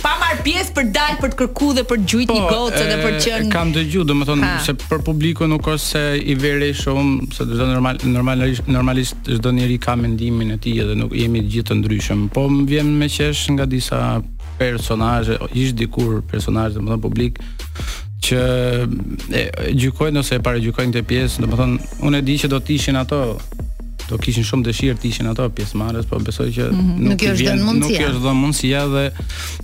pa 0.00 0.12
marr 0.20 0.38
pjesë 0.46 0.72
për 0.76 0.88
dal 0.94 1.16
për 1.20 1.32
të 1.34 1.38
kërku 1.40 1.70
dhe 1.78 1.82
për 1.88 2.00
të 2.06 2.20
po, 2.28 2.36
një 2.36 2.42
gocë 2.52 2.84
dhe 2.90 2.98
për 3.02 3.16
të 3.18 3.22
qenë 3.32 3.50
kam 3.52 3.72
dëgju 3.74 4.04
domethënë 4.10 4.50
se 4.66 4.74
për 4.84 5.02
publikun 5.06 5.50
nuk 5.52 5.66
është 5.72 5.90
se 5.94 6.04
i 6.22 6.36
veri 6.40 6.68
shumë 6.78 7.32
se 7.34 7.46
do 7.50 7.58
normal 7.66 7.98
normalisht 8.04 8.70
normalisht 8.70 9.28
çdo 9.38 9.52
njeri 9.56 9.78
ka 9.82 9.96
mendimin 9.98 10.54
e 10.54 10.60
tij 10.62 10.78
dhe 10.90 10.96
nuk 11.00 11.16
jemi 11.18 11.42
të 11.44 11.52
gjithë 11.56 11.68
të 11.72 11.78
ndryshëm 11.80 12.22
po 12.36 12.46
më 12.54 12.64
vjen 12.70 12.94
me 13.02 13.10
qesh 13.16 13.44
nga 13.56 13.66
disa 13.74 14.00
personazhe 14.60 15.38
ish 15.58 15.74
dikur 15.78 16.22
personazhe 16.30 16.78
domethënë 16.78 17.04
publik 17.04 17.42
që 18.24 18.40
gjykojnë 19.74 20.22
ose 20.22 20.38
e 20.38 20.40
pare 20.40 20.62
gjykojnë 20.64 20.94
të 20.96 21.02
pjesë, 21.10 21.42
do 21.44 21.48
më 21.50 21.58
thonë, 21.60 21.74
unë 22.08 22.20
e 22.22 22.24
di 22.24 22.36
që 22.40 22.48
do 22.54 22.60
të 22.64 22.76
ishin 22.78 22.96
ato 22.96 23.18
do 24.08 24.18
kishin 24.20 24.44
shumë 24.46 24.68
dëshirë 24.68 24.98
të 25.00 25.08
ishin 25.10 25.28
ato 25.30 25.46
pjesëmarrës, 25.56 26.06
po 26.10 26.18
besoj 26.24 26.48
që 26.52 26.66
mm 26.70 26.80
-hmm. 26.80 26.98
nuk, 26.98 27.10
nuk 27.14 27.24
është 27.32 27.40
vjen, 27.40 27.58
dhe 27.58 27.74
nuk 27.80 27.92
është 27.92 28.22
dhënë 28.24 28.40
mundësia 28.44 28.82
dhe 28.92 29.04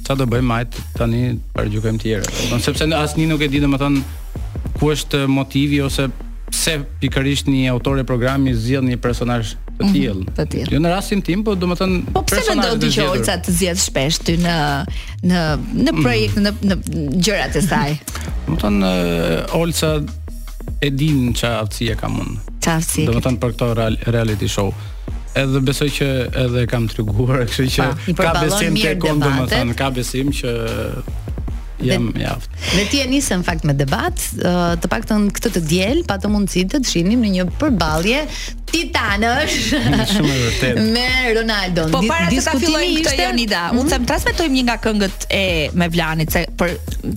çfarë 0.04 0.18
do 0.22 0.26
bëjmë 0.34 0.54
ai 0.56 0.66
tani 0.96 1.22
për 1.54 1.70
gjykojmë 1.74 2.00
të 2.00 2.08
tjerë. 2.08 2.60
sepse 2.66 2.90
asnjë 3.04 3.26
nuk 3.32 3.40
e 3.42 3.48
di 3.48 3.60
domethën 3.60 4.02
ku 4.78 4.92
është 4.94 5.26
motivi 5.28 5.80
ose 5.80 6.08
pse 6.50 6.80
pikërisht 7.00 7.46
një 7.46 7.70
autor 7.72 7.98
e 7.98 8.04
programi 8.04 8.54
zgjidh 8.54 8.86
një 8.88 8.96
personazh 8.96 9.54
të 9.80 9.84
mhm, 9.84 9.92
tillë. 9.92 10.22
Mm, 10.24 10.72
Jo 10.72 10.78
në 10.80 10.88
rastin 10.90 11.22
tim, 11.22 11.44
po 11.44 11.54
domethën 11.54 11.92
po 12.14 12.22
pse 12.22 12.42
mendon 12.56 12.78
dëgjojca 12.80 13.00
që 13.02 13.10
Olca 13.10 13.34
të 13.44 13.50
zgjidh 13.58 13.80
shpesh 13.84 14.18
ty 14.24 14.34
në 14.36 14.56
në 15.22 15.40
në 15.84 16.02
projekt 16.02 16.36
mm. 16.36 16.42
në 16.42 16.52
në 16.68 16.74
gjërat 17.24 17.56
e 17.56 17.62
saj. 17.62 17.92
Domethën 18.46 18.88
Olca 19.52 20.00
e 20.78 20.90
din 20.94 21.32
që 21.36 21.50
aftësi 21.60 21.90
e 21.94 21.98
kam 21.98 22.18
unë. 22.22 22.36
Ça 22.62 22.76
aftësi? 22.80 23.06
Do 23.08 23.16
të 23.16 23.24
thon 23.26 23.38
për 23.42 23.54
këtë 23.56 23.88
reality 24.14 24.48
show. 24.50 24.70
Edhe 25.38 25.60
besoj 25.62 25.86
që 25.94 26.06
edhe 26.44 26.64
kam 26.70 26.88
treguar, 26.90 27.44
kështu 27.50 27.68
që 27.76 27.88
pa, 28.18 28.30
ka 28.30 28.44
besim 28.44 28.78
tek 28.78 29.02
domethën, 29.04 29.74
ka 29.78 29.90
besim 29.96 30.32
që 30.40 30.54
jam 31.82 32.10
mjaft. 32.14 32.48
Dhe 32.72 32.84
ti 32.90 33.00
e 33.02 33.06
nisën 33.10 33.40
në 33.42 33.46
fakt 33.46 33.64
me 33.68 33.74
debat, 33.76 34.22
të 34.82 34.90
paktën 34.90 35.28
këtë 35.36 35.52
të 35.58 35.62
diel, 35.68 36.02
pa 36.08 36.18
të 36.20 36.30
mundësi 36.32 36.64
të 36.74 36.80
dëshinim 36.84 37.22
në 37.24 37.30
një 37.38 37.46
përballje 37.60 38.24
titanësh. 38.70 39.54
Shumë 40.12 40.30
vërtet. 40.38 40.76
Me 40.94 41.06
Ronaldo. 41.34 41.88
Po 41.90 42.04
para 42.06 42.28
se 42.30 42.44
ta 42.46 42.52
fillojmë 42.54 43.00
këtë 43.00 43.00
ishte... 43.02 43.22
Jonida, 43.24 43.62
u 43.72 43.80
mhm. 43.80 43.88
të 43.90 43.96
transmetojmë 44.06 44.54
një 44.56 44.60
nga 44.68 44.76
këngët 44.84 45.24
e 45.26 45.40
me 45.74 45.88
se 46.30 46.44
për 46.60 46.76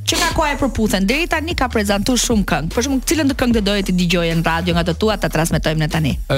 që 0.09 0.17
nga 0.21 0.29
koha 0.33 0.55
e 0.55 0.57
përputhen 0.63 1.05
deri 1.05 1.27
tani 1.29 1.53
ka 1.55 1.67
prezantuar 1.69 2.17
shumë 2.17 2.47
këngë. 2.51 2.71
Për 2.73 2.87
shembull, 2.87 3.03
cilën 3.11 3.29
të 3.29 3.37
këngë 3.43 3.63
dojë 3.69 3.83
të 3.91 3.95
dëgjojë 3.99 4.37
në 4.39 4.43
radio 4.47 4.73
nga 4.79 4.83
të 4.89 4.95
tua 5.03 5.17
ta 5.21 5.29
transmetojmë 5.35 5.83
ne 5.83 5.89
tani? 5.93 6.13
Ë 6.33 6.37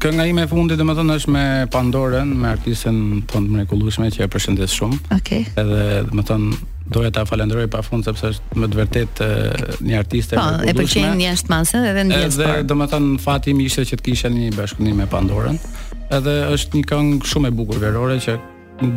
Kënga 0.00 0.24
ime 0.24 0.46
e 0.46 0.48
fundit 0.48 0.78
dhe 0.80 0.84
më 0.88 0.94
thënë 0.96 1.14
është 1.18 1.32
me 1.34 1.42
Pandoren, 1.68 2.30
me 2.40 2.48
artisen 2.54 2.96
të 3.28 3.42
mrekullushme 3.50 4.06
që 4.14 4.22
e 4.24 4.30
përshëndes 4.32 4.72
shumë. 4.78 4.96
Okay. 5.18 5.42
Edhe 5.60 6.04
më 6.14 6.24
doja 6.86 7.10
ta 7.10 7.24
falenderoj 7.24 7.68
pafund 7.72 8.04
sepse 8.04 8.30
është 8.32 8.58
më 8.60 8.68
të 8.72 8.78
vërtet 8.80 9.22
një 9.88 9.98
artist 9.98 10.34
po, 10.34 10.36
e 10.36 10.36
përdorur. 10.36 10.60
Po, 10.60 10.68
e 10.68 10.74
pëlqen 10.82 11.22
jashtë 11.24 11.52
masë 11.52 11.80
edhe 11.92 12.04
në 12.08 12.18
jetë. 12.20 12.34
Edhe 12.34 12.66
domethënë 12.68 13.16
fati 13.24 13.54
im 13.54 13.62
ishte 13.64 13.86
që 13.88 14.00
të 14.00 14.06
kisha 14.08 14.32
një 14.34 14.50
bashkëpunim 14.58 15.00
me 15.00 15.06
Pandoren. 15.08 15.58
Edhe 16.12 16.34
është 16.52 16.80
një 16.82 16.88
këngë 16.92 17.30
shumë 17.32 17.50
e 17.52 17.56
bukur 17.60 17.80
verore 17.82 18.18
që 18.20 18.36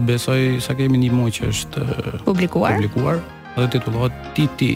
besoj 0.09 0.39
sa 0.65 0.75
kemi 0.75 0.99
një 1.05 1.13
muaj 1.15 1.35
që 1.39 1.51
është 1.53 1.87
publikuar. 2.27 2.75
Publikuar 2.81 3.23
dhe 3.61 3.67
titullohet 3.73 4.13
Ti 4.35 4.71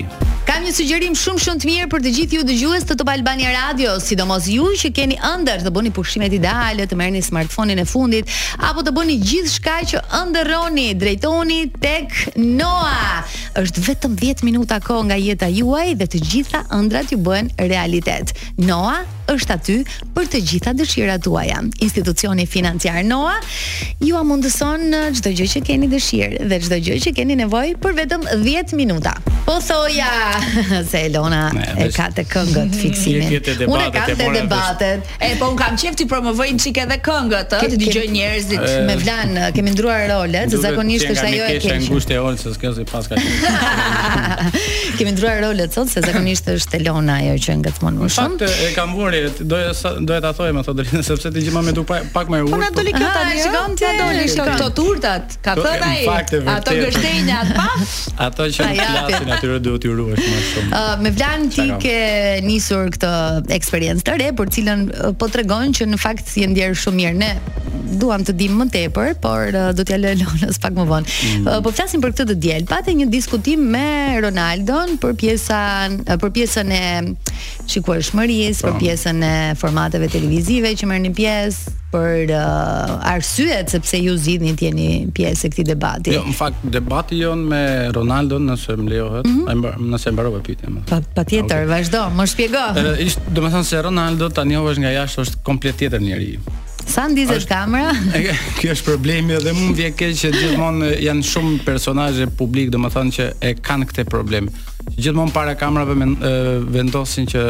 Kam 0.50 0.64
një 0.66 0.72
sugjerim 0.74 1.14
shumë 1.18 1.42
shumë 1.44 1.62
të 1.62 1.68
mirë 1.70 1.88
për 1.92 2.02
të 2.04 2.12
gjithë 2.16 2.38
ju 2.40 2.46
dëgjues 2.50 2.86
të 2.90 2.96
Top 3.00 3.12
Albania 3.14 3.52
Radio, 3.54 3.94
sidomos 4.04 4.48
ju 4.52 4.66
që 4.82 4.90
keni 4.98 5.18
ëndër 5.28 5.62
të 5.66 5.72
bëni 5.76 5.92
pushimet 5.96 6.34
ideale, 6.34 6.88
të 6.90 6.98
merrni 7.00 7.22
smartphone-in 7.24 7.80
e 7.84 7.86
fundit 7.92 8.32
apo 8.70 8.84
të 8.86 8.94
bëni 8.98 9.20
gjithçka 9.22 9.78
që 9.94 10.02
ëndërroni, 10.24 10.88
drejtoni 11.04 11.62
tek 11.86 12.18
Noah. 12.58 13.22
Është 13.62 13.86
vetëm 13.88 14.18
10 14.24 14.44
minuta 14.48 14.82
kohë 14.84 15.08
nga 15.12 15.20
jeta 15.22 15.52
juaj 15.60 15.94
dhe 16.02 16.10
të 16.16 16.24
gjitha 16.34 16.66
ëndrat 16.82 17.14
ju 17.14 17.22
bëhen 17.22 17.54
realitet. 17.62 18.34
Noah 18.58 19.06
është 19.36 19.56
aty 19.56 19.76
për 20.16 20.28
të 20.32 20.42
gjitha 20.50 20.74
dëshirat 20.78 21.22
tuaja. 21.26 21.62
Institucioni 21.84 22.46
financiar 22.50 23.02
Noa 23.08 23.38
ju 24.04 24.22
mundëson 24.28 24.84
çdo 25.18 25.32
gjë 25.40 25.48
që 25.56 25.62
keni 25.68 25.90
dëshirë 25.92 26.48
dhe 26.52 26.60
çdo 26.66 26.80
gjë 26.84 26.98
që 27.08 27.14
keni 27.18 27.38
nevojë 27.44 27.78
për 27.84 27.96
vetëm 28.02 28.26
10 28.44 28.76
minuta. 28.80 29.14
Po 29.48 29.56
thoja 29.66 30.10
se 30.90 31.04
Elona 31.08 31.44
e 31.82 31.88
ka 31.96 32.10
të 32.16 32.28
këngët 32.32 32.76
fiksimin. 32.82 33.68
Unë 33.68 33.88
kam 33.96 34.12
të 34.20 34.30
debatet. 34.38 35.14
E 35.24 35.32
po 35.40 35.52
un 35.54 35.60
kam 35.60 35.80
qeftë 35.82 36.08
promovojn 36.12 36.60
çik 36.62 36.80
edhe 36.86 37.00
këngët, 37.06 37.56
të 37.62 37.74
dëgjoj 37.82 38.06
njerëzit 38.16 38.68
me 38.88 38.96
vlan, 39.02 39.36
kemi 39.56 39.74
ndruar 39.78 40.08
role, 40.12 40.44
se 40.52 40.60
zakonisht 40.66 41.08
është 41.14 41.28
ajo 41.32 41.48
e 41.48 41.62
keq. 41.64 43.02
Kemi 44.98 45.14
ndruar 45.16 45.40
role 45.44 45.66
sot 45.72 45.90
se 45.90 46.02
zakonisht 46.06 46.48
është 46.52 46.78
Elona 46.82 47.16
ajo 47.24 47.36
që 47.42 47.56
ngacmon 47.62 47.98
më 48.04 48.08
shumë. 48.16 48.38
Po 48.42 48.50
e 48.66 48.70
kam 48.76 48.92
vënë 48.98 49.21
doja 49.30 49.74
doja 50.06 50.22
ta 50.22 50.32
thoj 50.34 50.52
me 50.56 50.64
thotë 50.64 50.82
drejtë 50.86 51.04
sepse 51.06 51.32
ti 51.34 51.42
gjithmonë 51.46 51.68
më 51.68 51.74
duk 51.78 51.90
pak 52.14 52.30
më 52.32 52.40
urtë. 52.44 52.52
Po 52.54 52.60
na 52.62 52.70
doli 52.76 52.94
ah, 52.94 53.00
këta, 53.02 53.12
po, 53.12 53.28
në 53.30 53.42
shikon 53.44 53.76
ti? 53.76 53.86
Na 53.86 54.06
doli 54.06 54.36
këto 54.50 54.68
turtat, 54.78 55.36
ka 55.46 55.56
thënë 55.58 55.90
ai. 55.90 56.02
Ato 56.56 56.76
gështenjat, 56.78 57.52
pa? 57.58 57.68
Ato 58.28 58.48
që 58.56 58.70
në 58.70 58.78
klasin 58.80 59.34
aty 59.38 59.52
do 59.68 59.76
t'i 59.84 59.92
ruash 59.94 60.22
më 60.22 60.44
shumë. 60.50 60.82
me 61.04 61.14
vlan 61.18 61.48
ti 61.56 61.68
ke 61.84 61.98
nisur 62.48 62.92
këtë 62.98 63.12
eksperiencë 63.58 64.06
të 64.10 64.18
re 64.22 64.30
për 64.40 64.54
cilën 64.58 64.86
po 65.22 65.30
tregon 65.34 65.76
që 65.78 65.90
në 65.92 66.02
fakt 66.02 66.34
je 66.42 66.50
ndjer 66.54 66.76
shumë 66.84 67.00
mirë. 67.00 67.18
Ne 67.22 67.32
duam 68.02 68.22
të 68.24 68.36
dim 68.40 68.54
më 68.62 68.66
tepër, 68.74 69.10
por 69.22 69.52
do 69.76 69.84
t'ja 69.84 69.98
lëj 70.00 70.22
Lonës 70.22 70.62
pak 70.64 70.76
më 70.78 70.84
vonë. 70.88 71.12
Mm. 71.42 71.48
Po 71.66 71.74
flasim 71.76 72.00
për 72.04 72.14
këtë 72.16 72.28
të 72.32 72.36
diel. 72.40 72.64
Pate 72.70 72.94
një 72.96 73.10
diskutim 73.12 73.66
me 73.74 73.88
Ronaldon 74.24 74.96
për 75.02 75.18
pjesën 75.26 75.98
për 76.22 76.32
pjesën 76.38 76.72
e 76.72 76.86
shikuar 77.72 78.02
shmëris 78.04 78.62
për 78.66 78.74
po. 78.76 78.80
pjesën 78.84 79.24
e 79.28 79.34
formateve 79.60 80.10
televizive 80.12 80.72
që 80.78 80.90
mërë 80.90 81.04
një 81.06 81.12
pjesë 81.20 81.76
për 81.92 82.32
uh, 82.36 83.12
arsyet 83.12 83.74
sepse 83.74 84.00
ju 84.00 84.14
zgjidhni 84.16 84.54
të 84.60 84.68
jeni 84.70 84.88
pjesë 85.16 85.48
e 85.48 85.52
këtij 85.52 85.66
debati. 85.68 86.14
Jo, 86.16 86.22
në 86.32 86.36
fakt 86.38 86.64
debati 86.76 87.20
jon 87.20 87.42
me 87.52 87.62
Ronaldo 87.96 88.40
nëse 88.40 88.78
më 88.80 88.88
lejohet, 88.94 89.28
mm 89.28 89.46
-hmm. 89.46 89.92
nëse 89.92 90.10
më 90.12 90.16
mbaroj 90.16 90.42
pyetjen. 90.48 90.80
Pa, 90.88 91.00
pa 91.02 91.22
Patjetër, 91.22 91.64
ah, 91.64 91.68
okay. 91.68 91.72
vazhdo, 91.76 92.02
më 92.20 92.26
shpjego. 92.34 92.66
Ëh, 92.82 93.04
më 93.04 93.36
domethënë 93.38 93.68
se 93.72 93.82
Ronaldo 93.88 94.30
tani 94.30 94.58
u 94.58 94.64
nga 94.64 94.92
jashtë 95.00 95.22
është 95.22 95.38
komplet 95.44 95.76
tjetër 95.78 96.02
njeriu. 96.02 96.40
Sa 96.88 97.06
ndizet 97.08 97.38
është 97.38 97.48
kamera? 97.50 97.92
Kjo 98.60 98.72
është 98.74 98.84
problemi 98.86 99.36
dhe 99.46 99.54
mund 99.54 99.76
të 99.78 99.82
jetë 99.84 99.98
keq 100.00 100.14
që 100.22 100.28
gjithmonë 100.38 100.88
janë 101.08 101.24
shumë 101.32 101.60
personazhe 101.66 102.26
publik 102.40 102.68
domethënë 102.76 103.12
që 103.18 103.26
e 103.42 103.56
kanë 103.68 103.86
këtë 103.92 104.04
problem 104.10 104.50
që 104.82 105.02
gjithmonë 105.06 105.32
para 105.34 105.54
kamerave 105.58 105.96
vendosin 106.74 107.28
që 107.30 107.44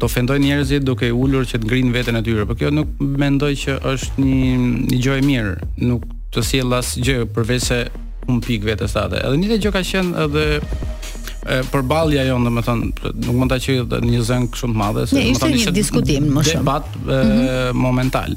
të 0.00 0.04
ofendojnë 0.06 0.48
njerëzit 0.48 0.84
duke 0.86 1.08
ulur 1.14 1.46
që 1.48 1.60
të 1.62 1.66
ngrinë 1.70 1.92
veten 1.94 2.16
e 2.16 2.22
tyre. 2.26 2.46
Por 2.48 2.56
kjo 2.60 2.70
nuk 2.72 2.88
mendoj 3.00 3.52
që 3.64 3.78
është 3.84 4.18
një 4.18 4.86
një 4.92 5.00
gjë 5.02 5.16
e 5.22 5.24
mirë, 5.26 5.54
nuk 5.88 6.04
të 6.34 6.42
sjell 6.50 6.74
as 6.76 6.94
gjë 6.98 7.26
përveç 7.36 7.62
se 7.70 7.80
un 8.28 8.40
pik 8.42 8.64
vetes 8.66 8.96
atë. 8.98 9.24
Edhe 9.24 9.38
një 9.38 9.58
gjë 9.60 9.72
ka 9.76 9.82
qenë 9.84 10.24
edhe 10.24 11.64
përballja 11.72 12.24
jon 12.26 12.44
domethën 12.48 12.80
nuk 13.22 13.36
mund 13.38 13.50
ta 13.52 13.60
qej 13.62 13.76
një 14.02 14.24
zën 14.26 14.48
shumë 14.58 14.74
të 14.74 14.80
madhe 14.80 15.04
se 15.06 15.14
domethën 15.14 15.52
ishte 15.54 15.70
një 15.70 15.74
diskutim 15.76 16.32
më 16.34 16.42
shumë 16.42 16.64
debat 16.64 16.88
mm 16.96 17.10
-hmm. 17.10 17.70
momental 17.72 18.34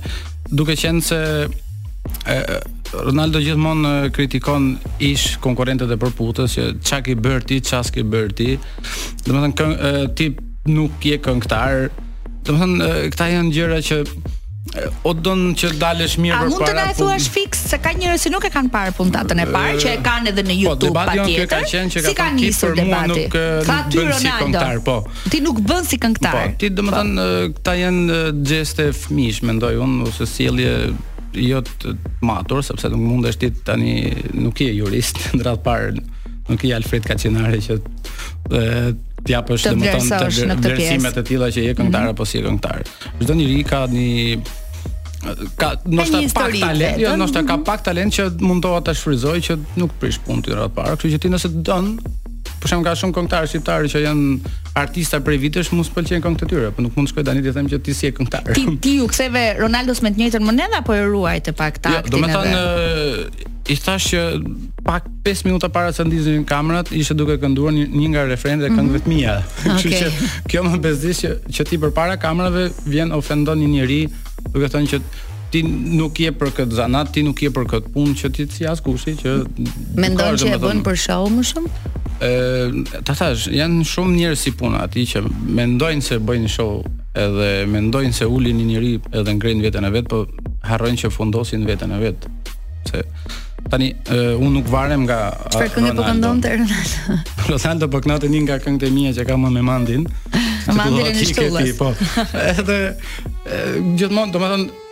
duke 0.54 0.76
qenë 0.78 1.02
se 1.02 1.20
Ronaldo 2.94 3.38
gjithmonë 3.44 3.92
kritikon 4.16 4.72
ish 5.04 5.38
konkurrentët 5.44 5.92
e 5.94 5.98
përputhës 6.02 6.56
që 6.58 6.64
çka 6.82 7.02
ke 7.06 7.16
bërë 7.22 7.46
ti, 7.52 7.60
çka 7.70 7.84
s'ke 7.86 8.06
bërë 8.10 8.34
ti. 8.40 8.50
Domethënë 9.28 9.56
kë 9.78 9.92
ti 10.18 10.32
nuk 10.74 11.06
je 11.06 11.20
këngëtar. 11.26 11.88
Domethënë 12.50 12.90
këta 13.14 13.28
janë 13.36 13.54
gjëra 13.58 13.82
që 13.92 14.02
O 15.08 15.16
don 15.18 15.56
që 15.58 15.70
dalësh 15.82 16.18
mirë 16.22 16.36
përpara. 16.36 16.42
A 16.44 16.52
mund 16.52 16.62
të 16.68 16.74
na 16.78 16.84
thuash 16.94 17.26
pun... 17.26 17.32
fix 17.40 17.62
se 17.72 17.80
ka 17.82 17.90
njerëz 17.96 18.22
që 18.28 18.32
nuk 18.36 18.44
e 18.46 18.52
kanë 18.54 18.70
parë 18.76 18.92
puntatën 19.00 19.40
e 19.42 19.46
parë 19.50 19.80
që 19.82 19.94
e 19.96 20.02
kanë 20.06 20.30
edhe 20.30 20.44
në 20.46 20.52
po, 20.52 20.58
YouTube 20.66 20.92
patjetër. 20.94 21.24
Po 21.24 21.32
debati 21.32 21.40
ka 21.40 21.62
qenë 21.72 21.94
që 21.96 22.04
ka 22.04 22.06
si 22.12 22.18
kanë 22.20 22.36
nisur 22.44 22.76
debati. 22.78 23.16
Nuk, 23.16 23.38
ty 23.90 24.04
Ronaldo 24.04 24.18
si 24.20 24.34
këngëtar, 24.44 24.82
po. 24.86 24.98
Ti 25.34 25.40
nuk 25.48 25.64
bën 25.72 25.90
si 25.90 26.02
këngëtar. 26.04 26.38
Po, 26.38 26.60
ti 26.62 26.70
domethënë 26.76 27.18
po. 27.18 27.50
këta 27.56 27.76
janë 27.80 28.20
gjeste 28.52 28.86
fëmish, 29.00 29.42
mendoj 29.50 29.74
unë 29.88 30.10
ose 30.12 30.28
sjellje 30.36 30.76
jo 31.34 31.62
të 31.62 31.94
matur, 32.26 32.62
sepse 32.66 32.90
nuk 32.92 33.02
mund 33.02 33.28
është 33.30 33.52
tani 33.66 33.96
nuk 34.36 34.60
i 34.66 34.70
e 34.72 34.76
jurist, 34.80 35.20
në 35.38 35.46
ratë 35.48 35.84
nuk 36.50 36.64
i 36.66 36.72
Alfred 36.74 37.06
Kacinari 37.06 37.60
që 37.62 37.76
dhe, 38.50 38.64
t'ja 39.26 39.44
për 39.46 39.62
shtë 39.62 39.76
të, 40.56 40.80
të 40.80 41.12
e 41.20 41.26
tila 41.30 41.52
që 41.54 41.68
je 41.68 41.76
këngtar 41.78 41.86
mm 41.86 42.08
-hmm. 42.08 42.16
apo 42.16 42.26
si 42.26 42.38
e 42.38 42.42
këngtar. 42.42 42.82
Shdo 43.22 43.34
njëri 43.38 43.64
ka 43.64 43.86
një 43.86 44.42
ka 45.58 45.74
nështë 45.86 46.32
pak 46.34 46.56
talent, 46.56 47.02
jo, 47.04 47.10
nështë 47.20 47.46
ka 47.48 47.56
mhm. 47.58 47.64
pak 47.64 47.84
talent 47.84 48.14
që 48.18 48.30
mundohet 48.40 48.86
të 48.88 48.94
shfryzojë 48.96 49.42
që 49.48 49.58
nuk 49.78 49.92
prish 50.00 50.18
pun 50.26 50.42
t'i 50.42 50.52
i 50.52 50.56
ratë 50.56 50.74
parë, 50.74 50.96
kështë 50.96 51.12
që 51.16 51.20
ti 51.22 51.30
nëse 51.30 51.50
të 51.62 51.76
Por 52.60 52.68
shem 52.70 52.82
ka 52.84 52.94
shumë 53.00 53.16
këngëtarë 53.18 53.50
shqiptarë 53.54 53.90
që 53.94 54.00
janë 54.04 54.56
artista 54.80 55.20
prej 55.24 55.38
vitesh, 55.46 55.70
mos 55.76 55.90
pëlqejnë 55.96 56.24
këngët 56.24 56.42
e 56.44 56.48
tyre, 56.52 56.70
po 56.76 56.84
nuk 56.84 56.98
mund 56.98 57.08
të 57.08 57.14
shkoj 57.14 57.24
tani 57.30 57.44
të 57.44 57.54
them 57.56 57.70
që 57.72 57.80
ti 57.86 57.94
si 57.96 58.10
e 58.10 58.12
këngëtar. 58.18 58.50
Ti 58.58 58.66
ti 58.84 58.94
u 59.04 59.08
ktheve 59.10 59.44
Ronaldos 59.62 60.02
me 60.04 60.12
të 60.14 60.20
njëjtën 60.20 60.44
monedhë 60.46 60.80
apo 60.82 60.96
e 60.98 61.06
ruaj 61.08 61.38
të 61.48 61.54
pak 61.60 61.80
jo, 61.80 61.84
taktin. 61.88 62.10
Jo, 62.10 62.10
do 62.10 62.22
të 62.26 62.34
thonë 62.36 62.58
dhe... 62.58 63.54
i 63.70 63.78
thash 63.86 64.10
që 64.12 64.24
pak 64.86 65.08
5 65.28 65.46
minuta 65.48 65.70
para 65.72 65.94
se 65.96 66.04
ndizin 66.08 66.44
kamerat, 66.52 66.92
ishte 67.00 67.14
duke 67.16 67.36
kënduar 67.44 67.72
një 67.76 68.12
nga 68.16 68.26
refrenet 68.30 68.66
e 68.68 68.74
mhm. 68.74 68.76
këngëve 68.80 69.02
të 69.06 69.14
mia. 69.14 69.38
Kështu 69.70 69.96
që 69.96 70.36
kjo 70.52 70.66
më 70.68 70.82
bezdis 70.84 71.24
që 71.24 71.34
që 71.56 71.70
ti 71.72 71.80
përpara 71.86 72.20
kamerave 72.20 72.68
vjen 72.86 73.16
ofendon 73.16 73.60
një 73.64 73.72
njeri, 73.78 74.02
duke 74.50 74.72
thënë 74.74 74.92
që 74.96 75.02
ti 75.54 75.64
nuk 75.66 76.20
je 76.22 76.30
për 76.40 76.52
këtë 76.60 76.78
zanat, 76.78 77.08
ti 77.16 77.24
nuk 77.26 77.40
je 77.42 77.50
për 77.54 77.64
këtë 77.72 77.94
punë 77.96 78.14
që 78.22 78.30
ti 78.38 78.44
si 78.54 78.68
askushi 78.70 79.16
që 79.24 79.32
mendon 79.98 80.36
që 80.38 80.52
e 80.54 80.60
bën 80.62 80.84
për 80.86 81.00
show 81.08 81.24
më 81.34 81.46
shumë 81.52 81.98
ta 82.20 83.14
thash, 83.16 83.48
janë 83.54 83.84
shumë 83.88 84.16
njerëz 84.18 84.42
si 84.46 84.52
puna 84.58 84.82
aty 84.88 85.06
që 85.08 85.22
mendojnë 85.56 86.04
se 86.06 86.18
bëjnë 86.28 86.50
show 86.52 86.80
edhe 87.20 87.52
mendojnë 87.72 88.14
se 88.16 88.28
ulin 88.30 88.58
një 88.60 88.66
njerëz 88.74 89.08
edhe 89.22 89.36
ngrenin 89.38 89.64
veten 89.64 89.88
e 89.88 89.92
vet, 89.96 90.10
po 90.12 90.26
harrojnë 90.68 91.00
që 91.06 91.12
fundosin 91.16 91.64
veten 91.68 91.94
e 91.96 92.02
vet. 92.04 92.28
Se 92.90 93.04
tani 93.70 93.90
uh, 94.12 94.34
unë 94.40 94.52
nuk 94.58 94.68
varem 94.72 95.04
nga 95.06 95.20
Çfarë 95.54 95.72
këngë 95.76 95.94
po 96.00 96.06
këndonte 96.08 96.52
Ronaldo? 96.58 97.18
Ronaldo 97.52 97.90
po 97.94 98.02
këndonte 98.04 98.30
një 98.34 98.44
nga 98.48 98.58
këngët 98.66 98.88
e 98.88 98.92
mia 98.96 99.16
që 99.16 99.28
kam 99.30 99.48
me 99.56 99.64
mandin. 99.64 100.06
Mandin 100.76 101.08
e 101.10 101.26
shtullës. 101.26 101.72
Po. 101.80 101.90
edhe 102.38 102.76
gjithmonë, 103.98 104.32
domethënë 104.36 104.89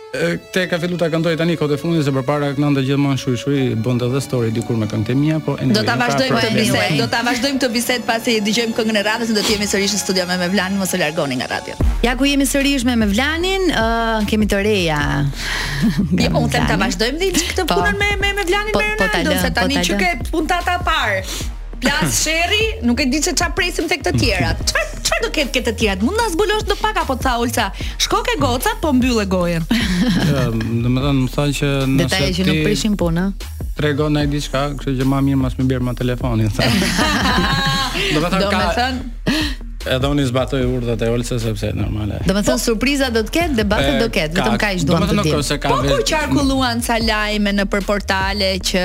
te 0.54 0.62
ka 0.70 0.78
fillu 0.80 0.96
ta 1.00 1.08
këndoj 1.12 1.34
tani 1.36 1.54
kohë 1.60 1.74
të 1.74 1.76
fundit 1.82 2.04
se 2.06 2.12
përpara 2.16 2.52
këndonte 2.56 2.80
gjithmonë 2.86 3.18
shuj 3.20 3.34
shuj 3.42 3.56
bënte 3.84 4.06
edhe 4.08 4.20
story 4.24 4.52
dikur 4.56 4.78
me 4.80 4.86
këngët 4.88 5.10
e 5.12 5.16
mia 5.20 5.36
po 5.44 5.56
ende 5.60 5.74
pra 5.76 5.82
do 5.82 5.90
ta 5.90 5.96
vazhdojmë 6.00 6.38
këtë 6.38 6.54
bisedë 6.54 7.00
do 7.00 7.08
ta 7.12 7.20
vazhdojmë 7.26 7.60
këtë 7.60 7.70
bisedë 7.74 8.06
pasi 8.08 8.36
i 8.38 8.44
dëgjojmë 8.46 8.76
këngën 8.78 9.00
e 9.00 9.02
radhës 9.08 9.32
do 9.36 9.42
të 9.44 9.52
jemi 9.52 9.68
sërish 9.68 9.96
në 9.98 10.00
studio 10.04 10.24
me 10.30 10.38
Mevlani 10.44 10.80
mos 10.80 10.94
e 10.96 11.00
largoni 11.02 11.36
nga 11.42 11.50
radio 11.52 11.76
ja 12.08 12.16
ku 12.16 12.30
jemi 12.30 12.48
sërish 12.48 12.88
me 12.88 12.96
Mevlanin 13.02 13.68
uh, 13.74 14.14
kemi 14.32 14.48
të 14.48 14.62
reja 14.64 15.02
jo 15.82 16.16
po, 16.22 16.44
unë 16.46 16.56
them 16.56 16.72
ta 16.72 16.80
vazhdojmë 16.86 17.22
dhe 17.26 17.30
këtë 17.42 17.68
po. 17.68 17.76
punën 17.82 18.00
me 18.00 18.10
me 18.24 18.32
Mevlanin 18.40 18.78
po, 18.78 18.82
me 18.86 18.96
po 19.02 19.10
Ronaldo 19.12 19.36
se 19.44 19.52
tani 19.60 19.74
çka 19.84 20.16
po 20.32 20.40
që 20.40 20.64
ke 20.64 20.78
parë 20.88 21.56
Plas 21.80 22.22
Sherri, 22.24 22.66
nuk 22.82 22.98
e 23.02 23.06
di 23.10 23.20
se 23.22 23.34
çfarë 23.38 23.54
presim 23.58 23.86
tek 23.90 24.02
të 24.06 24.12
tjerat. 24.18 24.62
Çfarë 24.70 25.02
çfarë 25.08 25.22
do 25.24 25.30
ketë 25.34 25.52
këto 25.54 25.64
të 25.68 25.74
tjerat? 25.82 26.02
Mund 26.06 26.18
na 26.18 26.26
zbulosh 26.32 26.64
do 26.66 26.76
pak 26.80 26.96
apo 27.04 27.14
tha 27.22 27.36
Ulca. 27.42 27.68
Shko 28.02 28.22
ke 28.26 28.34
goca 28.42 28.74
po 28.82 28.90
mbyll 28.96 29.20
e 29.22 29.26
gojen. 29.34 29.66
Ëm, 29.68 30.64
do 30.82 30.90
të 30.90 31.04
them 31.06 31.22
sa 31.34 31.46
që 31.58 31.70
nëse 31.84 31.92
ti 31.92 32.00
Detajet 32.02 32.40
që 32.40 32.48
nuk 32.50 32.64
prishin 32.66 32.98
punë. 33.00 33.28
Tregon 33.78 34.18
ai 34.18 34.26
diçka, 34.32 34.64
kështu 34.80 34.96
që 34.98 35.06
më 35.12 35.22
mirë 35.30 35.42
mas 35.44 35.54
më 35.60 35.68
bjer 35.70 35.84
me 35.86 35.94
telefonin, 36.02 36.50
thënë. 36.58 36.88
Do 38.16 38.24
të 38.24 38.42
thënë 38.42 38.50
ka 38.50 38.88
e 39.94 39.98
doni 40.02 40.24
zbatoj 40.26 40.64
urdhët 40.76 41.02
e 41.02 41.10
Olsa 41.10 41.38
sepse 41.42 41.72
normale. 41.74 42.18
Domethën 42.28 42.56
po. 42.58 42.62
surpriza 42.62 43.10
do 43.14 43.22
të 43.26 43.34
ketë, 43.36 43.56
debatet 43.62 43.98
do 44.02 44.08
ketë, 44.12 44.36
vetëm 44.38 44.58
kaq 44.60 44.82
duan 44.84 45.06
të 45.08 45.20
di. 45.20 45.34
Po 45.64 45.78
po 45.88 45.96
qarkulluan 46.10 46.82
ca 46.84 46.98
lajme 47.02 47.54
në 47.60 47.66
për 47.72 47.84
portale 47.88 48.50
që 48.68 48.84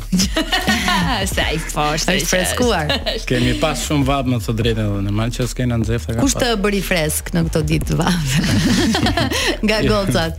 Sa 1.30 1.46
i 1.54 1.60
fortë. 1.62 2.14
Ai 2.14 2.18
freskuar. 2.26 2.96
Kemi 3.30 3.56
pas 3.62 3.86
shumë 3.86 4.08
vap 4.08 4.30
në 4.32 4.42
të 4.46 4.56
drejtën 4.62 4.84
edhe 4.86 5.06
normal 5.10 5.32
që 5.36 5.48
skena 5.52 5.78
nxehta 5.82 6.16
ka 6.16 6.20
pas. 6.22 6.26
Kush 6.26 6.40
të 6.40 6.54
bëri 6.64 6.82
fresk 6.86 7.32
në 7.36 7.46
këto 7.50 7.64
ditë 7.74 7.98
vap? 8.02 8.19
gocat. 8.20 9.34
Nga 9.62 9.80
gocat. 9.82 10.36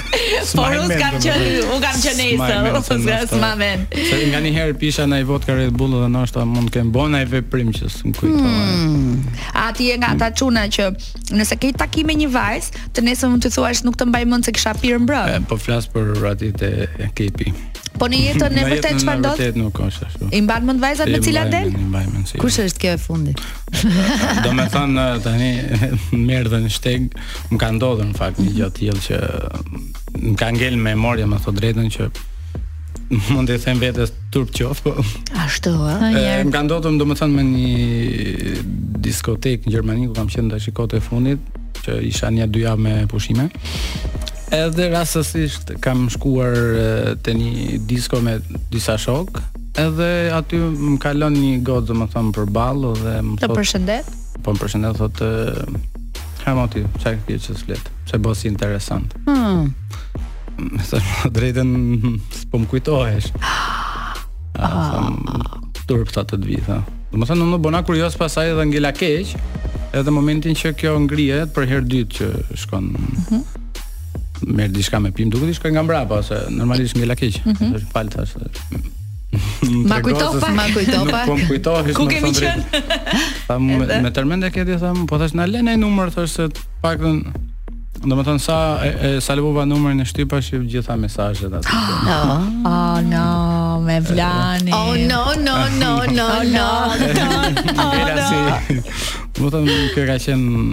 Por 0.56 0.72
us 0.78 0.90
kam 0.96 1.16
qenë, 1.20 1.48
u 1.68 1.76
kam 1.82 1.96
qenë 2.00 2.26
nesër, 2.38 2.76
us 2.78 2.88
kam 2.88 3.06
smamen. 3.32 3.84
Se 3.92 4.20
nga 4.30 4.40
një 4.44 4.52
herë 4.56 4.76
pisha 4.80 5.04
ndaj 5.10 5.26
vodka 5.28 5.56
Red 5.58 5.74
Bull 5.78 5.96
dhe 6.00 6.08
ndoshta 6.12 6.44
mund 6.48 6.70
të 6.70 6.76
kem 6.78 6.92
bën 6.94 7.16
ai 7.18 7.24
veprim 7.30 7.72
që 7.76 7.90
s'm 7.92 8.14
kujtohet. 8.16 8.72
Hmm. 8.72 9.36
A 9.62 9.68
ti 9.76 9.90
e 9.92 9.98
nga 10.00 10.12
ata 10.16 10.30
çuna 10.38 10.64
që 10.72 10.88
nëse 11.36 11.58
ke 11.60 11.72
takim 11.84 12.08
me 12.10 12.16
një 12.22 12.30
vajzë, 12.34 12.82
të 12.96 13.06
nesër 13.08 13.34
mund 13.34 13.44
të 13.46 13.52
thuash 13.56 13.84
nuk 13.86 13.98
të 14.00 14.08
mbaj 14.12 14.24
mend 14.32 14.48
se 14.48 14.56
kisha 14.56 14.74
pirë 14.80 15.02
mbrëm. 15.04 15.48
Po 15.52 15.60
flas 15.60 15.90
për 15.92 16.14
ratit 16.24 16.64
e 16.68 16.72
ekipit. 17.10 17.81
Po 17.98 18.08
në 18.10 18.18
jetën 18.26 18.56
e 18.58 18.62
vërtet 18.66 19.00
çfarë 19.02 19.20
ndodh? 19.20 19.36
Në 19.36 19.42
vërtet 19.42 19.58
nuk 19.60 19.78
është 19.84 20.06
ashtu. 20.06 20.28
I 20.34 20.40
mban 20.44 20.64
mend 20.68 20.80
vajzat 20.82 21.10
me 21.12 21.20
cilat 21.24 21.50
del? 21.52 21.72
Kush 22.40 22.60
është 22.64 22.82
kjo 22.82 22.94
e 22.96 23.00
fundit? 23.02 23.42
do 24.44 24.52
me 24.56 24.66
thënë 24.72 25.04
tani 25.24 25.50
merë 26.28 26.52
dhe 26.54 26.60
në 26.66 26.72
shteg 26.72 27.08
më 27.52 27.60
ka 27.62 27.70
ndodhur 27.76 28.08
në 28.08 28.16
fakt 28.16 28.40
një 28.42 28.52
gjatë 28.58 28.76
tillë 28.80 29.06
që 29.08 29.22
më 30.26 30.34
ka 30.40 30.50
ngelë 30.58 30.80
me 30.88 30.94
morja 31.02 31.28
më 31.28 31.40
thotë 31.44 31.60
drejtën, 31.60 31.90
që 31.98 32.10
mund 33.32 33.50
të 33.52 33.58
them 33.66 33.80
vetes 33.82 34.12
turp 34.32 34.52
qof 34.56 34.78
po 34.86 34.90
ashtu 35.44 35.72
ë 35.72 36.12
më 36.48 36.52
ka 36.54 36.62
ndodhur 36.66 36.96
domethën 37.00 37.32
me 37.36 37.44
një 37.48 38.58
diskotekë 39.04 39.68
në 39.68 39.74
Gjermani 39.76 40.08
ku 40.10 40.16
kam 40.20 40.30
qenë 40.32 40.52
dashikote 40.56 41.00
e 41.00 41.04
fundit 41.04 41.60
që 41.86 42.00
isha 42.08 42.30
një 42.32 42.48
dy 42.54 42.64
javë 42.66 42.84
me 42.88 42.96
pushime 43.10 43.48
Edhe 44.52 44.90
rastësisht 44.92 45.70
kam 45.80 46.06
shkuar 46.12 46.52
te 47.24 47.32
një 47.36 47.78
disco 47.88 48.18
me 48.20 48.34
disa 48.70 48.98
shok, 49.00 49.38
edhe 49.80 50.08
aty 50.36 50.58
më 50.60 50.98
ka 51.00 51.14
lënë 51.16 51.38
një 51.40 51.54
gocë, 51.64 51.86
domethënë 51.88 52.32
për 52.36 52.50
ballo 52.52 52.90
dhe 52.98 53.14
më 53.24 53.36
thotë. 53.38 53.48
Të 53.48 53.58
përshëndet? 53.58 54.10
Po 54.44 54.52
më 54.52 54.60
përshëndet, 54.62 55.00
thotë 55.00 55.30
ha 56.42 56.54
më 56.58 56.66
ti, 56.74 56.82
çaj 57.00 57.16
ti 57.28 57.36
që 57.46 57.56
s'flet, 57.62 57.88
çaj 58.10 58.20
bëj 58.26 58.36
si 58.42 58.50
interesant. 58.52 59.14
Hmm. 59.24 59.72
Me 60.60 60.84
Sa 60.84 61.00
po, 61.00 61.32
drejtën 61.32 61.72
s'po 62.42 62.60
më 62.60 62.68
kujtohesh. 62.74 63.32
Ah, 64.60 65.48
turp 65.88 66.12
sa 66.12 66.26
të 66.28 66.42
vi 66.44 66.60
tha. 66.68 66.82
Domethënë 67.14 67.40
nuk 67.48 67.56
do 67.56 67.62
bëna 67.70 67.80
kurioz 67.88 68.20
pasaj 68.20 68.52
edhe 68.52 68.68
ngela 68.68 68.92
keq, 69.00 69.32
edhe 69.96 70.12
momentin 70.18 70.52
që 70.60 70.76
kjo 70.82 70.94
ngrihet 71.08 71.56
për 71.56 71.68
herë 71.72 71.90
dytë 71.96 72.18
që 72.20 72.34
shkon. 72.66 72.92
Mhm. 73.16 73.28
Mm 73.40 73.50
merr 74.46 74.74
diçka 74.74 74.98
me 75.00 75.10
pim, 75.12 75.30
duhet 75.30 75.46
di 75.48 75.54
shkoj 75.56 75.72
nga 75.76 75.82
mbrapa 75.86 76.16
mhm. 76.18 76.18
ose 76.22 76.56
normalisht 76.56 76.96
ngjela 76.96 77.14
keq. 77.16 77.40
Është 77.44 77.56
-hmm. 77.60 77.92
Fal 77.92 78.06
Ma 79.88 79.96
kujto 80.02 80.28
pa, 80.40 80.48
ma 80.52 80.62
kujto 80.68 81.08
pa. 81.10 81.24
Nuk 81.26 81.62
po 81.64 81.72
Ku 81.96 82.04
kemi 82.06 82.32
qen? 82.36 82.60
Tha 83.48 83.56
me, 83.58 84.36
me 84.36 84.46
e 84.46 84.50
ke 84.50 84.64
di 84.64 84.76
tham, 84.76 85.06
po 85.06 85.16
thash 85.18 85.32
na 85.34 85.46
lën 85.46 85.68
ai 85.68 85.76
numër 85.76 86.10
thosh 86.12 86.32
se 86.36 86.46
paktën 86.84 87.24
Do 88.04 88.14
më 88.16 88.22
thënë 88.26 88.38
sa 88.40 88.82
e, 88.84 88.90
e 89.16 89.20
salvova 89.20 89.64
numërin 89.64 90.00
e 90.00 90.04
shtypa 90.04 90.36
që 90.40 90.60
gjitha 90.68 90.96
mesajet 90.96 91.52
atë 91.54 91.68
oh, 91.72 92.40
oh, 92.70 92.98
no, 93.00 93.80
me 93.86 94.00
vlani 94.00 94.72
Oh 94.74 94.90
no, 94.98 95.22
no, 95.46 95.56
no, 95.80 95.92
no, 96.18 96.28
no 96.56 96.66
Oh 96.92 97.14
no 97.14 97.84
oh, 97.84 98.24
si, 98.28 98.82
Do 99.40 99.46
më 99.48 99.52
thënë 99.54 99.78
kërë 99.94 100.06
ka 100.12 100.18
qenë 100.26 100.66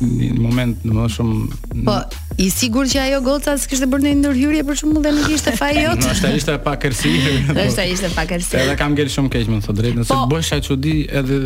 Në 0.00 0.40
moment 0.40 0.84
në 0.86 0.92
më 0.96 1.08
shumë 1.10 1.82
Po, 1.84 1.98
I 2.38 2.46
sigur 2.54 2.86
që 2.86 3.00
ajo 3.02 3.18
goca 3.26 3.56
s'kishte 3.58 3.86
bërë 3.90 4.04
ndonjë 4.04 4.18
ndërhyrje 4.20 4.64
për 4.68 4.76
shkakun 4.78 5.02
dhe 5.02 5.10
nuk 5.16 5.30
ishte 5.34 5.54
faji 5.58 5.80
jot. 5.82 6.04
Është 6.12 6.28
ai 6.28 6.36
ishte 6.38 6.54
pa 6.66 6.74
kërsi. 6.84 7.10
Është 7.64 7.82
ai 7.82 7.86
ishte 7.96 8.10
pa 8.14 8.24
kërsi. 8.30 8.52
Edhe 8.60 8.76
kam 8.78 8.94
gjetur 8.98 9.14
shumë 9.16 9.32
keq 9.34 9.48
më 9.50 9.58
thotë 9.64 9.76
drejtën, 9.80 9.98
Nëse 10.04 10.10
po, 10.12 10.28
bësha 10.30 10.60
çudi 10.62 10.92
edhe 11.20 11.40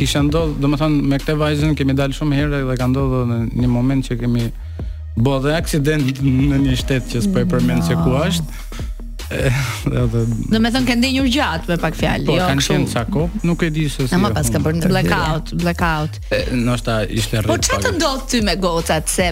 kisha 0.00 0.24
ndodh, 0.26 0.56
domethënë 0.64 1.06
me 1.12 1.20
këtë 1.22 1.38
vajzën 1.44 1.78
kemi 1.78 1.94
dalë 2.02 2.18
shumë 2.18 2.40
herë 2.40 2.64
dhe 2.72 2.78
ka 2.82 2.90
ndodhur 2.90 3.30
në 3.30 3.38
një 3.62 3.70
moment 3.76 4.08
që 4.10 4.18
kemi 4.24 4.48
bë 5.14 5.38
dhe 5.46 5.54
aksident 5.60 6.20
në 6.26 6.60
një 6.66 6.74
shtet 6.82 7.06
që 7.14 7.22
s'po 7.28 7.44
e 7.46 7.50
përmend 7.54 7.86
se 7.86 8.02
ku 8.02 8.18
është. 8.24 8.94
Eh, 9.28 9.50
do 9.90 10.58
me 10.62 10.70
thënë 10.70 10.86
këndi 10.86 11.08
një 11.16 11.22
gjatë 11.34 11.70
me 11.72 11.76
pak 11.82 11.96
fjalli 11.98 12.28
Po, 12.28 12.34
jo 12.38 12.44
kanë 12.46 12.62
qenë 12.62 12.88
ca 12.92 13.00
ko, 13.10 13.24
nuk 13.48 13.62
e 13.66 13.70
di 13.74 13.88
së 13.90 14.04
si 14.06 14.14
Në 14.14 14.28
pas 14.36 14.50
ka 14.54 14.58
bërë 14.62 14.82
blackout, 14.92 15.48
blackout 15.64 16.18
eh, 16.36 16.52
Në 16.54 16.76
ishte 17.18 17.40
rrit. 17.40 17.48
Po 17.48 17.56
që 17.58 17.78
të 17.82 17.90
ndodhë 17.96 18.26
ty 18.30 18.40
me 18.46 18.54
gocat, 18.62 19.10
se 19.10 19.26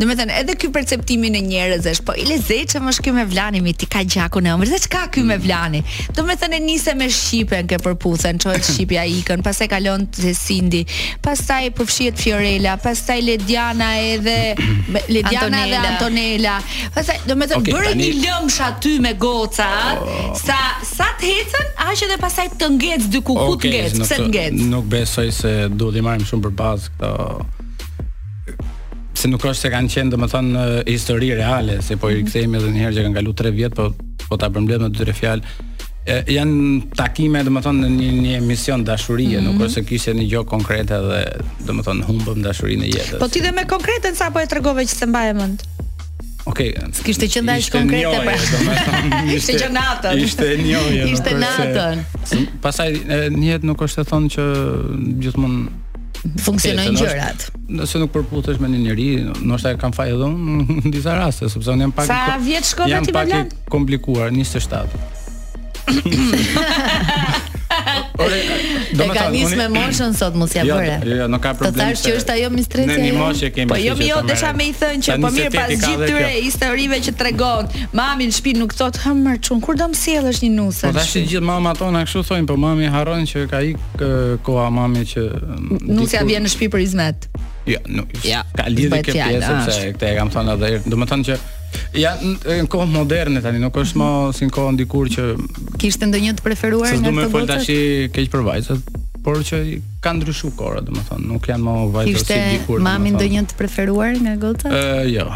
Do 0.00 0.08
me 0.08 0.16
thënë, 0.18 0.34
edhe 0.40 0.56
ky 0.58 0.72
perceptimi 0.74 1.30
në 1.36 1.44
njerëz 1.46 1.86
është 1.92 2.06
Po, 2.08 2.16
i 2.18 2.24
le 2.26 2.38
që 2.42 2.82
më 2.82 2.94
shkjo 2.98 3.12
me 3.14 3.26
vlani 3.30 3.60
Mi 3.62 3.76
ti 3.78 3.86
ka 3.92 4.02
gjakun 4.02 4.48
e 4.50 4.56
ëmër, 4.56 4.72
dhe 4.74 4.80
që 4.82 4.90
ka 4.96 5.04
kjo 5.14 5.22
me 5.30 5.38
vlani 5.44 5.84
Do 6.18 6.26
me 6.26 6.34
thënë, 6.42 6.58
e 6.58 6.60
njëse 6.66 6.96
me 6.98 7.06
Shqipën 7.12 7.70
Ke 7.70 7.78
përputhen, 7.86 8.42
qojët 8.42 8.66
Shqipja 8.72 9.06
pastaj 9.06 9.30
kënë 9.30 9.46
Pas 9.46 9.62
e 9.62 9.70
kalon 9.76 10.08
të 10.10 10.34
Sindi 10.40 10.82
Pas 11.22 11.44
taj 11.52 11.68
pëfshiet 11.78 12.18
Fiorella 12.24 12.74
Pas 12.82 13.04
taj 13.06 13.22
Lediana 13.22 13.94
edhe 14.02 14.56
Lediana 15.14 15.62
goca, 19.36 20.00
oh. 20.00 20.32
sa 20.36 20.56
sa 20.84 21.10
të 21.20 21.30
hecën, 21.40 21.68
aq 21.90 22.02
edhe 22.06 22.16
pastaj 22.22 22.48
të 22.60 22.70
ngec 22.78 23.04
dy 23.12 23.20
ku 23.26 23.36
okay, 23.48 23.72
ngec, 23.74 23.98
pse 24.04 24.18
të 24.22 24.30
ngec? 24.32 24.56
Nuk 24.72 24.88
besoj 24.94 25.28
se 25.40 25.52
duhet 25.72 26.00
i 26.00 26.04
marrim 26.06 26.26
shumë 26.30 26.48
për 26.48 26.56
bazë 26.62 26.92
këto 27.02 27.52
se 29.16 29.28
nuk 29.32 29.40
është 29.48 29.62
se 29.64 29.68
kanë 29.72 29.88
qenë 29.92 30.12
domethënë 30.12 30.50
në 30.54 30.64
histori 30.92 31.30
reale, 31.38 31.78
se 31.84 31.96
po 32.00 32.10
i 32.12 32.18
rikthehemi 32.18 32.52
mhm. 32.52 32.66
edhe 32.66 32.74
një 32.74 32.84
herë 32.84 32.98
që 32.98 33.04
kanë 33.06 33.16
kaluar 33.18 33.38
3 33.42 33.54
vjet, 33.56 33.78
po 33.78 33.88
po 34.26 34.34
ta 34.40 34.48
përmbledh 34.52 34.82
me 34.82 34.88
dy 34.90 35.04
tre 35.06 35.14
fjalë. 35.20 35.62
janë 36.34 36.58
takime 36.98 37.42
domethënë 37.46 37.82
në 37.82 37.88
një, 37.96 38.10
një 38.24 38.34
emision 38.40 38.84
dashurie, 38.88 39.38
mm 39.40 39.46
-hmm. 39.46 39.58
nuk 39.58 39.66
është 39.68 39.74
se 39.74 39.82
kishte 39.88 40.14
një 40.20 40.26
gjë 40.32 40.44
konkrete 40.54 40.96
dhe 41.08 41.20
domethënë 41.68 42.04
humbëm 42.08 42.42
dashurinë 42.42 42.84
e 42.86 42.90
jetës. 42.96 43.18
Po 43.22 43.28
ti 43.28 43.40
dhe 43.46 43.52
me 43.58 43.64
konkreten 43.74 44.12
po 44.34 44.38
e 44.40 44.46
tregove 44.46 44.82
që 44.82 44.94
se 45.02 45.06
mbaje 45.06 45.32
mend. 45.40 45.58
Okej. 46.46 46.68
Okay, 46.78 47.02
Kishte 47.06 47.26
qenë 47.30 47.54
konkrete 47.74 48.18
pra. 48.22 48.34
Ishte 49.36 49.52
që 49.60 49.68
natën. 49.74 50.12
Ishte 50.22 50.46
njëjë. 50.60 51.02
Ishte 51.10 51.30
natën. 51.40 51.96
Pastaj 52.62 52.88
njëhet 53.34 53.62
nuk 53.66 53.78
është 53.86 53.98
të 54.02 54.08
thonë 54.12 54.28
që 54.36 54.44
gjithmonë 55.24 55.60
funksionojnë 56.46 56.94
okay, 56.96 57.02
gjërat. 57.02 57.40
Nëse 57.80 57.96
nuk 58.02 58.10
përputhesh 58.14 58.58
me 58.62 58.66
një 58.72 58.78
njerëz, 58.84 59.18
ndoshta 59.46 59.68
kam 59.80 59.92
fajë 59.94 60.12
edhe 60.14 60.26
unë 60.26 60.38
në 60.84 60.90
disa 60.94 61.10
raste, 61.18 61.44
sepse 61.50 61.68
unë 61.74 61.82
jam 61.88 61.92
pak 61.98 62.06
Sa 62.10 62.20
vjet 62.42 62.64
shkon 62.70 62.86
ti 62.86 62.90
më 62.90 62.94
lart? 62.94 63.06
Jam 63.16 63.22
pak 63.50 63.54
i 63.54 63.54
komplikuar, 63.76 64.26
27. 64.34 64.36
Do 68.92 69.04
të 69.04 69.16
kemi 69.16 69.44
me 69.56 69.66
moshën 69.72 70.14
sot 70.18 70.34
mos 70.38 70.52
ja 70.56 70.64
jo, 70.66 70.76
bëre. 70.78 70.96
Jo, 71.06 71.16
jo, 71.22 71.26
nuk 71.30 71.42
ka 71.44 71.52
problem. 71.58 71.76
Të 71.76 71.84
thash 71.84 72.04
që 72.06 72.14
është 72.20 72.34
ajo 72.34 72.50
mistrecia. 72.54 72.98
Ne 73.02 73.10
mos 73.14 73.42
e 73.46 73.50
kemi. 73.54 73.70
Po 73.70 73.78
jo, 73.80 73.94
jo, 74.02 74.20
desha 74.26 74.52
me 74.56 74.66
i 74.70 74.74
thënë 74.76 75.06
që 75.06 75.16
po 75.22 75.30
mirë 75.34 75.52
pas 75.54 75.72
gjithë 75.74 75.90
këtyre 76.08 76.30
historive 76.46 76.98
që 77.06 77.14
tregon, 77.20 77.70
mami 77.96 78.28
në 78.30 78.34
shtëpi 78.38 78.54
nuk 78.60 78.74
thot 78.78 78.98
hëm 79.04 79.22
më 79.26 79.34
çun. 79.48 79.62
Kur 79.64 79.78
do 79.80 79.88
mësiellësh 79.92 80.42
një 80.46 80.50
nusë? 80.56 80.88
Po 80.90 80.96
tash 80.98 81.14
gjithë 81.20 81.44
mamat 81.50 81.80
tona 81.82 82.02
kështu 82.08 82.24
thonë, 82.30 82.46
po 82.50 82.58
mami 82.66 82.90
harron 82.94 83.26
që 83.32 83.44
ka 83.52 83.62
ik 83.72 84.00
koha 84.46 84.66
mami 84.74 85.04
që 85.12 85.26
nuk 85.44 86.16
vjen 86.26 86.46
në 86.46 86.54
shtëpi 86.54 86.72
për 86.76 86.86
izmet. 86.88 87.28
Jo, 87.66 87.80
ja, 87.82 87.84
nuk. 87.90 88.18
Ka 88.54 88.68
lidhje 88.70 89.02
kjo 89.08 89.14
pjesë 89.18 89.54
se 89.68 89.92
këtë 89.92 90.12
e 90.12 90.16
kam 90.18 90.34
thënë 90.34 90.56
edhe 90.58 90.68
herë. 90.76 90.90
Domethënë 90.94 91.30
që 91.32 91.38
Ja, 91.96 92.12
në 92.20 92.66
kohë 92.72 92.88
moderne 92.92 93.40
tani, 93.44 93.60
nuk 93.62 93.76
është 93.80 93.98
më 94.00 94.08
si 94.36 94.46
në 94.48 94.52
kohë 94.56 94.74
ndikur 94.76 95.10
që... 95.12 95.26
Kishtë 95.80 96.10
ndë 96.10 96.20
një 96.26 96.34
të 96.38 96.44
preferuar 96.46 96.92
në 96.92 96.98
të 96.98 96.98
botët? 97.00 97.08
Së 97.08 97.08
du 97.08 97.16
me 97.16 97.28
fëllë 97.32 97.50
tashi 97.50 97.76
keqë 98.14 98.30
për 98.32 98.80
por 99.26 99.40
që 99.42 99.58
ka 100.06 100.12
ndryshu 100.14 100.50
kora, 100.58 100.80
dhe 100.86 100.92
më 100.94 101.02
thonë, 101.08 101.24
nuk 101.32 101.48
janë 101.50 101.64
më 101.66 101.72
vajzërsi 101.96 102.26
dikur, 102.26 102.28
dhe 102.28 102.38
më 102.38 102.60
thonë. 102.62 102.66
Kishte 102.66 102.82
mamin 102.86 103.16
dhe 103.18 103.26
një 103.34 103.42
të 103.50 103.54
preferuar 103.58 104.12
nga 104.22 104.34
gota? 104.44 104.70
E, 104.70 104.82
jo, 105.10 105.26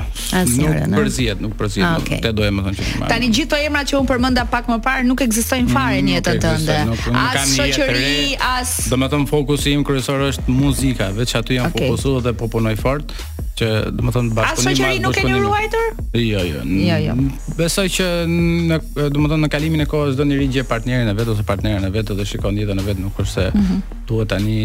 Asnjore, 0.41 0.85
nuk 0.85 0.95
në? 0.95 1.01
përzjet, 1.01 1.43
nuk 1.43 1.57
përzjet, 1.59 1.87
okay. 1.89 1.99
Ah, 1.99 2.07
nuk 2.07 2.29
të 2.29 2.33
dojë 2.39 2.55
më 2.59 2.65
thonë 2.69 2.79
që 2.79 2.87
shumë. 2.91 3.11
Tani 3.11 3.33
gjithë 3.39 3.53
të 3.57 3.61
emra 3.67 3.83
që 3.91 3.99
unë 4.01 4.11
përmënda 4.13 4.47
pak 4.55 4.71
më 4.71 4.79
parë, 4.87 5.09
nuk 5.11 5.25
egzistojnë 5.27 5.67
mm, 5.67 5.75
fare 5.75 5.99
mm, 5.99 6.09
një 6.09 6.23
të 6.29 6.37
të 6.47 6.55
ndë. 6.63 6.79
As 7.25 7.53
shoqëri, 7.57 8.17
as... 8.53 8.77
Dhe 8.93 9.01
më 9.03 9.11
thonë, 9.17 9.31
fokusi 9.35 9.75
im 9.75 9.85
kërësor 9.91 10.27
është 10.31 10.55
muzika, 10.63 11.11
veç 11.19 11.35
aty 11.43 11.59
janë 11.59 11.73
okay. 11.75 11.91
fokusu 11.91 12.15
dhe 12.29 12.37
po 12.41 12.51
punoj 12.55 12.77
fort, 12.79 13.15
që 13.61 13.67
do 13.93 14.05
të 14.07 14.13
thonë 14.15 14.37
bashkëpunim. 14.39 14.71
A 14.71 14.71
shoqëri 14.79 15.03
nuk 15.05 15.19
e 15.21 15.25
keni 15.25 15.41
ruajtur? 15.43 15.89
Jo, 16.17 16.41
jo. 16.49 16.61
Jo, 16.65 16.99
jo. 17.07 17.17
Besoj 17.59 17.89
që 17.93 18.07
në 18.31 18.79
do 18.97 19.11
të 19.19 19.27
thonë 19.35 19.43
në 19.45 19.51
kalimin 19.53 19.83
e 19.85 19.87
kohës 19.91 20.17
do 20.17 20.25
një 20.31 20.39
rigje 20.41 20.63
partnerin 20.71 21.11
e 21.11 21.15
vet 21.19 21.29
ose 21.35 21.45
partneren 21.47 21.85
e 21.85 21.91
vet 21.93 22.13
dhe 22.17 22.25
shikon 22.31 22.57
jetën 22.57 22.81
e 22.81 22.87
vet 22.87 23.03
nuk 23.05 23.21
është 23.21 23.33
se 23.35 23.47
mhm. 23.53 23.83
duhet 24.09 24.31
mm 24.31 24.31
-hmm. 24.31 24.31
tani 24.33 24.60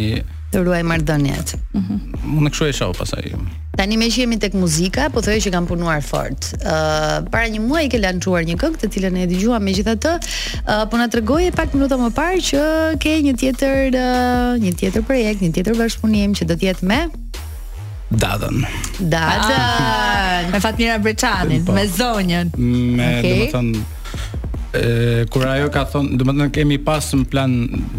të 0.51 0.61
ruaj 0.63 0.83
marrëdhëniet. 0.87 1.51
Mhm. 1.73 1.93
Mm 1.93 2.37
Unë 2.39 2.51
kshu 2.53 2.67
e 2.69 2.73
shoh 2.73 2.91
pasaj. 2.97 3.33
Tani 3.77 3.97
më 3.99 4.07
jemi 4.15 4.37
tek 4.41 4.53
muzika, 4.57 5.07
po 5.13 5.19
thojë 5.25 5.41
që 5.45 5.51
kam 5.53 5.65
punuar 5.69 6.03
fort. 6.05 6.47
Ëh, 6.59 6.69
uh, 6.71 7.29
para 7.31 7.49
një 7.51 7.59
muaji 7.65 7.89
ke 7.91 7.99
lançuar 8.01 8.45
një 8.47 8.55
këngë, 8.61 8.79
të 8.85 8.89
cilën 8.95 9.17
e 9.23 9.25
dëgjuam 9.33 9.65
megjithatë. 9.69 10.13
uh, 10.15 10.85
po 10.91 11.01
na 11.01 11.07
tregoje 11.07 11.51
pak 11.51 11.73
minuta 11.73 11.97
më 11.99 12.09
parë 12.17 12.39
që 12.51 12.63
ke 13.03 13.13
një 13.27 13.33
tjetër 13.41 13.99
uh, 13.99 14.53
një 14.63 14.71
tjetër 14.79 15.03
projekt, 15.09 15.41
një 15.43 15.51
tjetër 15.59 15.75
bashkëpunim 15.81 16.33
që 16.39 16.43
do 16.47 16.55
të 16.55 16.65
jetë 16.71 16.85
me 16.91 17.01
Dadën. 18.15 18.57
Dadën. 19.11 19.59
Ah, 19.59 20.43
me 20.51 20.59
Fatmira 20.63 20.99
Breçanin, 21.01 21.65
po. 21.65 21.73
me 21.73 21.83
zonjën. 21.89 22.53
Me, 22.55 23.07
okay. 23.19 23.25
domethënë, 23.31 23.81
kur 25.31 25.45
ajo 25.47 25.67
ka 25.73 25.83
thonë, 25.91 26.17
do 26.19 26.25
të 26.25 26.35
thonë 26.41 26.47
kemi 26.55 26.77
pas 26.85 27.07
në 27.15 27.27
plan 27.31 27.53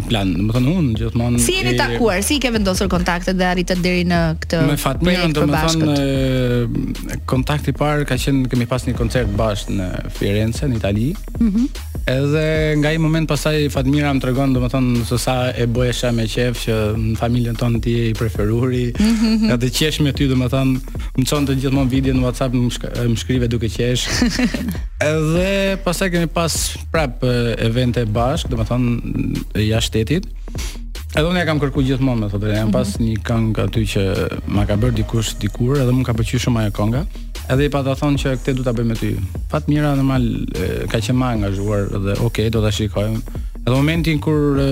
plan, 0.09 0.33
do 0.37 0.47
të 0.51 0.55
thonë 0.57 0.75
unë 0.81 0.95
gjithmonë 1.01 1.41
Si 1.43 1.55
jeni 1.61 1.75
takuar? 1.79 2.21
Si 2.27 2.37
i 2.39 2.43
ke 2.43 2.51
vendosur 2.55 2.91
kontaktet 2.93 3.37
dhe 3.39 3.49
arritët 3.51 3.83
deri 3.85 4.05
në 4.09 4.21
këtë 4.43 4.63
Me 4.69 4.77
Fatmirën 4.81 5.35
do 5.37 5.47
të 5.47 5.63
thonë 5.67 7.25
kontakti 7.31 7.75
i 7.75 7.79
parë 7.79 8.07
ka 8.09 8.19
qenë 8.21 8.49
kemi 8.53 8.69
pas 8.71 8.87
një 8.89 8.97
koncert 8.99 9.33
bash 9.39 9.67
në 9.73 9.87
Firenze 10.17 10.69
në 10.71 10.81
Itali. 10.83 11.11
Ëh. 11.17 11.43
Mm 11.43 11.67
Edhe 12.07 12.77
nga 12.79 12.93
i 12.95 13.01
moment 13.03 13.27
pasaj 13.27 13.65
Fatmira 13.75 14.13
më 14.15 14.21
tregon 14.23 14.53
do 14.55 14.61
të 14.63 14.69
thonë 14.77 15.01
se 15.09 15.17
sa 15.19 15.33
e 15.51 15.65
bëhesha 15.67 16.13
me 16.15 16.29
qef 16.31 16.61
që 16.63 16.77
në 17.01 17.15
familjen 17.19 17.59
tonë 17.59 17.81
ti 17.83 17.95
je 17.97 18.05
i 18.13 18.13
preferuari. 18.15 18.85
Mm 18.95 19.17
-hmm. 19.23 19.55
Edhe 19.57 19.71
qesh 19.75 19.99
me 20.07 20.13
ty 20.15 20.29
do 20.31 20.39
të 20.39 20.49
thonë 20.53 20.79
më 21.19 21.25
çon 21.29 21.49
të 21.49 21.59
gjithmonë 21.59 21.91
video 21.91 22.15
në 22.15 22.23
WhatsApp 22.23 22.55
më 22.55 23.17
shkrive 23.19 23.49
duke 23.49 23.67
qesh. 23.69 24.07
Edhe 25.15 25.51
pasaj 25.83 26.09
kemi 26.15 26.27
pas 26.31 26.66
prap 26.91 27.23
evente 27.63 28.05
bashk, 28.09 28.51
do 28.51 28.59
të 28.59 28.67
thonë 28.71 29.65
jashtë 29.67 29.87
shtetit. 30.05 30.29
Edhe 31.17 31.29
unë 31.31 31.41
ja 31.41 31.47
kam 31.49 31.61
kërkuar 31.63 31.87
gjithmonë 31.87 32.25
me 32.27 32.31
thotë, 32.31 32.51
jam 32.53 32.67
mhm. 32.69 32.75
pas 32.77 32.91
një 33.01 33.15
këngë 33.29 33.63
aty 33.67 33.85
që 33.95 34.05
ma 34.53 34.67
ka 34.69 34.77
bërë 34.83 34.99
dikush 35.01 35.35
dikur, 35.41 35.81
edhe 35.85 35.95
më 35.97 36.05
ka 36.11 36.15
pëlqyer 36.19 36.43
shumë 36.47 36.65
ajo 36.65 36.75
kënga. 36.77 37.03
Edhe 37.55 37.67
i 37.69 37.73
pata 37.73 37.95
thonë 37.99 38.19
që 38.21 38.33
këtë 38.41 38.57
du 38.59 38.65
ta 38.67 38.73
bëj 38.77 38.87
me 38.91 38.97
ty. 38.99 39.13
Fat 39.53 39.69
mira 39.71 39.95
normal 39.97 40.25
ka 40.91 41.01
qenë 41.01 41.17
më 41.21 41.31
angazhuar 41.39 41.87
dhe 42.09 42.17
ok, 42.27 42.43
do 42.57 42.63
ta 42.65 42.73
shikojmë. 42.75 43.23
Edhe 43.67 43.75
momentin 43.75 44.21
kur 44.23 44.61
e, 44.63 44.65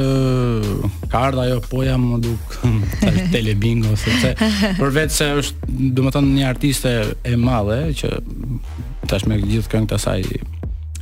ka 1.11 1.25
ardha 1.31 1.49
ajo 1.49 1.57
poja 1.67 1.97
më 1.99 2.19
duk 2.23 2.53
telebingo 3.35 3.97
sepse 3.99 4.35
përveç 4.79 5.17
se 5.17 5.33
është 5.41 5.81
domethënë 5.99 6.31
një 6.37 6.45
artiste 6.47 6.93
e 7.27 7.35
madhe 7.41 7.81
që 7.99 8.13
tash 9.11 9.27
me 9.27 9.41
gjithë 9.43 9.73
këngët 9.73 9.97
e 9.97 9.99
saj 9.99 10.23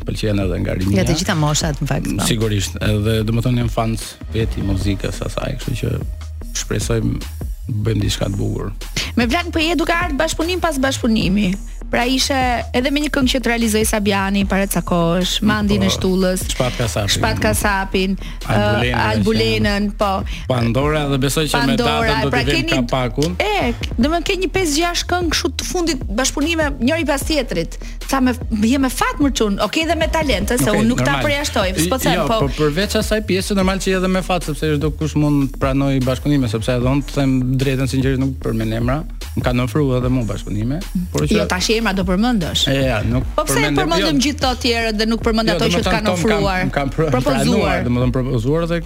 pëlqen 0.07 0.39
edhe 0.43 0.59
nga 0.63 0.73
rinia. 0.77 0.97
Nga 1.01 1.07
të 1.11 1.17
gjitha 1.21 1.37
moshat 1.39 1.81
në 1.83 1.89
fakt. 1.91 2.11
Po. 2.19 2.27
Sigurisht, 2.29 2.77
edhe 2.87 3.17
domethënë 3.29 3.63
jam 3.65 3.71
fan 3.73 3.95
vetë 4.35 4.61
i 4.63 4.67
muzikës 4.69 5.23
asaj, 5.29 5.55
kështu 5.61 5.79
që 5.83 5.93
shpresojmë 6.63 7.15
bëjmë 7.87 8.03
diçka 8.07 8.31
të 8.33 8.41
bukur. 8.41 8.73
Me 9.19 9.29
Vlad 9.31 9.53
po 9.55 9.63
je 9.63 9.77
duke 9.79 9.95
ardh 9.95 10.19
bashkëpunim 10.19 10.63
pas 10.63 10.79
bashkëpunimi. 10.83 11.49
Pra 11.93 12.05
ishe 12.09 12.37
edhe 12.73 12.89
me 12.91 13.03
një 13.05 13.11
këngë 13.13 13.31
që 13.35 13.39
të 13.45 13.51
realizoj 13.51 13.83
Sabjani, 13.91 14.47
pare 14.49 14.65
të 14.71 14.79
sakosh, 14.79 15.33
po, 15.43 15.49
mandi 15.51 15.77
në 15.81 15.91
shtullës, 15.93 16.45
shpat 16.55 16.79
ka 16.79 16.87
sapin, 16.89 17.13
shpat 17.19 17.43
ka 17.43 17.51
sapin 17.59 18.15
albulenën, 18.23 19.01
albulenën 19.09 19.91
po. 20.01 20.09
Pandora 20.49 21.03
dhe 21.11 21.19
besoj 21.21 21.45
që 21.53 21.59
Pandora, 21.59 22.17
me 22.23 22.25
datën 22.25 22.25
do 22.25 22.33
pra 22.33 22.41
të 22.49 22.57
vim 22.57 22.71
kapakun. 22.73 23.37
E, 23.45 23.75
dhe 23.99 24.13
me 24.15 24.23
ke 24.25 24.39
një 24.41 24.49
5-6 24.57 25.05
këngë 25.13 25.39
shu 25.43 25.53
të 25.53 25.69
fundit 25.69 26.07
bashkëpunime 26.23 26.71
njëri 26.81 27.09
pas 27.13 27.27
tjetrit, 27.29 27.77
ta 28.09 28.23
me, 28.25 28.33
je 28.73 28.81
me 28.87 28.93
fatë 28.97 29.27
mërqunë, 29.29 29.61
oke 29.61 29.69
okay, 29.69 29.85
dhe 29.93 29.99
me 30.01 30.09
talentë, 30.17 30.57
okay, 30.57 30.65
se 30.71 30.73
unë 30.73 30.89
nuk 30.95 31.05
normal. 31.05 31.21
ta 31.21 31.27
përjashtoj, 31.29 31.75
s'po 31.85 32.01
jo, 32.09 32.25
po. 32.33 32.41
Jo, 32.47 32.53
përveç 32.63 32.97
asaj 33.03 33.27
pjesë, 33.29 33.59
normal 33.61 33.85
që 33.85 33.99
je 33.99 34.15
me 34.17 34.25
fatë, 34.25 34.49
sepse 34.55 34.73
është 34.79 34.83
do 34.89 34.95
kush 34.97 35.19
mund 35.21 35.61
pranoj 35.61 35.93
bashkëpunime, 36.09 36.49
sepse 36.57 36.79
edhe 36.81 36.89
unë 36.95 37.11
të 37.11 37.21
them 37.21 37.37
drejten 37.61 37.93
sinqerisht 37.93 38.25
nuk 38.25 38.41
për 38.41 38.57
me 38.63 38.71
nemra 38.79 39.03
më 39.35 39.43
kanë 39.47 39.63
ofruar 39.65 40.01
edhe 40.03 40.09
mua 40.13 40.27
bashkëpunime, 40.29 40.79
por 41.13 41.25
që 41.25 41.37
Jo, 41.39 41.45
tash 41.49 41.71
emra 41.73 41.95
do 41.97 42.03
përmendësh. 42.05 42.63
Jo, 42.69 42.81
ja, 42.85 42.99
nuk 43.09 43.25
po 43.33 43.47
pse 43.49 43.55
përmendim, 43.57 43.79
përmendim 43.81 44.09
jo, 44.09 44.25
gjithë 44.27 44.41
të 44.43 44.51
tjerët 44.65 44.99
dhe 45.01 45.07
nuk 45.09 45.23
përmend 45.25 45.49
jo, 45.49 45.55
ato 45.57 45.69
jo, 45.73 45.79
që 45.79 45.95
kanë 45.95 46.11
ofruar. 46.13 46.65
Kam, 46.67 46.73
kam 46.75 46.93
pr 46.93 47.15
propozuar, 47.15 47.85
domethënë 47.89 48.15
propozuar 48.19 48.67
dhe 48.69 48.81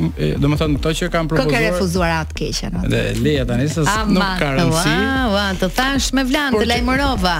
domethënë 0.44 0.78
ato 0.78 0.92
që 1.01 1.09
kanë 1.16 1.32
propozuar. 1.32 1.55
ka 1.57 1.62
refuzuar 1.64 2.14
atë 2.20 2.36
keqen 2.38 2.76
atë. 2.78 2.90
Dhe 2.92 3.01
leja 3.26 3.47
tani 3.51 3.66
se 3.72 3.82
nuk 3.82 4.36
ka 4.38 4.53
rëndësi. 4.55 4.92
Ah, 4.92 5.24
wow, 5.32 5.49
të 5.64 5.70
thash 5.80 6.12
me 6.18 6.24
vlan 6.30 6.55
të 6.55 6.62
lajmërova. 6.70 7.34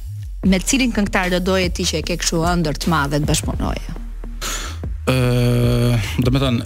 me 0.51 0.63
cilin 0.63 0.95
këngtar 0.95 1.35
do 1.35 1.43
doje 1.51 1.73
ti 1.77 1.87
që 1.91 2.01
e 2.03 2.07
ke 2.11 2.19
këshu 2.23 2.43
ëndër 2.55 2.79
të 2.83 2.93
madhe 2.95 3.21
të 3.23 3.29
bashkëpunoje? 3.31 4.03
do 5.05 6.33
të 6.33 6.41
them 6.41 6.59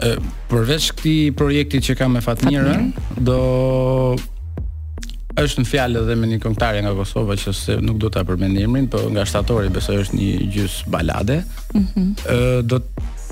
përveç 0.50 0.88
këtij 0.94 1.30
projekti 1.36 1.80
që 1.88 1.96
kam 1.98 2.12
me 2.14 2.20
Fatmirën 2.22 2.92
Fatmir. 2.94 3.22
do 3.26 4.18
është 5.38 5.62
në 5.62 5.68
fjalë 5.70 6.00
edhe 6.04 6.16
me 6.18 6.28
një 6.30 6.38
këngëtare 6.42 6.80
nga 6.82 6.92
Kosova 6.98 7.34
që 7.38 7.52
se 7.54 7.76
nuk 7.82 7.98
do 8.02 8.10
ta 8.10 8.24
përmend 8.26 8.58
emrin, 8.62 8.88
por 8.90 9.06
nga 9.14 9.24
shtatori 9.26 9.68
besoj 9.74 10.00
është 10.02 10.16
një 10.18 10.30
gjys 10.54 10.74
balade. 10.90 11.44
Ëh 11.72 11.78
mm 11.78 11.86
-hmm. 11.86 12.62
do 12.66 12.80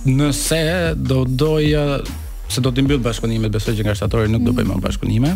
nëse 0.04 0.94
do 0.96 1.24
doja 1.24 2.00
se 2.48 2.60
do 2.60 2.70
të 2.70 2.82
mbyll 2.82 2.98
bashkëpunimet 3.02 3.50
besoj 3.52 3.74
që 3.74 3.82
nga 3.84 3.94
shtatori 3.94 4.28
nuk 4.28 4.42
do 4.42 4.52
bëjmë 4.52 4.70
më 4.70 4.74
mhm. 4.74 4.82
bashkëpunime. 4.86 5.30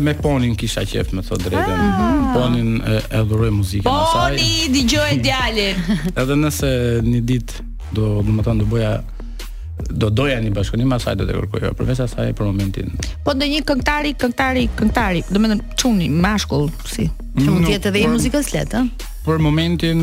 me 0.00 0.14
ponin 0.14 0.56
kisha 0.56 0.82
qef 0.90 1.12
Me 1.12 1.22
thot 1.22 1.38
drejtën. 1.40 1.76
Ah. 1.76 2.34
Ponin 2.34 2.82
e 3.12 3.20
dhuroj 3.28 3.50
muzikën 3.50 3.90
e 3.92 4.04
saj. 4.12 4.36
Po, 4.36 4.36
dëgjoj 4.74 5.12
djalin. 5.26 5.76
edhe 6.22 6.34
nëse 6.44 6.70
një 7.04 7.20
ditë 7.28 7.69
do 7.92 8.22
do 8.24 8.32
më 8.36 8.42
thon 8.46 8.58
do 8.62 8.66
boja 8.70 8.92
do 9.90 10.10
doja 10.12 10.40
në 10.44 10.50
bashkëni 10.56 10.86
asaj 10.94 11.16
do 11.20 11.26
të 11.28 11.36
kërkoj 11.36 11.60
jo, 11.68 11.76
përveç 11.78 12.02
asaj 12.06 12.34
për 12.38 12.50
momentin. 12.50 12.90
Po 13.26 13.32
ndonjë 13.34 13.62
këngëtar 13.68 14.08
i 14.10 14.16
këngëtar 14.22 14.58
i 14.60 14.64
këngëtar 14.78 15.18
i, 15.20 15.22
domethënë 15.32 15.70
çuni 15.80 16.10
mashkull 16.26 16.68
si, 16.86 17.06
që 17.38 17.46
mund 17.48 17.66
të 17.68 17.76
jetë 17.78 17.88
edhe 17.92 18.02
i 18.02 18.10
muzikës 18.12 18.52
lehtë, 18.54 18.82
ëh. 18.82 19.08
Për 19.24 19.40
momentin 19.42 20.02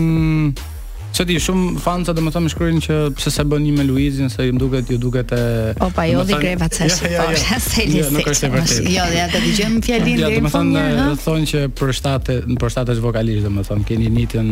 se 1.18 1.26
di 1.26 1.38
shumë 1.42 1.78
fanca 1.82 2.14
domethënë 2.18 2.48
më 2.50 2.54
shkruajnë 2.56 2.82
që 2.88 2.98
pse 3.20 3.32
sa 3.38 3.46
bën 3.52 3.64
një 3.68 3.76
me 3.78 3.86
Luizin, 3.86 4.32
se 4.34 4.48
i 4.50 4.56
duket 4.64 4.90
ju 4.92 4.98
duket 5.02 5.32
e 5.38 5.42
O 5.86 5.92
pa 5.94 6.08
jodi 6.10 6.34
greva 6.42 6.68
të 6.70 6.82
sesh. 6.82 7.12
Jo, 7.14 7.28
jo, 7.28 8.08
jo, 8.18 8.32
jo. 8.32 8.88
Jo, 8.98 9.06
ja 9.20 9.28
të 9.30 9.44
dëgjojm 9.46 9.78
fjalin 9.86 10.22
deri 10.26 10.42
në 10.42 10.52
fund. 10.54 10.74
Domethënë 10.74 11.22
thonë 11.26 11.52
që 11.54 11.62
për 11.80 11.94
shtatë 12.02 12.40
për 12.62 12.74
shtatësh 12.76 13.04
vokalisht 13.06 13.46
domethënë 13.46 13.88
keni 13.92 14.10
nitën 14.20 14.52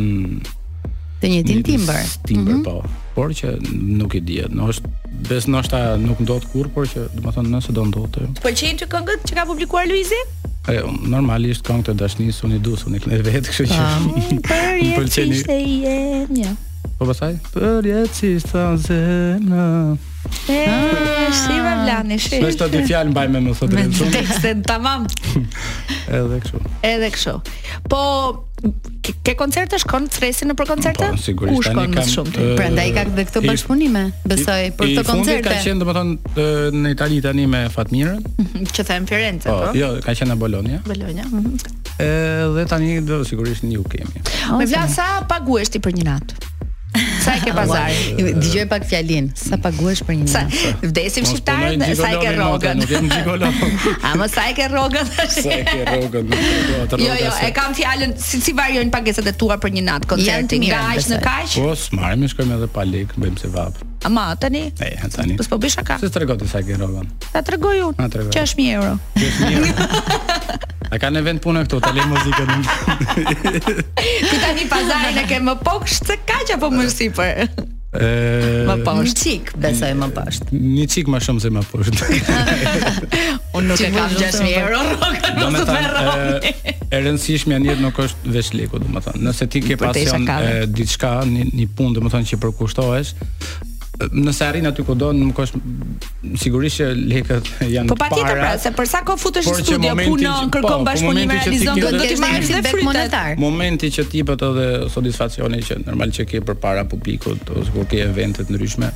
të 1.26 1.30
njëjtin 1.32 1.64
timbër. 1.64 2.00
Timbër 2.28 2.54
mm 2.54 2.60
-hmm. 2.60 2.64
po. 2.64 2.84
Por 3.16 3.30
që 3.30 3.48
nuk 3.74 4.14
i 4.16 4.20
dihet, 4.22 4.52
Bes 4.52 4.62
është 4.68 4.88
bes 5.30 5.48
noshta 5.48 5.98
nuk 5.98 6.20
ndot 6.20 6.44
kurrë, 6.54 6.70
por 6.76 6.86
që 6.88 7.00
do 7.16 7.22
të 7.24 7.34
thonë 7.38 7.50
nëse 7.56 7.72
do 7.72 7.84
ndotë. 7.88 8.20
Pëlqejnë 8.44 8.78
ti 8.82 8.86
këngët 8.92 9.22
që 9.30 9.34
ka 9.38 9.46
publikuar 9.48 9.88
Luizi? 9.88 10.20
Ajo, 10.68 10.92
normalisht 11.08 11.64
këngët 11.68 11.90
e 11.92 11.94
dashnisë 12.02 12.40
unë 12.46 12.56
i 12.56 12.60
dus, 12.68 12.84
unë 12.88 12.96
i 13.18 13.22
vet, 13.24 13.46
kështu 13.50 13.66
që. 13.66 13.82
Po, 13.82 14.10
po, 14.48 15.02
po, 15.02 15.02
po, 15.02 15.06
po, 15.42 16.34
po, 16.36 16.56
Po 17.00 17.06
pasaj? 17.10 17.38
Për 17.54 17.88
jetë 17.90 18.16
si 18.18 18.34
sta 18.44 18.68
zemë 18.80 19.64
E, 20.50 20.54
ah. 20.66 21.28
shiva 21.38 21.76
vlani, 21.84 22.16
shi 22.18 22.40
Shme 22.40 22.48
shta 22.56 22.66
të 22.74 22.80
fjallë 22.90 23.12
mbaj 23.14 23.28
me 23.30 23.42
më 23.46 23.52
thotë 23.60 23.76
Me 23.78 23.82
tekste 24.10 24.54
në 24.58 24.64
tamam 24.66 25.04
Edhe 26.18 26.40
kësho 26.42 26.62
Edhe 26.90 27.10
kësho 27.14 27.34
Po, 27.86 28.00
ke 29.22 29.36
koncerte 29.38 29.78
shkon 29.84 30.08
të 30.10 30.18
fresi 30.18 30.48
në 30.50 30.56
për 30.58 30.72
koncerte? 30.72 31.12
Po, 31.14 31.20
sigurisht 31.22 31.60
U 31.60 31.62
shkon 31.68 31.94
më 31.94 32.06
shumë 32.10 32.34
të 32.40 32.48
Pra, 32.58 32.72
i 32.82 32.96
ka 32.96 33.04
këtë 33.12 33.28
këtë 33.30 33.44
bashkëpunime 33.46 34.04
Besoj, 34.34 34.66
për 34.82 34.96
të 34.96 35.06
koncerte 35.12 35.14
I 35.14 35.14
fundi 35.14 35.38
ka 35.46 35.60
qenë, 35.68 35.80
dhe 35.84 35.88
më 35.92 35.96
thonë, 36.00 36.82
në 36.82 36.96
Itali 36.98 37.22
tani 37.28 37.48
me 37.54 37.62
Fatmirën 37.76 38.26
Që 38.74 38.88
thajem 38.90 39.08
Firenze, 39.14 39.52
po, 39.52 39.60
po? 39.68 39.76
Jo, 39.78 39.92
ka 40.08 40.18
qenë 40.18 40.32
në 40.34 40.40
Bologna 40.42 40.82
Bologna, 40.90 41.30
mhm 41.30 42.02
Edhe 42.02 42.66
tani 42.72 42.98
do 43.08 43.22
sigurisht 43.24 43.64
një 43.64 43.78
u 43.80 43.86
kemi. 43.88 44.20
Me 44.60 44.66
vlasa 44.68 45.22
paguhesh 45.30 45.70
ti 45.72 45.80
për 45.80 45.94
një 45.96 46.04
natë? 46.10 46.42
Sa 47.20 47.36
e 47.36 47.40
ke 47.44 47.52
pazari? 47.52 48.16
Dëgjoj 48.40 48.66
pak 48.72 48.86
fjalin. 48.88 49.28
Sa 49.40 49.60
paguash 49.62 50.02
për 50.08 50.18
një 50.22 50.28
natë? 50.32 50.72
Vdesim 50.92 51.28
shqiptarët, 51.28 51.84
sa 52.00 52.12
e 52.16 52.20
ke 52.22 52.32
rrogën? 52.38 52.82
Nuk 52.82 52.94
jam 52.96 54.24
A 54.26 54.28
sa 54.32 54.46
e 54.52 54.56
ke 54.58 54.68
rrogën? 54.72 55.08
Sa 55.36 55.50
e 55.52 55.64
ke 55.68 55.80
rrogën? 55.82 56.38
Jo, 57.04 57.18
jo, 57.24 57.32
e 57.44 57.52
kam 57.58 57.76
fjalën 57.78 58.16
si 58.28 58.40
si 58.44 58.56
variojnë 58.60 58.94
pagesat 58.96 59.32
e 59.32 59.36
tua 59.44 59.60
për 59.64 59.76
një 59.80 59.86
natë 59.90 60.12
koncertin 60.14 60.68
nga 60.70 60.86
aq 60.96 61.10
në 61.14 61.20
kaq? 61.26 61.58
Po, 61.60 61.74
s'marrim, 61.76 62.26
shkojmë 62.32 62.60
edhe 62.62 62.72
pa 62.80 62.88
lek, 62.88 63.16
bëjmë 63.20 63.44
se 63.44 63.52
vapa. 63.54 63.95
Ama 64.06 64.36
tani. 64.40 64.72
E, 64.82 65.08
tani. 65.16 65.34
Po 65.40 65.44
s'po 65.46 65.58
bësh 65.62 65.80
aka. 65.82 65.98
Si 65.98 66.12
tregon 66.14 66.38
ti 66.38 66.46
sa 66.50 66.62
gjen 66.66 66.82
rrogën? 66.84 67.08
Ta 67.34 67.42
tregoj 67.46 67.80
unë. 67.90 68.04
Na 68.04 68.08
tregoj. 68.14 68.30
6000 68.36 68.78
euro. 68.78 68.96
6000 69.18 69.58
euro. 69.58 70.26
A 70.94 71.00
kanë 71.02 71.24
vend 71.26 71.42
punë 71.42 71.64
këtu, 71.66 71.80
tani 71.82 72.04
muzikën. 72.12 72.68
ti 74.30 74.38
tani 74.38 74.68
pazarin 74.70 75.18
e 75.24 75.26
ke 75.30 75.40
më 75.48 75.56
poksh 75.66 75.98
se 76.06 76.20
kaq 76.30 76.54
apo 76.60 76.70
më 76.74 76.86
sipër? 76.94 77.42
Ëh, 77.96 78.62
më 78.68 78.76
poshtë. 78.86 79.26
qikë 79.26 79.60
besoj 79.64 79.90
më 79.98 80.08
poshtë. 80.14 80.54
Një 80.54 80.86
çik 80.94 81.10
më 81.10 81.24
shumë 81.26 81.42
se 81.42 81.52
më 81.58 81.64
poshtë. 81.72 82.12
Unë 83.58 83.68
nuk 83.72 83.82
e 83.82 83.90
kam 83.96 84.14
6000 84.16 84.50
euro 84.54 84.82
rrokën, 84.92 85.38
do 85.42 85.46
të 85.58 86.90
E 86.94 86.98
rëndësishme 87.02 87.56
janë 87.58 87.72
jetë 87.74 87.86
nuk 87.88 88.00
është 88.06 88.34
veç 88.38 88.50
leku, 88.60 88.82
domethënë. 88.86 89.26
Nëse 89.26 89.48
ti 89.52 89.64
ke 89.66 89.80
pasion 89.82 90.28
diçka, 90.70 91.16
një, 91.32 91.48
një 91.56 91.72
punë, 91.74 91.98
domethënë 91.98 92.34
që 92.36 92.42
përkushtohesh, 92.46 93.16
nëse 94.12 94.44
arrin 94.44 94.68
aty 94.68 94.84
ku 94.84 94.94
do, 95.00 95.12
nuk 95.16 95.38
është 95.40 95.60
sigurisht 96.42 96.82
që 96.82 96.88
lekët 97.00 97.50
janë 97.72 97.88
po 97.92 97.96
pa 97.96 98.10
para. 98.10 98.10
Po 98.10 98.16
patjetër 98.16 98.42
pra, 98.42 98.50
se 98.60 98.72
për 98.76 98.90
sa 98.92 99.02
kohë 99.08 99.22
futesh 99.22 99.48
në 99.48 99.56
studio, 99.64 99.96
punon, 100.04 100.52
kërkon 100.52 100.68
po, 100.68 100.78
po 100.82 100.88
bashkëpunime, 100.90 101.38
realizon, 101.46 101.82
do 101.82 102.04
të 102.04 102.18
marrësh 102.24 102.54
dhe 102.56 102.64
frytet. 102.76 103.42
Momenti 103.46 103.92
që 103.96 104.08
ti 104.12 104.26
bëhet 104.28 104.46
edhe 104.50 104.68
satisfaksioni 104.98 105.64
që 105.70 105.80
normal 105.88 106.14
që 106.18 106.28
ke 106.32 106.44
përpara 106.52 106.86
publikut 106.92 107.54
ose 107.56 107.76
kur 107.76 107.88
ke 107.92 108.04
evente 108.08 108.44
të 108.46 108.56
ndryshme, 108.58 108.92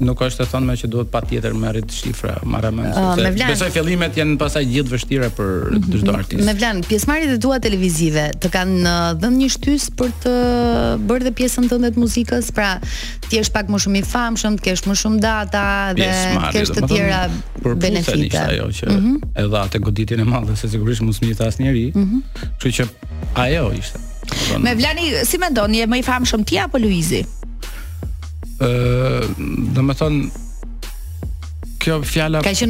nuk 0.00 0.20
është 0.22 0.44
të 0.44 0.48
thonë 0.52 0.68
me 0.68 0.74
që 0.78 0.88
duhet 0.92 1.10
pa 1.12 1.20
tjetër 1.24 1.54
me 1.56 1.70
rritë 1.72 1.94
shifra 1.94 2.34
maramën, 2.44 2.86
uh, 2.88 2.92
me 2.92 3.02
ah, 3.02 3.12
vlan, 3.18 3.36
besoj 3.52 3.68
fillimet 3.74 4.16
janë 4.18 4.36
pasaj 4.40 4.62
gjithë 4.70 4.92
vështire 4.92 5.28
për 5.36 5.52
të 5.76 5.78
mhm, 5.78 5.94
shdo 6.02 6.10
mhm. 6.12 6.18
artist 6.22 6.44
me 6.46 6.54
vlanë, 6.58 6.84
pjesmarit 6.90 7.30
dhe 7.32 7.38
tua 7.42 7.58
televizive 7.64 8.26
të 8.42 8.50
kanë 8.56 8.78
uh, 8.82 9.06
dhe 9.22 9.30
një 9.36 9.50
shtys 9.56 9.88
për 9.98 10.12
të 10.24 10.34
bërë 11.08 11.28
dhe 11.28 11.32
pjesën 11.40 11.68
të 11.70 11.80
ndet 11.84 12.00
muzikës 12.00 12.50
pra 12.56 12.70
ti 13.28 13.40
është 13.42 13.56
pak 13.56 13.72
më 13.74 13.82
shumë 13.86 14.00
i 14.00 14.04
famë 14.08 14.42
shumë 14.44 14.60
të 14.60 14.66
kesh 14.68 14.84
më 14.90 14.98
shumë 15.02 15.22
data 15.24 15.68
dhe 15.96 16.10
të 16.40 16.50
kesh 16.58 16.74
të 16.78 16.90
tjera 16.90 17.22
benefite 17.86 18.44
ajo, 18.44 18.68
që 18.80 18.90
uh 18.92 19.12
edhe 19.36 19.58
atë 19.60 19.78
goditin 19.84 20.20
e 20.20 20.24
madhe 20.28 20.54
se 20.58 20.68
sigurisht 20.72 21.04
më 21.04 21.12
smitha 21.16 21.48
as 21.50 21.58
njeri 21.60 21.88
uh 21.96 22.14
që 22.62 22.72
që 22.80 22.88
ajo 23.44 23.72
ishte 23.78 24.02
Me 24.58 24.72
Vlani, 24.74 25.12
si 25.22 25.38
mendon, 25.38 25.70
je 25.70 25.84
më 25.86 26.00
i 26.00 26.02
famshëm 26.02 26.42
ti 26.48 26.56
apo 26.58 26.80
Luizi? 26.82 27.20
do 28.60 29.84
të 29.84 29.96
thonë 30.00 30.42
kjo 31.82 31.98
fjala 32.06 32.40
je 32.46 32.68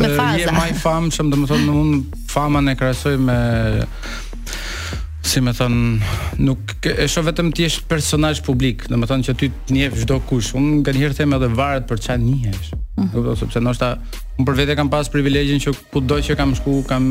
më 0.51 0.69
i 0.75 0.79
famshëm 0.83 1.31
do 1.33 1.43
të 1.45 1.49
thonë 1.53 1.75
un 1.81 1.93
fama 2.31 2.61
në 2.65 2.75
krahasoj 2.79 3.15
me 3.23 3.37
si 5.27 5.41
më 5.43 5.53
thonë 5.59 6.43
nuk 6.47 6.75
e 6.87 7.07
shoh 7.11 7.25
vetëm 7.27 7.49
ti 7.57 7.65
je 7.67 7.83
personazh 7.91 8.43
publik 8.47 8.85
do 8.91 8.99
të 8.99 9.09
thonë 9.11 9.27
që 9.29 9.37
ti 9.41 9.49
të 9.69 9.75
njeh 9.79 9.97
çdo 10.05 10.19
kush 10.29 10.53
un 10.59 10.67
nganjëherë 10.85 11.17
them 11.21 11.35
edhe 11.39 11.49
varet 11.59 11.87
për 11.91 12.03
çan 12.07 12.23
njihesh 12.27 12.75
do 12.75 13.07
mhm. 13.07 13.25
të 13.29 13.37
sepse 13.43 13.63
ndoshta 13.65 13.93
un 14.39 14.45
për 14.47 14.59
vete 14.59 14.77
kam 14.79 14.91
pas 14.93 15.07
privilegjin 15.13 15.63
që 15.63 15.75
kudo 15.95 16.19
që 16.27 16.37
kam 16.39 16.55
shku 16.59 16.81
kam 16.91 17.11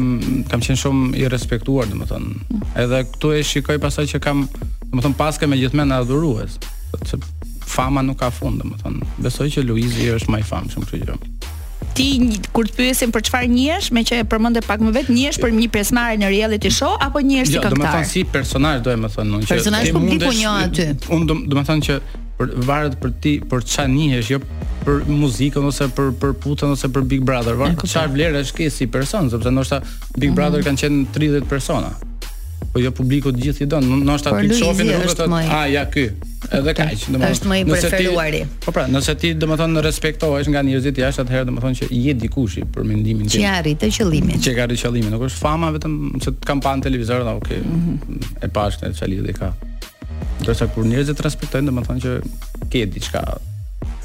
kam 0.51 0.59
qenë 0.63 0.79
shumë 0.83 1.13
i 1.23 1.27
respektuar 1.31 1.87
do 1.91 1.99
të 2.03 2.09
thonë 2.11 2.29
mhm. 2.29 2.63
edhe 2.85 3.03
këtu 3.09 3.35
e 3.39 3.43
shikoj 3.53 3.81
pasaj 3.87 4.07
që 4.17 4.23
kam 4.27 4.47
do 4.51 4.95
të 4.99 5.03
thonë 5.07 5.19
paske 5.23 5.47
me 5.51 5.59
gjithmenë 5.63 5.97
adhurues 6.03 6.59
fama 7.65 8.03
nuk 8.05 8.21
ka 8.21 8.29
fund, 8.33 8.61
domethënë. 8.61 9.03
Besoj 9.25 9.49
që 9.57 9.63
Luizi 9.65 10.09
është 10.15 10.31
më 10.31 10.41
i 10.43 10.47
famshëm 10.49 10.85
këtu 10.85 11.01
gjë. 11.03 11.17
Ti 11.95 12.05
kur 12.55 12.67
të 12.67 12.75
pyesin 12.75 13.11
për 13.15 13.23
çfarë 13.29 13.47
njihesh, 13.53 13.89
me 13.95 14.03
që 14.07 14.21
e 14.21 14.25
përmendë 14.31 14.63
pak 14.67 14.81
më 14.83 14.91
vetë, 14.97 15.13
njihesh 15.15 15.39
për 15.43 15.53
një 15.55 15.69
pjesëmarrje 15.71 16.19
në 16.21 16.29
reality 16.33 16.71
show 16.77 16.95
apo 17.01 17.21
njihesh 17.23 17.49
si 17.49 17.55
jo, 17.57 17.61
këngëtar? 17.63 17.79
Jo, 17.79 17.87
domethënë 17.87 18.11
si 18.11 18.23
personazh, 18.35 18.81
domethënë, 18.87 19.39
unë 19.39 19.47
që 19.49 19.53
personazh 19.53 19.91
publiku 19.95 20.31
një 20.39 20.53
aty. 20.61 20.87
Unë 21.15 21.37
domethënë 21.55 21.87
që 21.87 21.99
për 22.35 22.51
varet 22.67 22.97
për 22.99 23.13
ti 23.23 23.33
për 23.53 23.63
çfarë 23.71 23.93
njihesh, 23.95 24.33
jo 24.35 24.41
për 24.85 25.05
muzikën 25.07 25.69
ose 25.69 25.87
për 25.97 26.11
për 26.21 26.35
putën 26.43 26.75
ose 26.75 26.89
për 26.97 27.07
Big 27.13 27.23
Brother, 27.27 27.55
varet 27.61 27.85
çfarë 27.87 28.11
vlerë 28.17 28.43
ke 28.59 28.67
si 28.71 28.89
person, 28.91 29.31
sepse 29.31 29.55
ndoshta 29.55 29.79
Big 30.19 30.35
Brother 30.35 30.59
mhm. 30.61 30.73
kanë 30.73 30.83
qenë 30.83 31.15
30 31.15 31.49
persona 31.53 31.93
po 32.75 32.81
jo 32.83 32.89
publiku 32.91 33.31
të 33.31 33.39
gjithë 33.39 33.61
i 33.63 33.65
don. 33.71 33.85
Nështë 34.03 34.31
po 34.33 34.39
aty 34.41 34.49
të 34.51 34.55
shofin 34.59 34.89
rrugët, 34.91 35.21
a, 35.47 35.61
ja, 35.71 35.85
ky. 35.87 36.09
Edhe 36.53 36.73
okay. 36.73 36.89
kaq, 36.91 37.05
domethënë. 37.07 37.29
Është 37.35 37.47
më 37.47 37.59
i 37.61 37.63
preferuari. 37.69 38.41
Po 38.65 38.73
pra, 38.75 38.83
nëse 38.91 39.13
ti 39.21 39.31
domethënë 39.39 39.77
në 39.77 39.83
respektohesh 39.85 40.49
nga 40.51 40.61
njerëzit 40.67 40.99
jashtë, 40.99 41.23
atëherë 41.23 41.47
domethënë 41.53 41.79
që 41.79 41.87
je 41.95 42.15
dikush 42.19 42.57
për 42.75 42.87
mendimin 42.89 43.31
tim. 43.31 43.45
Që 43.45 43.75
të 43.79 43.89
qëllimin. 43.95 44.43
Që 44.43 44.55
ka 44.57 44.67
të 44.73 44.77
qëllimin, 44.81 45.15
nuk 45.15 45.23
është 45.29 45.39
fama 45.45 45.71
vetëm 45.77 45.95
se 46.25 46.33
të 46.35 46.49
kam 46.49 46.59
pan 46.67 46.83
televizor, 46.83 47.23
na 47.25 47.37
okay. 47.39 47.63
Mm 47.63 48.19
E 48.45 48.49
pash 48.53 48.75
këtë 48.81 48.99
çali 48.99 49.21
dhe 49.23 49.33
ka. 49.39 49.53
Do 50.41 50.51
të 50.51 50.57
thotë 50.59 50.69
kur 50.75 50.89
njerëzit 50.91 51.23
respektojnë, 51.29 51.71
domethënë 51.71 52.03
që 52.03 52.19
ke 52.75 52.83
diçka. 52.91 53.23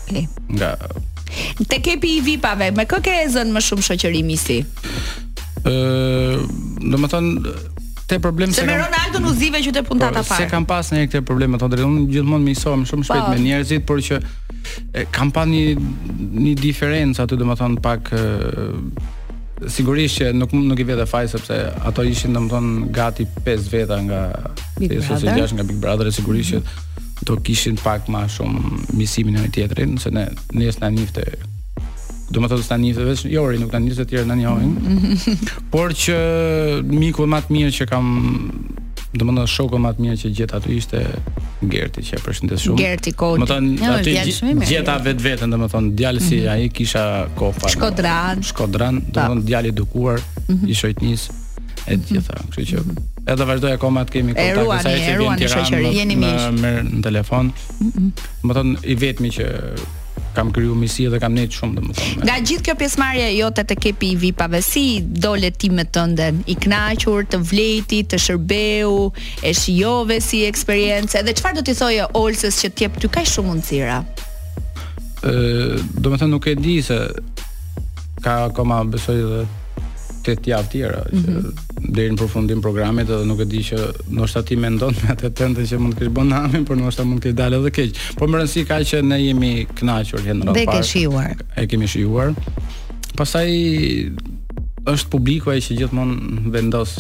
Okej. 0.06 0.24
Nga 0.54 0.70
Te 1.70 1.82
kepi 1.86 2.16
i 2.20 2.22
vipave, 2.26 2.70
me 2.74 2.86
kë 2.90 3.02
ke 3.06 3.18
e 3.24 3.26
zënë 3.34 3.50
më 3.56 3.62
shumë 3.66 3.88
shoqërimi 3.90 4.38
si? 4.42 4.60
Ëh, 5.60 6.38
domethënë 6.86 7.58
këtë 8.10 8.24
problem 8.24 8.52
se, 8.54 8.64
me 8.66 8.74
kam, 8.74 8.88
Ronaldo 8.88 9.20
nuk 9.26 9.36
zive 9.38 9.60
që 9.62 9.72
të 9.78 9.82
punta 9.86 10.08
ta 10.10 10.22
po, 10.24 10.32
parë. 10.32 10.46
Se 10.46 10.50
kam 10.50 10.64
pas 10.68 10.90
një 10.94 11.06
këtë 11.08 11.22
problem, 11.28 11.54
thonë 11.60 11.76
drejtun 11.76 11.98
gjithmonë 12.10 12.46
më 12.48 12.52
isohem 12.56 12.82
shumë 12.88 13.06
shpejt 13.08 13.24
po. 13.24 13.30
me 13.30 13.44
njerëzit, 13.44 13.86
por 13.88 14.02
që 14.08 14.18
e, 14.92 15.06
kam 15.14 15.30
pa 15.34 15.44
një 15.48 15.62
një 16.46 16.54
diferencë 16.64 17.24
aty 17.24 17.38
domethënë 17.40 17.80
pak 17.84 18.12
e, 18.16 18.26
sigurisht 19.74 20.22
që 20.22 20.32
nuk 20.40 20.54
nuk 20.56 20.80
i 20.80 20.88
vjetë 20.88 21.06
faj 21.10 21.26
sepse 21.34 21.60
ato 21.90 22.04
ishin 22.10 22.34
domethënë 22.38 22.90
gati 22.96 23.28
5 23.46 23.70
veta 23.74 24.00
nga 24.08 24.22
Jesus 24.80 25.26
nga 25.52 25.66
Big 25.68 25.76
Brother 25.84 26.10
e 26.10 26.14
sigurisht 26.16 26.54
që 26.56 26.62
mhm. 26.62 27.08
do 27.28 27.36
kishin 27.44 27.76
pak 27.84 28.08
më 28.08 28.26
shumë 28.36 28.82
misimin 28.98 29.38
e 29.44 29.48
tjetrit, 29.52 29.90
nëse 29.94 30.14
ne 30.16 30.26
nesër 30.56 30.82
na 30.86 30.94
nifte 30.96 31.26
Do 32.30 32.38
më 32.40 32.48
thotë 32.52 32.62
së 32.66 32.70
të 32.70 32.76
një 32.78 33.30
jori, 33.34 33.58
nuk 33.58 33.72
tani 33.74 33.90
një 33.90 33.96
të 33.98 34.04
tjerë 34.10 34.30
në 34.30 34.34
një 34.38 34.50
hojnë 34.54 35.38
Por 35.72 35.94
që 35.98 36.14
Miku 36.86 37.24
e 37.26 37.30
matë 37.32 37.54
mirë 37.56 37.72
që 37.74 37.86
kam 37.90 38.06
Do 39.10 39.26
më 39.26 39.34
thotë 39.40 39.50
shoko 39.50 39.80
matë 39.82 40.04
mirë 40.04 40.20
që 40.22 40.30
gjeta 40.38 40.60
aty 40.60 40.76
ishte 40.78 41.00
Gerti 41.74 42.04
që 42.06 42.20
e 42.20 42.22
përshëndes 42.22 42.68
shumë 42.68 42.78
Gerti 42.78 43.14
kodi 43.18 43.48
thon, 43.50 43.72
Gjeta 43.80 44.94
vetveten 45.02 45.02
vetë 45.10 45.26
vetën 45.26 45.56
dhe 45.58 45.70
thon, 45.74 45.90
Djali 45.98 46.22
si 46.22 46.38
mhm. 46.38 46.54
a 46.54 46.56
i 46.62 46.70
kisha 46.76 47.04
kofa 47.40 47.72
Shkodran 47.74 48.46
Shkodran 48.46 49.02
do 49.02 49.10
më 49.10 49.28
thonë 49.34 49.46
djali 49.50 49.74
dukuar 49.82 50.22
I 50.46 50.46
mhm. 50.54 50.74
shojt 50.84 51.02
njës 51.02 51.28
E 51.90 51.96
të 51.96 52.20
-hmm. 52.20 52.50
që 52.54 52.60
edhe 52.62 52.98
E 53.26 53.34
dhe 53.38 53.44
vazhdoj 53.48 53.74
e 53.74 53.76
të 53.76 54.04
kemi 54.12 54.34
kontakt 54.34 54.38
E 54.38 54.54
ruani, 54.54 54.90
e 54.90 55.16
ruani, 55.18 55.40
Në 55.40 55.46
ruani, 55.46 55.46
e 55.46 55.46
ruani, 55.46 55.46
Në, 55.46 55.54
ruani, 57.02 58.74
e 58.86 58.94
ruani, 58.94 58.94
e 58.94 59.16
ruani, 59.18 59.88
kam 60.34 60.52
kriju 60.52 60.74
misi 60.76 61.06
dhe 61.10 61.18
kam 61.20 61.34
nejtë 61.34 61.56
shumë 61.58 61.74
dhe 61.78 61.84
më 61.86 61.94
thonë. 61.98 62.22
Nga 62.28 62.36
gjithë 62.50 62.66
kjo 62.68 62.74
pjesmarja, 62.82 63.28
jo 63.34 63.48
të 63.56 63.64
të 63.70 63.76
kepi 63.84 64.10
i 64.14 64.18
vipave, 64.24 64.60
si 64.62 64.84
dole 65.02 65.50
ti 65.50 65.70
me 65.74 65.84
të 65.84 66.04
ndën, 66.12 66.42
i 66.52 66.56
knachur, 66.66 67.24
të 67.32 67.40
vlejti, 67.50 68.02
të 68.12 68.20
shërbeu, 68.24 68.96
e 69.42 69.52
shijove 69.60 70.20
si 70.24 70.42
eksperiencë, 70.46 71.20
edhe 71.22 71.34
qëfar 71.38 71.56
do 71.58 71.64
t'i 71.66 71.74
thoje 71.78 72.06
olësës 72.22 72.60
që 72.62 72.72
t'jep 72.78 73.00
t'y 73.02 73.10
ka 73.16 73.24
shumë 73.32 73.52
mundësira? 73.54 73.98
E, 75.26 75.32
do 75.98 76.14
me 76.14 76.20
thënë 76.20 76.30
nuk 76.36 76.46
e 76.46 76.54
di 76.58 76.78
se 76.86 77.00
ka 78.22 78.36
koma 78.54 78.82
besoj 78.94 79.18
dhe 79.24 79.44
të 80.30 80.38
tjavë 80.46 80.72
tjera, 80.74 81.04
mm 81.10 81.24
-hmm 81.26 81.69
deri 81.88 82.12
në 82.14 82.18
përfundim 82.20 82.60
programit 82.62 83.08
edhe 83.10 83.26
nuk 83.26 83.40
e 83.40 83.46
di 83.48 83.60
që 83.64 83.78
ndoshta 84.12 84.42
ti 84.48 84.56
mendon 84.60 84.94
me 85.02 85.12
atë 85.14 85.30
tendencë 85.40 85.72
që 85.72 85.78
mund 85.80 85.96
të 85.96 86.02
kish 86.06 86.12
bën 86.18 86.30
namin, 86.34 86.66
por 86.68 86.78
ndoshta 86.78 87.06
mund 87.06 87.22
të 87.24 87.32
dalë 87.38 87.60
edhe 87.62 87.72
keq. 87.76 88.00
Por 88.18 88.30
më 88.30 88.40
rëndësi 88.42 88.64
ka 88.68 88.78
që 88.90 89.00
ne 89.06 89.18
jemi 89.22 89.52
kënaqur 89.80 90.24
që 90.26 90.36
ndonjë. 90.40 90.56
Dhe 90.58 90.66
ke 90.70 90.82
shijuar. 90.86 91.32
E 91.60 91.66
kemi 91.70 91.88
shijuar. 91.90 92.34
Pastaj 93.18 93.48
është 94.90 95.10
publiku 95.12 95.52
ai 95.54 95.60
që 95.64 95.78
gjithmonë 95.80 96.50
vendos 96.54 96.98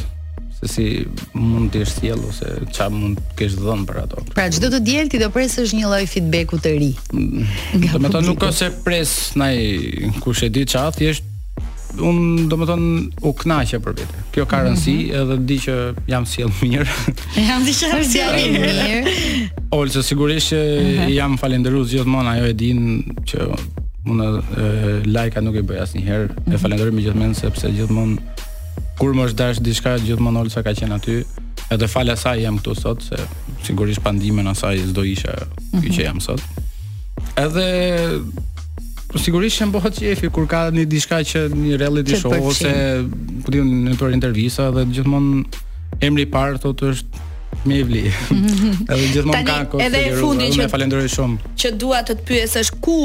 se 0.60 0.68
si 0.68 0.86
mund 1.32 1.70
të 1.72 1.80
jesh 1.84 1.94
thjell 2.00 2.20
ose 2.28 2.50
çfarë 2.74 2.92
mund 3.00 3.20
të 3.30 3.38
kesh 3.40 3.54
dhënë 3.62 3.86
për 3.88 4.00
ato. 4.02 4.24
Pra 4.36 4.50
çdo 4.52 4.68
të 4.74 4.82
diel 4.84 5.08
ti 5.12 5.20
do 5.22 5.30
presësh 5.32 5.72
një 5.78 5.88
lloj 5.88 6.04
feedbacku 6.12 6.58
të 6.60 6.74
ri. 6.76 6.90
Mm. 7.16 7.98
me 8.02 8.10
ta 8.12 8.20
nuk 8.24 8.40
ka 8.44 8.52
se 8.52 8.68
pres 8.84 9.32
ndaj 9.40 9.56
kush 10.20 10.44
e 10.44 10.50
di 10.52 10.64
ça, 10.68 10.88
thjesht 10.92 11.28
un 11.98 12.46
do 12.48 12.56
të 12.60 12.66
them 12.68 12.84
u 13.26 13.32
kënaqja 13.36 13.80
për 13.82 13.96
vete. 13.98 14.20
Kjo 14.34 14.44
ka 14.48 14.60
rëndësi 14.64 14.94
mm 14.96 15.10
-hmm. 15.10 15.20
edhe 15.20 15.36
di 15.46 15.56
që 15.58 15.74
jam 16.08 16.26
sjell 16.26 16.50
mirë. 16.60 16.96
jam 17.48 17.64
di 17.64 17.72
që 17.78 17.88
jam 17.88 18.04
sjell 18.12 18.34
mirë. 18.54 19.16
Ose 19.78 20.02
sigurisht 20.02 20.52
që 20.52 21.08
jam 21.12 21.38
falendërues 21.38 21.90
gjithmonë 21.92 22.30
ajo 22.36 22.44
e 22.46 22.52
din 22.54 23.04
që 23.26 23.48
unë 24.06 24.28
lajka 25.06 25.40
nuk 25.40 25.56
e 25.56 25.62
bëj 25.62 25.80
asnjëherë. 25.82 26.26
Mm 26.28 26.30
-hmm. 26.36 26.46
E 26.46 26.52
mhm. 26.54 26.58
falenderoj 26.58 26.92
me 26.92 27.02
gjithmonë 27.02 27.34
sepse 27.34 27.68
gjithmonë 27.72 28.16
kur 28.98 29.14
më 29.14 29.22
është 29.26 29.36
dash 29.36 29.60
diçka 29.60 29.98
gjithmonë 29.98 30.38
Olsa 30.38 30.62
ka 30.62 30.70
qenë 30.70 30.94
aty. 30.94 31.24
Edhe 31.70 31.86
falë 31.86 32.12
asaj 32.12 32.42
jam 32.42 32.58
këtu 32.58 32.74
sot 32.80 33.02
se 33.02 33.16
sigurisht 33.66 34.02
pandimën 34.02 34.46
asaj 34.50 34.78
s'do 34.80 35.02
isha 35.04 35.32
mm 35.32 35.78
-hmm. 35.80 35.92
që 35.96 36.02
jam 36.02 36.20
sot. 36.20 36.40
Edhe 37.36 37.68
Po 39.10 39.18
sigurisht 39.18 39.58
që 39.58 39.66
mbohet 39.66 39.96
qefi 40.04 40.28
kur 40.30 40.46
ka 40.50 40.68
një 40.74 40.84
diçka 40.90 41.18
që 41.26 41.40
një 41.50 41.78
reality 41.82 42.18
show 42.18 42.30
pëkshin. 42.30 42.46
ose 42.46 43.40
po 43.42 43.54
diun 43.54 43.70
në 43.88 43.96
për 43.98 44.12
intervista 44.14 44.68
dhe 44.76 44.84
gjithmonë 44.94 45.40
emri 46.06 46.28
i 46.28 46.30
parë 46.30 46.60
thotë 46.62 46.90
është 46.94 47.26
vli. 47.64 48.02
Mhm. 48.04 48.68
edhe 48.88 49.08
gjithmonë 49.16 49.40
ka 49.48 49.56
kohë. 49.72 49.88
Edhe 49.88 50.02
e 50.12 50.12
fundi 50.20 50.46
që 50.54 50.66
falenderoj 50.70 51.08
shumë. 51.16 51.38
Që 51.58 51.72
dua 51.82 52.04
të 52.06 52.16
të 52.20 52.26
pyes 52.28 52.54
është 52.60 52.78
ku 52.86 53.00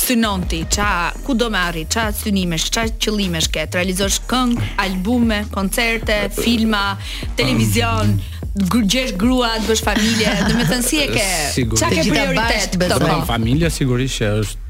synon 0.00 0.46
ti? 0.48 0.62
Ça 0.78 0.88
ku 1.26 1.36
do 1.36 1.50
më 1.52 1.60
arri? 1.60 1.84
Ça 1.92 2.06
synimesh? 2.22 2.70
Ça 2.72 2.86
qëllimesh 2.94 3.50
ke? 3.52 3.66
Të 3.68 3.76
realizosh 3.82 4.16
këngë, 4.32 4.70
albume, 4.86 5.42
koncerte, 5.58 6.18
filma, 6.40 6.96
televizion, 7.36 8.16
um, 8.16 8.80
gjesh 8.88 9.12
grua, 9.20 9.52
të 9.60 9.74
bësh 9.74 9.84
familje, 9.92 10.32
do 10.48 10.56
të 10.56 10.66
thënë 10.72 10.88
si 10.90 11.04
e 11.04 11.12
ke? 11.12 11.28
qa 11.76 11.92
ke 11.92 12.08
prioritet 12.08 12.90
Familja 13.28 13.68
sigurisht 13.68 14.24
që 14.24 14.32
është 14.40 14.66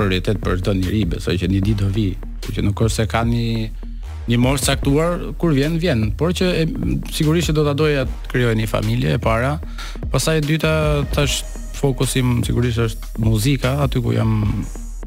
prioritet 0.00 0.40
për 0.40 0.60
çdo 0.62 0.72
njerëz, 0.76 1.06
besoj 1.16 1.34
që 1.42 1.48
një 1.52 1.60
ditë 1.68 1.82
do 1.84 1.90
vi, 1.94 2.06
që 2.46 2.64
nuk 2.64 2.80
është 2.86 3.02
se 3.02 3.08
ka 3.12 3.20
një 3.28 3.70
një 4.30 4.36
mosh 4.38 4.62
caktuar 4.62 5.24
kur 5.40 5.52
vjen, 5.56 5.76
vjen, 5.82 6.04
por 6.18 6.32
që 6.36 6.48
e, 6.60 6.66
sigurisht 7.12 7.50
që 7.50 7.54
do 7.58 7.64
ta 7.66 7.72
doja 7.74 8.04
të 8.10 8.32
krijoj 8.34 8.52
një 8.60 8.68
familje 8.70 9.12
e 9.16 9.20
para. 9.22 9.56
Pastaj 10.12 10.38
e 10.40 10.44
dyta 10.48 10.72
tash 11.14 11.40
fokusi 11.80 12.20
im 12.22 12.32
sigurisht 12.46 12.80
është 12.86 13.24
muzika, 13.24 13.74
aty 13.86 14.00
ku 14.04 14.14
jam 14.16 14.36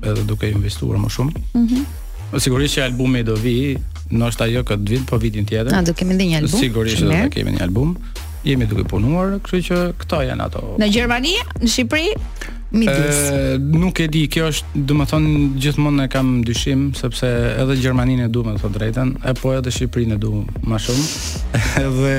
edhe 0.04 0.26
duke 0.28 0.50
investuar 0.54 1.00
më 1.02 1.10
shumë. 1.18 1.42
Mhm. 1.58 1.62
Mm 1.74 2.00
sigurisht 2.42 2.74
që 2.74 2.82
albumi 2.88 3.20
do 3.22 3.36
vi, 3.38 3.76
ndoshta 4.10 4.48
jo 4.50 4.64
këtë 4.66 4.88
vit, 4.90 5.04
po 5.06 5.20
vitin 5.22 5.46
tjetër. 5.46 5.68
Na 5.70 5.84
ah, 5.84 5.84
do 5.86 5.94
kemi 5.94 6.16
ndonjë 6.18 6.40
album. 6.40 6.56
Sigurisht 6.64 7.04
që 7.04 7.06
do 7.12 7.18
të 7.28 7.28
kemi 7.36 7.52
një 7.54 7.62
album 7.62 7.92
jemi 8.44 8.68
duke 8.68 8.84
punuar, 8.90 9.38
kështu 9.44 9.60
që 9.68 9.78
këto 10.04 10.20
janë 10.28 10.46
ato. 10.48 10.64
Në 10.82 10.90
Gjermani, 10.94 11.34
në 11.64 11.70
Shqipëri, 11.74 12.12
midis. 12.76 13.22
Ëh, 13.30 13.72
nuk 13.78 14.02
e 14.04 14.08
di, 14.12 14.26
kjo 14.32 14.50
është, 14.52 14.84
domethënë 14.92 15.38
gjithmonë 15.64 16.02
ne 16.04 16.08
kam 16.12 16.34
dyshim 16.48 16.90
sepse 16.98 17.32
edhe 17.64 17.80
Gjermaninë 17.80 18.28
e 18.28 18.32
duam 18.36 18.52
të 18.54 18.62
thotë 18.66 18.80
drejtën, 18.80 19.16
e 19.32 19.34
po 19.40 19.56
edhe 19.58 19.74
Shqipërinë 19.78 20.18
e 20.18 20.22
duam 20.26 20.46
më 20.68 20.82
shumë. 20.90 21.10
Edhe 21.84 22.16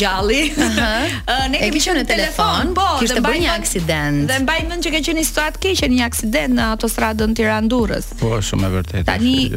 gjalli. 0.00 0.42
Uh 0.52 0.62
-huh. 0.76 1.48
ne 1.52 1.60
kemi 1.64 1.80
qenë 1.84 2.00
në 2.02 2.06
telefon, 2.12 2.74
po, 2.76 2.86
kishte 3.00 3.20
bërë 3.24 3.42
një 3.46 3.52
aksident. 3.58 4.22
Dhe 4.30 4.38
mbaj 4.44 4.60
mend 4.68 4.84
që 4.86 4.92
ka 4.96 5.00
qenë 5.08 5.24
situat 5.32 5.60
situatë 5.60 5.66
keqe, 5.66 5.90
një 5.96 6.04
aksident 6.10 6.56
në 6.60 6.64
autostradën 6.72 7.36
Tiranë-Durrës. 7.38 8.06
Po, 8.20 8.40
shumë 8.48 8.66
e 8.70 8.74
vërtetë. 8.78 9.04
Tani 9.04 9.50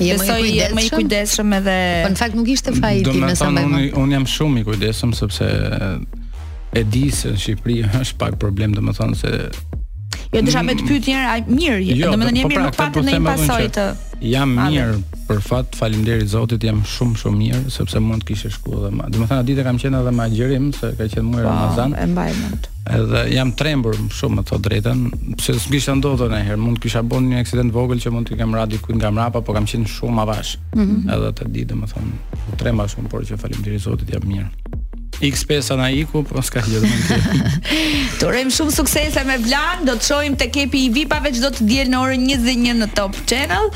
Je 0.00 0.14
më 0.16 0.82
i 0.86 0.88
kujdesshëm, 0.90 1.52
edhe 1.58 1.74
Po 2.04 2.08
në 2.12 2.16
fakt 2.16 2.34
nuk 2.34 2.48
ishte 2.48 2.72
faji 2.72 3.02
tim, 3.04 3.22
më 3.24 3.34
sa 3.36 3.50
më. 3.50 3.62
Unë 4.02 4.12
jam 4.12 4.24
shumë 4.36 4.60
i 4.60 4.64
kujdesshëm 4.68 5.12
sepse 5.14 5.50
e 6.72 6.84
di 6.86 7.10
se 7.10 7.32
në 7.34 7.40
Shqipëri 7.42 7.82
është 8.00 8.18
pak 8.20 8.36
problem, 8.40 8.74
domethënë 8.78 9.16
se 9.18 9.32
Jo, 10.30 10.40
dësha 10.46 10.60
me 10.62 10.76
të 10.78 10.84
pyet 10.86 11.06
njëherë, 11.10 11.30
ai 11.32 11.40
mirë, 11.42 11.78
jo, 11.98 12.10
domethënë 12.14 12.38
jam 12.38 12.46
po 12.46 12.50
mirë, 12.52 12.60
pra, 12.60 12.68
nuk 12.68 12.76
patë 12.78 13.00
ndonjë 13.02 13.22
pasojë 13.24 13.70
të. 13.74 13.84
Jam 14.30 14.50
mirë, 14.54 14.98
për 15.26 15.40
fat, 15.42 15.70
faleminderit 15.74 16.28
Zotit, 16.30 16.66
jam 16.68 16.82
shumë 16.86 17.16
shumë 17.18 17.38
mirë 17.40 17.62
sepse 17.74 18.02
mund 18.04 18.22
të 18.22 18.28
kishe 18.28 18.50
shku 18.54 18.76
dhe 18.84 18.90
më. 18.94 19.08
Domethënë 19.16 19.46
ditë 19.48 19.64
kam 19.66 19.80
qenë 19.82 20.02
edhe 20.04 20.12
më 20.14 20.26
agjërim 20.30 20.68
se 20.78 20.92
ka 21.00 21.08
qenë 21.10 21.26
muaj 21.32 21.42
po, 21.42 21.48
Ramazan. 21.48 21.96
Po, 21.98 22.04
e 22.04 22.10
mbaj 22.12 22.30
mend. 22.44 22.68
Edhe 23.00 23.24
jam 23.34 23.50
trembur 23.58 23.98
shumë 24.20 24.38
me 24.38 24.44
të 24.50 24.58
drejtën, 24.68 25.00
pse 25.40 25.54
s'kisha 25.66 25.96
ndodhur 25.98 26.34
herë, 26.38 26.60
mund 26.62 26.78
kisha 26.84 27.02
bën 27.10 27.26
një 27.32 27.42
aksident 27.42 27.74
vogël 27.74 28.02
që 28.04 28.14
mund 28.14 28.30
të 28.30 28.38
kem 28.38 28.54
radi 28.54 28.78
ku 28.86 28.94
nga 29.00 29.10
mrapa, 29.16 29.42
po 29.42 29.56
kam 29.58 29.66
qenë 29.72 29.90
shumë 29.98 30.22
avash. 30.28 30.54
Mm 30.76 30.84
-hmm. 30.84 31.16
Edhe 31.16 31.32
të 31.40 31.48
ditë 31.56 31.74
domethënë 31.74 32.54
trembash 32.62 32.94
shumë, 32.94 33.08
por 33.10 33.26
që 33.26 33.34
faleminderit 33.38 33.82
Zotit 33.82 34.14
jam 34.14 34.22
mirë. 34.30 34.78
X5 35.20 35.74
Anaiku, 35.76 36.22
po 36.24 36.40
s'ka 36.40 36.62
gjë 36.64 36.78
më 36.80 36.98
të. 37.04 37.40
Turojm 38.22 38.50
shumë 38.56 38.72
suksese 38.74 39.20
me 39.28 39.36
Vlan, 39.44 39.82
do 39.84 39.94
të 40.00 40.06
shohim 40.08 40.36
te 40.40 40.46
kepi 40.52 40.84
i 40.88 40.92
VIP-ave 40.94 41.30
që 41.36 41.42
do 41.44 41.50
të 41.58 41.66
diel 41.68 41.90
në 41.92 41.98
orën 42.00 42.22
21 42.40 42.80
në 42.80 42.88
Top 42.96 43.18
Channel. 43.28 43.68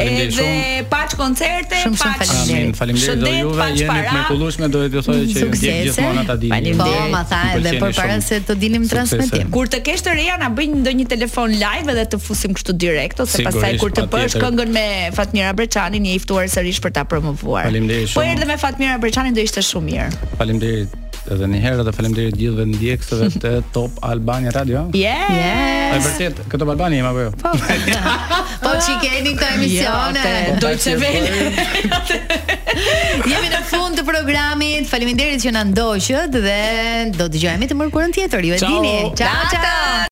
Edhe 0.00 0.46
paç 0.90 1.14
koncerte, 1.20 1.82
shumë, 1.82 2.00
paç. 2.00 2.32
Faleminderit. 2.32 2.78
Faleminderit 2.78 3.24
do 3.26 3.32
juve, 3.34 3.66
jeni 3.74 3.90
të 3.90 4.14
mrekullueshme, 4.14 4.70
do 4.74 4.82
të 4.96 5.02
thojë 5.04 5.26
që 5.26 5.50
gjithë 5.50 5.74
gjithmonë 5.82 6.22
ata 6.24 6.38
dini. 6.46 6.54
Faleminderit. 6.54 6.96
Po, 6.96 7.12
ma 7.14 7.20
tha 7.30 7.42
edhe 7.58 7.74
për 7.80 7.94
para 8.00 8.16
se 8.24 8.40
të 8.48 8.58
dinim 8.62 8.88
transmetim. 8.90 9.50
Kur 9.54 9.68
të 9.70 9.82
kesh 9.86 10.04
të 10.08 10.16
reja 10.18 10.38
na 10.40 10.48
bëj 10.56 10.70
ndonjë 10.80 11.08
telefon 11.12 11.56
live 11.60 11.92
edhe 11.94 12.06
të 12.16 12.22
fusim 12.24 12.56
kështu 12.56 12.76
direkt 12.80 13.20
ose 13.24 13.44
pastaj 13.46 13.74
kur 13.84 13.92
të 13.96 14.06
bësh 14.16 14.38
këngën 14.40 14.72
me 14.74 14.86
Fatmira 15.14 15.52
Breçanin, 15.56 16.06
je 16.08 16.16
i 16.18 16.22
ftuar 16.24 16.48
sërish 16.48 16.80
për 16.84 16.94
ta 16.96 17.04
promovuar. 17.10 17.66
Faleminderit 17.68 18.14
Po 18.16 18.24
erdhe 18.24 18.46
me 18.48 18.56
Fatmira 18.60 18.96
Breçanin 19.02 19.36
do 19.36 19.44
ishte 19.44 19.62
shumë 19.62 19.90
mirë. 19.90 20.36
Faleminderit 20.38 20.69
faleminderit 20.70 20.98
edhe 21.30 21.46
një 21.52 21.58
herë 21.60 21.82
dhe 21.84 21.92
faleminderit 21.94 22.36
gjithëve 22.40 22.64
ndjekësve 22.70 23.26
të 23.42 23.50
Top 23.74 23.92
Albania 24.08 24.50
Radio. 24.54 24.82
Yes. 24.96 25.34
yes. 25.34 26.06
vërtet 26.06 26.64
Albania 26.64 26.98
jemi 27.02 27.10
apo 27.10 27.20
jo? 27.20 27.30
Po. 27.38 27.52
po 27.52 27.58
çikeni 28.86 29.20
po. 29.20 29.24
po, 29.34 29.38
këto 29.42 29.52
emisione. 29.58 30.24
Do 30.62 30.68
të 30.68 30.70
çevel. 30.84 31.24
Jemi 33.30 33.48
në 33.52 33.60
fund 33.68 33.94
të 34.00 34.02
programit. 34.08 34.84
Faleminderit 34.90 35.40
që 35.44 35.50
na 35.58 35.62
ndoqët 35.70 36.32
dhe 36.40 36.60
do 37.18 37.24
dëgjohemi 37.28 37.66
të 37.70 37.74
mërkurën 37.84 38.12
tjetër. 38.16 38.40
Ju 38.50 38.54
e 38.56 38.58
dini. 38.64 38.94
Ciao 39.18 39.40
ciao. 39.52 40.08